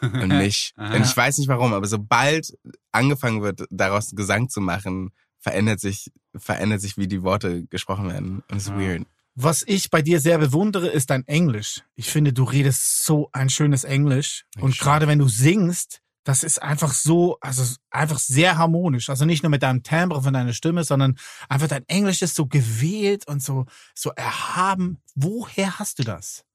[0.02, 0.74] und mich.
[0.78, 2.58] Und ich weiß nicht warum, aber sobald
[2.92, 8.44] angefangen wird, daraus Gesang zu machen, verändert sich, verändert sich, wie die Worte gesprochen werden.
[8.50, 8.78] Und es ist Ja.
[8.80, 9.04] weird.
[9.38, 11.82] Was ich bei dir sehr bewundere, ist dein Englisch.
[11.96, 14.46] Ich finde, du redest so ein schönes Englisch.
[14.56, 14.84] Und Dankeschön.
[14.86, 19.10] gerade wenn du singst, das ist einfach so, also einfach sehr harmonisch.
[19.10, 21.18] Also nicht nur mit deinem Timbre von deiner Stimme, sondern
[21.50, 25.00] einfach dein Englisch ist so gewählt und so, so erhaben.
[25.16, 26.46] Woher hast du das?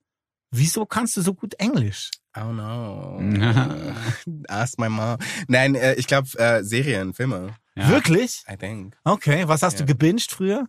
[0.50, 2.10] Wieso kannst du so gut Englisch?
[2.34, 3.20] Don't know.
[4.48, 5.18] Ask my mom.
[5.48, 7.54] Nein, äh, ich glaube äh, Serien, Filme.
[7.76, 7.88] Ja.
[7.88, 8.42] Wirklich?
[8.50, 8.96] I think.
[9.04, 9.46] Okay.
[9.48, 9.80] Was hast Ja.
[9.80, 10.66] du gebinged früher?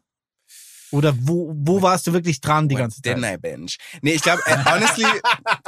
[0.91, 3.17] Oder wo, wo warst du wirklich dran die What ganze Zeit?
[3.17, 3.71] Didn't I binge?
[4.01, 5.05] Nee, ich glaube, äh, honestly,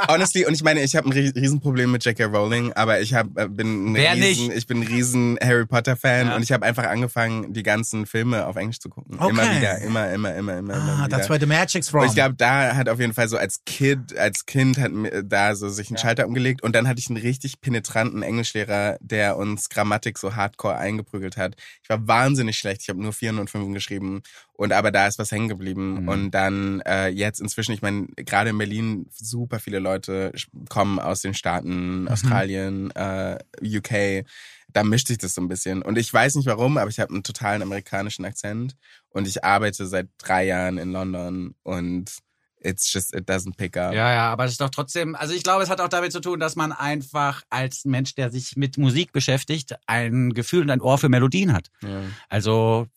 [0.10, 2.26] honestly, und ich meine, ich habe ein ries- Riesenproblem mit J.K.
[2.26, 4.58] Rowling, aber ich hab, äh, bin ein Wer riesen, nicht?
[4.58, 6.36] ich bin ein riesen Harry Potter Fan Ja.
[6.36, 9.16] und ich habe einfach angefangen, die ganzen Filme auf Englisch zu gucken.
[9.20, 9.30] Okay.
[9.30, 11.18] Immer wieder, immer, immer, immer, immer, immer Ah, wieder.
[11.18, 12.02] that's where the magic's from.
[12.02, 15.24] Und ich glaube, da hat auf jeden Fall so als Kid, als Kind hat mir
[15.24, 19.38] da so sich ein Schalter umgelegt und dann hatte ich einen richtig penetranten Englischlehrer, der
[19.38, 21.56] uns Grammatik so hardcore eingeprügelt hat.
[21.82, 22.82] Ich war wahnsinnig schlecht.
[22.82, 24.22] Ich habe nur Vieren und Fünfen geschrieben
[24.56, 26.08] und aber da ist was hängen geblieben Mhm.
[26.08, 30.32] und dann äh, jetzt inzwischen, ich meine, gerade in Berlin super viele Leute
[30.70, 34.26] kommen aus den Staaten, Australien, äh, UK.
[34.72, 37.14] Da mischt sich das so ein bisschen und ich weiß nicht warum, aber ich habe
[37.14, 38.76] einen totalen amerikanischen Akzent
[39.10, 42.12] und ich arbeite seit drei Jahren in London und
[42.60, 43.94] it's just, it doesn't pick up.
[43.94, 46.22] Ja, ja, aber es ist doch trotzdem, also ich glaube, es hat auch damit zu
[46.22, 50.82] tun, dass man einfach als Mensch, der sich mit Musik beschäftigt, ein Gefühl und ein
[50.82, 51.68] Ohr für Melodien hat.
[51.82, 52.02] Ja.
[52.30, 52.88] Also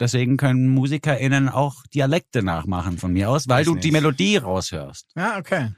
[0.00, 3.84] deswegen können MusikerInnen auch Dialekte nachmachen von mir aus, weil du nicht.
[3.84, 5.06] die Melodie raushörst.
[5.16, 5.70] ja, okay.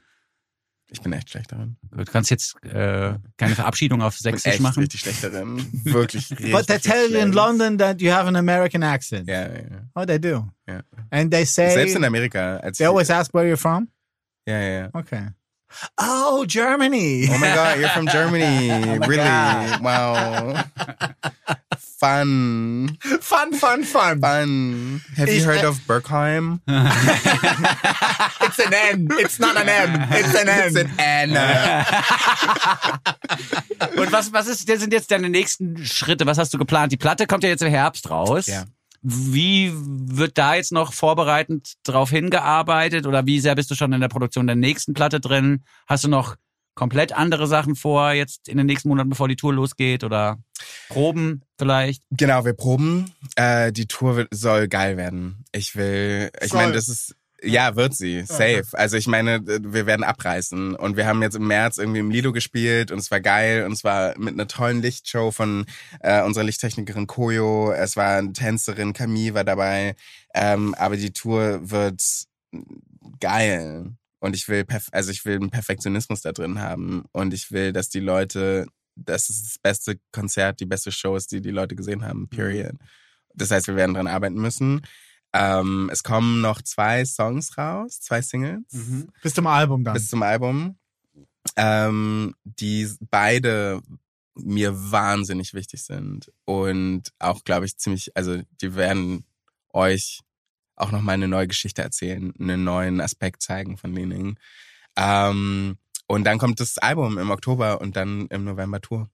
[0.89, 1.77] Ich bin echt schlecht darin.
[1.91, 4.81] Du kannst jetzt äh, keine Verabschiedung auf Ich bin Sächsisch machen.
[4.81, 5.65] richtig schlecht darin.
[5.85, 6.51] Wirklich richtig.
[6.51, 7.31] But they tell you in.
[7.33, 9.27] London that you have an American accent.
[9.27, 9.87] Ja, ja, ja.
[9.95, 10.47] Oh, they do.
[10.67, 10.81] Ja.
[11.09, 12.57] And they say Selbst in Amerika.
[12.57, 13.87] Als they always ask where you're from.
[14.45, 14.89] ja, ja, ja.
[14.93, 15.29] Okay.
[15.97, 17.27] Oh, Germany.
[17.29, 18.69] Oh my God, you're from Germany.
[18.73, 19.23] Oh really?
[19.81, 20.63] Wow.
[21.77, 22.97] Fun.
[23.21, 24.19] fun, fun, fun.
[24.19, 25.01] Fun.
[25.15, 26.59] Have you Ich- heard of Berkheim?
[28.41, 29.07] It's an N.
[29.11, 30.07] It's not an M.
[30.11, 30.87] It's an It's N.
[30.97, 31.85] an N.
[33.97, 36.25] Und was, was ist, das sind jetzt deine nächsten Schritte?
[36.25, 36.91] Was hast du geplant?
[36.91, 38.47] Die Platte kommt ja jetzt im Herbst raus.
[38.47, 38.63] Ja.
[39.03, 44.01] Wie wird da jetzt noch vorbereitend drauf hingearbeitet oder wie sehr bist du schon in
[44.01, 45.65] der Produktion der nächsten Platte drin?
[45.87, 46.37] Hast du noch
[46.75, 50.39] komplett andere Sachen vor jetzt in den nächsten Monaten, bevor die Tour losgeht oder
[50.87, 52.03] Proben vielleicht?
[52.11, 53.11] Genau, wir proben.
[53.35, 55.43] Äh, die Tour soll geil werden.
[55.51, 58.65] Ich will, ich meine, das ist, ja, wird sie, safe.
[58.73, 60.75] Also ich meine, wir werden abreißen.
[60.75, 63.73] Und wir haben jetzt im März irgendwie im Lido gespielt und es war geil und
[63.73, 65.65] es war mit einer tollen Lichtshow von
[65.99, 67.71] äh, unserer Lichttechnikerin Koyo.
[67.71, 69.95] Es war eine Tänzerin, Camille war dabei.
[70.33, 72.01] Ähm, aber die Tour wird
[73.19, 73.91] geil.
[74.19, 77.03] Und ich will, also ich will einen Perfektionismus da drin haben.
[77.11, 81.31] Und ich will, dass die Leute, dass es das beste Konzert, die beste Show ist,
[81.33, 82.29] die die Leute gesehen haben.
[82.29, 82.75] Period.
[83.35, 84.81] Das heißt, wir werden dran arbeiten müssen.
[85.33, 88.63] Ähm, es kommen noch zwei Songs raus, zwei Singles
[89.21, 89.95] Bis zum Album dann.
[89.95, 90.77] bis zum Album,
[91.55, 93.81] ähm, die beide
[94.35, 99.25] mir wahnsinnig wichtig sind und auch, glaube ich, ziemlich, also die werden
[99.69, 100.21] euch
[100.75, 104.37] auch noch mal eine neue Geschichte erzählen, einen neuen Aspekt zeigen von Lening.
[104.95, 105.77] Ähm,
[106.07, 109.09] und dann kommt das Album im Oktober und dann im November Tour.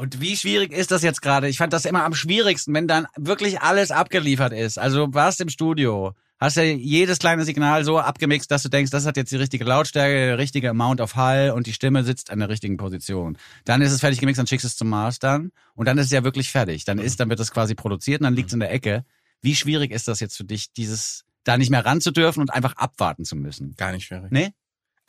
[0.00, 1.46] Und wie schwierig ist das jetzt gerade?
[1.46, 4.78] Ich fand das immer am schwierigsten, wenn dann wirklich alles abgeliefert ist.
[4.78, 8.90] Also du warst im Studio, hast ja jedes kleine Signal so abgemixt, dass du denkst,
[8.90, 12.30] das hat jetzt die richtige Lautstärke, der richtige Amount of Hall und die Stimme sitzt
[12.30, 13.36] an der richtigen Position.
[13.66, 16.12] Dann ist es fertig gemixt, dann schickst du es zum Mastern und dann ist es
[16.12, 16.86] ja wirklich fertig.
[16.86, 19.04] Dann ist, dann wird es quasi produziert und dann liegt es in der Ecke.
[19.42, 22.54] Wie schwierig ist das jetzt für dich, dieses da nicht mehr ran zu dürfen und
[22.54, 23.74] einfach abwarten zu müssen?
[23.76, 24.30] Gar nicht schwierig.
[24.30, 24.54] Nee?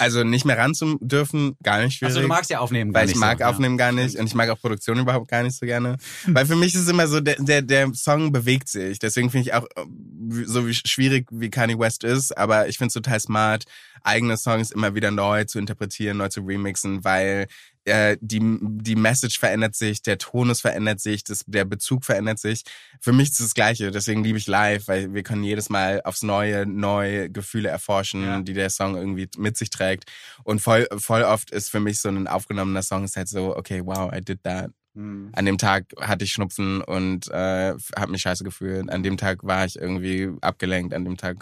[0.02, 2.16] Also nicht mehr ran zu dürfen, gar nicht schwierig.
[2.16, 3.50] Also du magst ja aufnehmen gar Weil nicht ich mag so, ja.
[3.52, 5.98] Aufnehmen gar nicht und ich mag auch Produktion überhaupt gar nicht so gerne.
[6.26, 8.98] Weil für mich ist es immer so, der, der, der Song bewegt sich.
[8.98, 12.88] Deswegen finde ich auch äh, so wie schwierig wie Kanye West ist, aber ich finde
[12.88, 13.66] es total smart,
[14.02, 17.46] eigene Songs immer wieder neu zu interpretieren, neu zu remixen, weil
[17.86, 22.64] äh, die, die Message verändert sich, der Tonus verändert sich, das, der Bezug verändert sich.
[23.00, 26.02] Für mich ist es das Gleiche, deswegen liebe ich live, weil wir können jedes Mal
[26.04, 28.42] aufs Neue neue Gefühle erforschen, Ja.
[28.42, 30.06] die der Song irgendwie mit sich trägt.
[30.44, 33.82] Und voll, voll oft ist für mich so ein aufgenommener Song ist halt so, okay,
[33.84, 34.72] wow, I did that.
[34.94, 35.30] Hm.
[35.34, 38.90] An dem Tag hatte ich Schnupfen und äh, habe mich scheiße gefühlt.
[38.92, 40.94] An dem Tag war ich irgendwie abgelenkt.
[40.94, 41.38] An dem Tag,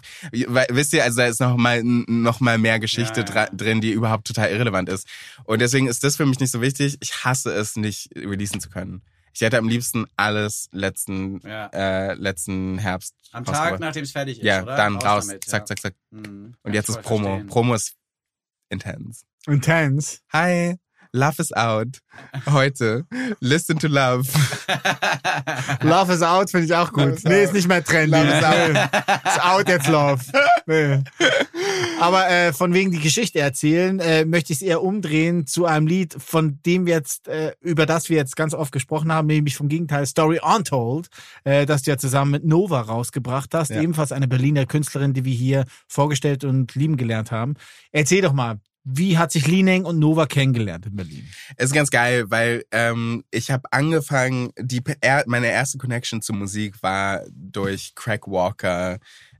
[0.47, 3.45] weil, wisst ihr, also da ist noch mal noch mal mehr Geschichte Ja, ja.
[3.51, 5.07] drin, die überhaupt total irrelevant ist.
[5.45, 6.97] Und deswegen ist das für mich nicht so wichtig.
[6.99, 9.01] Ich hasse es nicht releasen zu können.
[9.33, 11.67] Ich hätte am liebsten alles letzten Ja.
[11.73, 14.75] äh, letzten Herbst Am Tag, nachdem es fertig ist, ja, oder?
[14.75, 15.65] dann raus, damit, zack, ja.
[15.65, 15.93] zack, zack.
[16.11, 16.21] Hm.
[16.23, 17.25] Und Kann jetzt ist Promo.
[17.27, 17.47] verstehen.
[17.47, 17.95] Promo ist
[18.69, 19.23] intens.
[19.47, 20.19] Intense.
[20.33, 20.75] Hi,
[21.11, 21.99] Love is out.
[22.45, 23.05] Heute.
[23.39, 24.27] Listen to Love.
[25.81, 27.23] Love is out finde ich auch gut.
[27.23, 28.11] Nee, ist nicht mehr trendy.
[28.15, 28.89] Love is out.
[29.25, 30.21] Ist out jetzt Love.
[30.67, 30.99] Nee.
[31.99, 35.87] Aber äh, von wegen die Geschichte erzählen, äh, möchte ich es eher umdrehen zu einem
[35.87, 39.55] Lied, von dem wir jetzt, äh, über das wir jetzt ganz oft gesprochen haben, nämlich
[39.55, 41.07] vom Gegenteil Story Untold,
[41.43, 43.81] äh, das du ja zusammen mit Nova rausgebracht hast, Ja.
[43.81, 47.55] ebenfalls eine Berliner Künstlerin, die wir hier vorgestellt und lieben gelernt haben.
[47.91, 48.59] Erzähl doch mal,
[48.91, 51.27] wie hat sich Lineng und Nova kennengelernt in Berlin?
[51.57, 54.81] ist ganz geil, weil ähm, ich habe angefangen, die
[55.25, 58.99] meine erste Connection zur Musik war durch Craig Walker.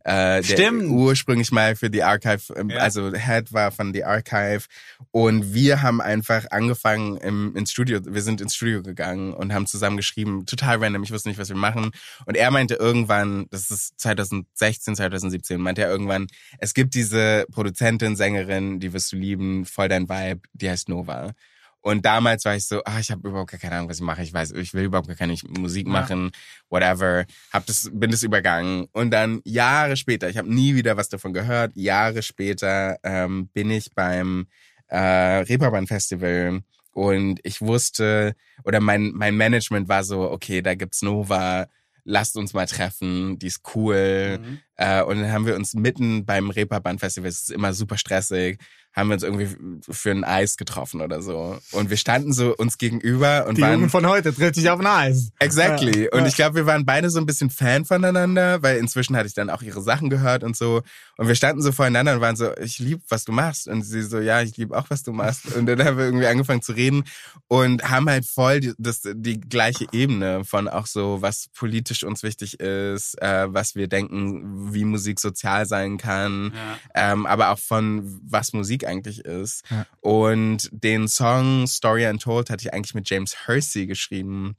[0.09, 0.83] Äh, der Stimmt.
[0.89, 2.77] ursprünglich mal für The Archive, ähm, Ja.
[2.79, 4.63] also Head war von The Archive
[5.11, 9.67] und wir haben einfach angefangen im, ins Studio, wir sind ins Studio gegangen und haben
[9.67, 11.91] zusammen geschrieben, total random, ich wusste nicht, was wir machen
[12.25, 16.25] und er meinte irgendwann, das ist 2016, 2017, meinte er irgendwann,
[16.57, 21.33] es gibt diese Produzentin, Sängerin, die wirst du lieben, voll dein Vibe, die heißt Nova.
[21.81, 24.21] Und damals war ich so, ah, ich habe überhaupt gar keine Ahnung, was ich mache.
[24.21, 26.31] Ich weiß, ich will überhaupt gar keine Musik machen,
[26.69, 27.25] whatever.
[27.53, 28.87] Hab das, bin das übergangen.
[28.91, 31.71] Und dann Jahre später, ich habe nie wieder was davon gehört.
[31.75, 34.47] Jahre später ähm, bin ich beim
[34.87, 36.61] äh, Reeperbahn Festival
[36.91, 41.67] und ich wusste oder mein mein Management war so, okay, da gibt's Nova.
[42.05, 44.39] Lasst uns mal treffen, die ist cool.
[44.41, 44.59] Mhm.
[44.77, 48.59] Äh, und dann haben wir uns mitten beim Reeperbahn Festival, es ist immer super stressig,
[48.91, 49.47] haben wir uns irgendwie
[49.89, 51.57] für ein Eis getroffen oder so.
[51.71, 54.79] Und wir standen so uns gegenüber und Die waren Jugend von heute trifft sich auf
[54.79, 55.29] ein Eis.
[55.39, 56.05] Exactly.
[56.05, 56.11] Ja.
[56.11, 56.27] Und Ja.
[56.27, 59.49] ich glaube, wir waren beide so ein bisschen Fan voneinander, weil inzwischen hatte ich dann
[59.49, 60.81] auch ihre Sachen gehört und so.
[61.17, 63.67] Und wir standen so voreinander und waren so, ich lieb, was du machst.
[63.67, 65.55] Und sie so, ja, ich lieb auch, was du machst.
[65.55, 67.03] Und dann haben wir irgendwie angefangen zu reden
[67.47, 72.23] und haben halt voll die, das, die gleiche Ebene von auch so, was politisch uns
[72.23, 76.53] wichtig ist, äh, was wir denken, wie Musik sozial sein kann,
[76.95, 79.63] ähm, aber auch von was Musik eigentlich ist.
[79.69, 79.85] Ja.
[80.01, 84.55] Und den Song Story Untold hatte ich eigentlich mit James Hersey geschrieben,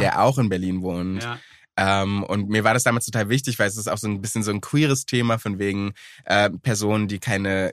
[0.00, 1.22] der auch in Berlin wohnt.
[1.22, 1.38] Ja.
[1.78, 4.42] Ähm, und mir war das damals total wichtig, weil es ist auch so ein bisschen
[4.42, 5.92] so ein queeres Thema von wegen
[6.24, 7.72] äh, Personen, die keine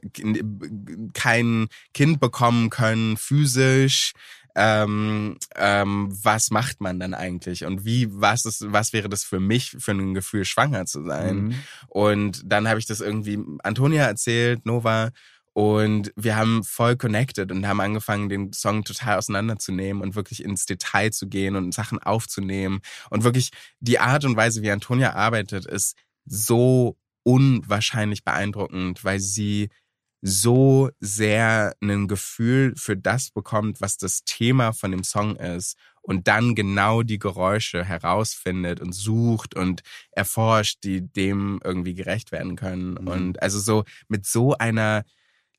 [1.14, 4.12] kein Kind bekommen können, physisch.
[4.56, 9.40] Ähm, ähm, was macht man dann eigentlich und wie was ist was wäre das für
[9.40, 11.56] mich für ein Gefühl schwanger zu sein Mhm.
[11.88, 15.10] und dann habe ich das irgendwie Antonia erzählt Nova
[15.54, 20.66] und wir haben voll connected und haben angefangen, den Song total auseinanderzunehmen und wirklich ins
[20.66, 22.82] Detail zu gehen und Sachen aufzunehmen.
[23.12, 29.70] Und wirklich die Art und Weise, wie Antonia arbeitet, ist so unwahrscheinlich beeindruckend, weil sie
[30.22, 36.28] so sehr ein Gefühl für das bekommt, was das Thema von dem Song ist und
[36.28, 42.98] dann genau die Geräusche herausfindet und sucht und erforscht, die dem irgendwie gerecht werden können.
[42.98, 45.04] Und also so mit so einer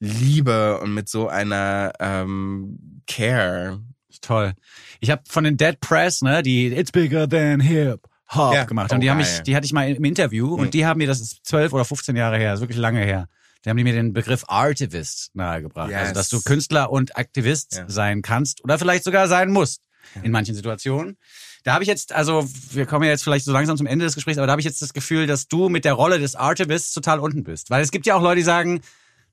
[0.04, 3.80] Liebe und mit so einer ähm, Care.
[4.20, 4.54] Toll.
[5.00, 8.00] Ich habe von den Dead Press, ne, die It's Bigger Than Hip
[8.30, 8.64] Hop Ja.
[8.64, 8.90] gemacht.
[8.90, 10.60] Oh, Und die haben mich, die hatte ich mal im Interview Mhm.
[10.62, 13.28] und die haben mir, das ist zwölf oder 15 Jahre her, ist wirklich lange her.
[13.64, 15.90] Die haben mir den Begriff Artivist nahegebracht.
[15.90, 15.98] Yes.
[16.00, 17.84] Also, dass du Künstler und Aktivist Ja.
[17.88, 19.82] sein kannst oder vielleicht sogar sein musst
[20.22, 21.16] in manchen Situationen.
[21.64, 24.14] Da habe ich jetzt, also wir kommen ja jetzt vielleicht so langsam zum Ende des
[24.14, 26.92] Gesprächs, aber da habe ich jetzt das Gefühl, dass du mit der Rolle des Artivists
[26.92, 27.70] total unten bist.
[27.70, 28.80] Weil es gibt ja auch Leute, die sagen,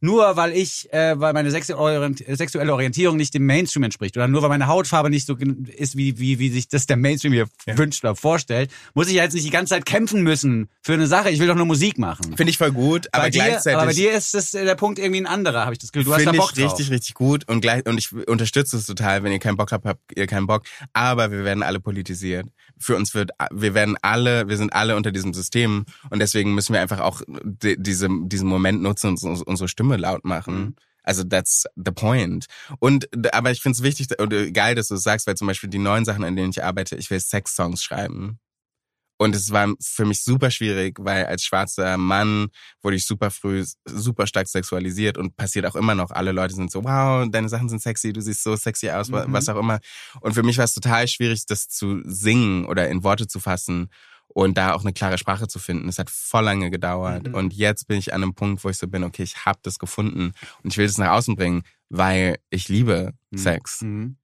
[0.01, 4.49] nur weil ich, äh, weil meine sexuelle Orientierung nicht dem Mainstream entspricht oder nur weil
[4.49, 8.15] meine Hautfarbe nicht so ist, wie, wie, wie sich das der Mainstream hier wünscht oder
[8.15, 11.29] vorstellt, muss ich ja jetzt nicht die ganze Zeit kämpfen müssen für eine Sache.
[11.29, 12.35] Ich will doch nur Musik machen.
[12.35, 13.77] Finde ich voll gut, aber bei dir, gleichzeitig.
[13.77, 16.05] aber bei dir ist das, äh, der Punkt irgendwie ein anderer, habe ich das Gefühl.
[16.05, 16.71] Du hast da Finde Bock ich drauf.
[16.73, 19.23] richtig, richtig gut und gleich und ich unterstütze es total.
[19.23, 20.63] Wenn ihr keinen Bock habt, habt ihr keinen Bock.
[20.93, 22.47] Aber wir werden alle politisiert.
[22.81, 26.73] Für uns wird, wir werden alle, wir sind alle unter diesem System und deswegen müssen
[26.73, 30.75] wir einfach auch di- diese, diesen Moment nutzen und uns- unsere Stimme laut machen.
[31.03, 32.45] Also that's the point.
[32.79, 35.47] Und aber ich finde es wichtig und äh, geil, dass du es sagst, weil zum
[35.47, 38.37] Beispiel die neuen Sachen, an denen ich arbeite, ich will Sex-Songs schreiben.
[39.21, 42.47] Und es war für mich super schwierig, weil als schwarzer Mann
[42.81, 46.09] wurde ich super früh super stark sexualisiert und passiert auch immer noch.
[46.09, 49.25] Alle Leute sind so, wow, deine Sachen sind sexy, du siehst so sexy aus, Mhm.
[49.27, 49.79] was auch immer.
[50.21, 53.91] Und für mich war es total schwierig, das zu singen oder in Worte zu fassen
[54.27, 55.87] und da auch eine klare Sprache zu finden.
[55.87, 57.27] Es hat voll lange gedauert.
[57.27, 57.35] Mhm.
[57.35, 59.77] Und jetzt bin ich an einem Punkt, wo ich so bin, okay, ich habe das
[59.77, 60.33] gefunden
[60.63, 63.83] und ich will das nach außen bringen, weil ich liebe Sex.
[63.83, 64.15] Mhm.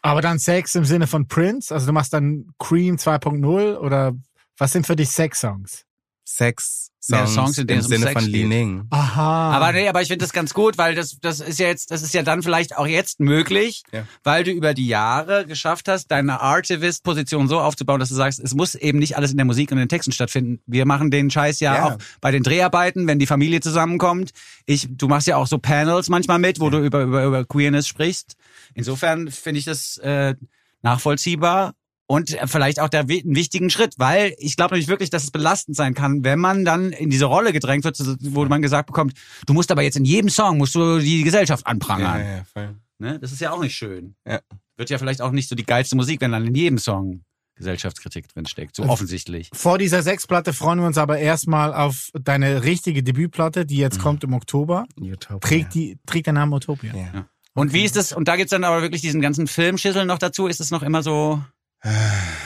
[0.00, 1.74] Aber dann Sex im Sinne von Prince?
[1.74, 4.14] Also du machst dann Cream 2.0 oder
[4.58, 5.82] was sind für dich Sex-Songs?
[6.28, 8.32] Sex Ja, Songs, Songs, in denen im Sinne Sex von geht.
[8.32, 8.86] Li Ning.
[8.90, 9.52] Aha.
[9.52, 12.02] Aber nee, aber ich finde das ganz gut, weil das, das ist ja jetzt, das
[12.02, 14.08] ist ja dann vielleicht auch jetzt möglich, Ja.
[14.24, 18.54] weil du über die Jahre geschafft hast, deine Artivist-Position so aufzubauen, dass du sagst, es
[18.54, 20.60] muss eben nicht alles in der Musik und in den Texten stattfinden.
[20.66, 21.84] Wir machen den Scheiß ja, Ja.
[21.86, 24.32] auch bei den Dreharbeiten, wenn die Familie zusammenkommt.
[24.66, 27.86] Ich, du machst ja auch so Panels manchmal mit, wo du über, über, über Queerness
[27.86, 28.34] sprichst.
[28.74, 30.34] Insofern finde ich das äh,
[30.82, 31.74] nachvollziehbar.
[32.06, 35.30] Und äh, vielleicht auch der einen wichtigen Schritt, weil ich glaube nämlich wirklich, dass es
[35.30, 39.14] belastend sein kann, wenn man dann in diese Rolle gedrängt wird, wo man gesagt bekommt,
[39.46, 42.20] du musst aber jetzt in jedem Song, musst du die Gesellschaft anprangern.
[42.20, 42.76] ja, voll.
[42.98, 43.18] Ne?
[43.18, 44.14] Das ist ja auch nicht schön.
[44.26, 44.40] Ja.
[44.76, 47.22] Wird ja vielleicht auch nicht so die geilste Musik, wenn dann in jedem Song
[47.56, 48.76] Gesellschaftskritik drinsteckt.
[48.76, 49.48] So offensichtlich.
[49.52, 54.22] Vor dieser Sexplatte freuen wir uns aber erstmal auf deine richtige Debütplatte, die jetzt kommt
[54.24, 54.86] im Oktober.
[55.00, 55.38] Utopia.
[55.38, 56.94] Trägt, die, trägt der Name Utopia.
[56.94, 57.26] Ja.
[57.54, 60.46] Und wie ist das, und da gibt's dann aber wirklich diesen ganzen Filmschüssel noch dazu,
[60.46, 61.42] ist es noch immer so,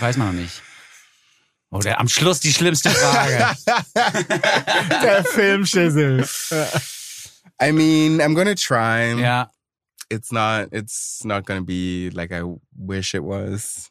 [0.00, 0.62] weiß man noch nicht.
[1.70, 3.56] Oder am Schluss die schlimmste Frage.
[5.02, 6.26] Der Filmschüssel.
[7.62, 9.20] I mean, I'm gonna try.
[9.20, 9.50] ja.
[10.12, 10.72] It's not.
[10.72, 12.42] It's not gonna be like I
[12.72, 13.90] wish it was.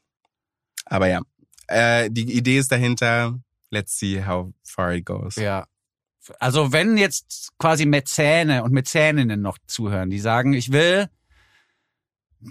[0.85, 1.21] Aber ja,
[1.67, 3.39] äh, die Idee ist dahinter.
[3.71, 5.35] Let's see how far it goes.
[5.37, 5.65] Ja.
[6.39, 11.07] Also wenn jetzt quasi Mäzene und Mäzeninnen noch zuhören, die sagen, ich will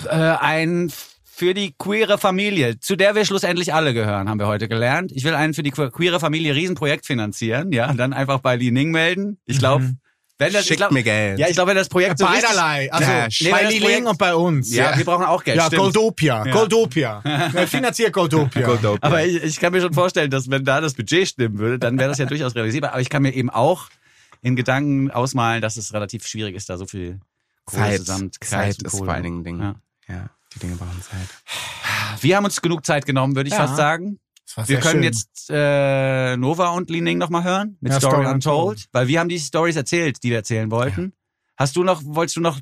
[0.05, 0.91] äh, ein
[1.39, 5.13] für die queere Familie, zu der wir schlussendlich alle gehören, haben wir heute gelernt.
[5.15, 8.73] Ich will einen für die que- queere Familie Riesenprojekt finanzieren, ja, dann einfach bei Li
[8.73, 9.39] Ning melden.
[9.47, 9.95] Ich glaube,
[10.41, 11.39] wenn das, ich Schickt glaub, mir Geld.
[11.39, 12.93] ja, ich glaube, wenn das Projekt so richtig- Beiderlei.
[12.93, 14.75] Also Ja, bei nee, Li Ling und bei uns.
[14.75, 15.57] ja, wir brauchen auch Geld.
[15.59, 15.83] Ja, stimmt.
[15.83, 16.43] Goldopia.
[16.45, 17.23] Goldopia.
[17.25, 18.67] Ja, Finanziert Goldopia.
[18.67, 18.99] Goldopia.
[19.09, 21.99] Aber ich, ich kann mir schon vorstellen, dass wenn da das Budget stimmen würde, dann
[22.01, 22.91] wäre das ja durchaus realisierbar.
[22.93, 23.89] Aber ich kann mir eben auch
[24.43, 27.21] in Gedanken ausmalen, dass es relativ schwierig ist, da so viel
[27.65, 29.61] Kohle Zeit, zusammen, Zeit ist vor allen Dingen Ding.
[29.61, 29.75] Ja.
[30.09, 30.31] Ja.
[30.59, 31.29] Die Dinge brauchen Zeit.
[32.23, 33.67] Wir haben uns genug Zeit genommen, würde ich Ja.
[33.67, 34.19] fast sagen.
[34.67, 35.03] Wir können schön.
[35.05, 38.89] jetzt äh, Nova und Lining nochmal hören mit Ja, Story, Story Untold, Untold.
[38.93, 41.13] weil wir haben die Stories erzählt, die wir erzählen wollten.
[41.57, 42.59] Hast du noch, wolltest du noch,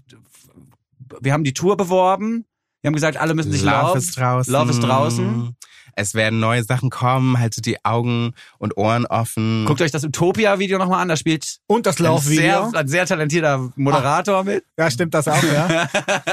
[1.20, 2.44] wir haben die Tour beworben,
[2.82, 4.52] wir haben gesagt, alle müssen sich Love Love, ist draußen.
[4.52, 5.56] Love ist draußen.
[5.98, 7.38] Es werden neue Sachen kommen.
[7.38, 9.64] Haltet die Augen und Ohren offen.
[9.66, 12.70] Guckt euch das Utopia-Video nochmal an, da spielt Und das ein sehr, Laufvideo.
[12.74, 14.62] ein sehr talentierter Moderator mit.
[14.78, 15.88] Ja, stimmt das auch, ja.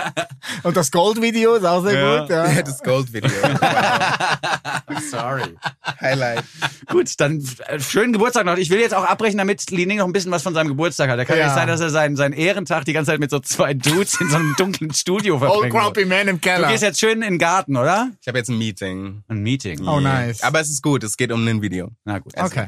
[0.63, 2.19] Und das Goldvideo ist auch sehr Ja.
[2.21, 2.61] gut, ja.
[2.61, 3.31] das Gold-Video.
[5.09, 5.55] Sorry.
[6.01, 6.43] Highlight.
[6.89, 8.57] Gut, dann äh, schönen Geburtstag noch.
[8.57, 11.17] Ich will jetzt auch abbrechen, damit Lining noch ein bisschen was von seinem Geburtstag hat.
[11.19, 11.47] Da kann ja Ja.
[11.47, 14.29] nicht sein, dass er seinen, seinen Ehrentag die ganze Zeit mit so zwei Dudes in
[14.29, 15.73] so einem dunklen Studio verbringt.
[15.73, 16.67] Old Grumpy Man im Du Keller.
[16.69, 18.09] gehst jetzt schön in den Garten, oder?
[18.21, 19.23] Ich habe jetzt ein Meeting.
[19.27, 19.52] Ein Meeting.
[19.85, 20.41] Oh, nice.
[20.43, 21.03] Aber es ist gut.
[21.03, 21.89] Es geht um ein Video.
[22.05, 22.33] Na gut.
[22.37, 22.67] Okay.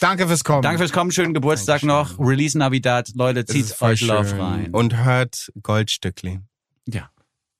[0.00, 0.62] Danke fürs Kommen.
[0.62, 2.18] Danke fürs Kommen, schönen Geburtstag noch.
[2.18, 3.10] Release Navidad.
[3.14, 4.40] Leute, zieht euch Love schön.
[4.40, 4.70] rein.
[4.74, 6.40] Und hört Goldstückli.
[6.88, 7.10] ja,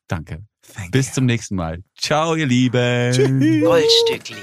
[0.09, 0.43] danke.
[0.91, 1.83] Bis zum nächsten Mal.
[1.97, 3.61] Ciao, ihr Lieben.
[3.63, 4.37] Goldstückli.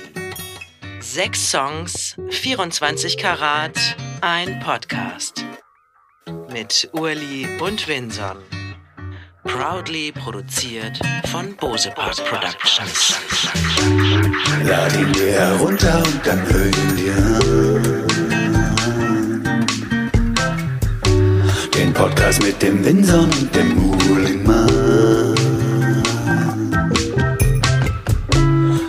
[1.02, 3.78] Sechs Songs, 24 Karat,
[4.22, 5.44] ein Podcast.
[6.50, 8.38] Mit Urli und Vinson.
[9.44, 11.00] Proudly produziert
[11.30, 13.16] von Bose Park Productions.
[14.66, 18.04] Lad ihn dir herunter und dann hör ihn dir an.
[21.76, 25.36] Den Podcast mit dem Winson und dem Uhlingmann.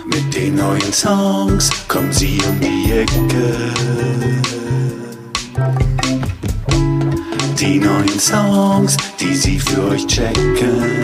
[0.07, 4.64] Mit den neuen Songs kommen sie um die Ecke.
[7.65, 11.01] Die neuen Songs, die sie für euch checken.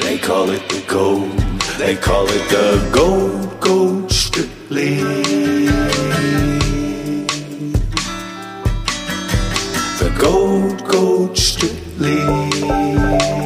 [0.00, 1.36] They call it the gold.
[1.76, 5.00] They call it the gold, gold strictly.
[9.98, 13.37] The gold, gold strictly.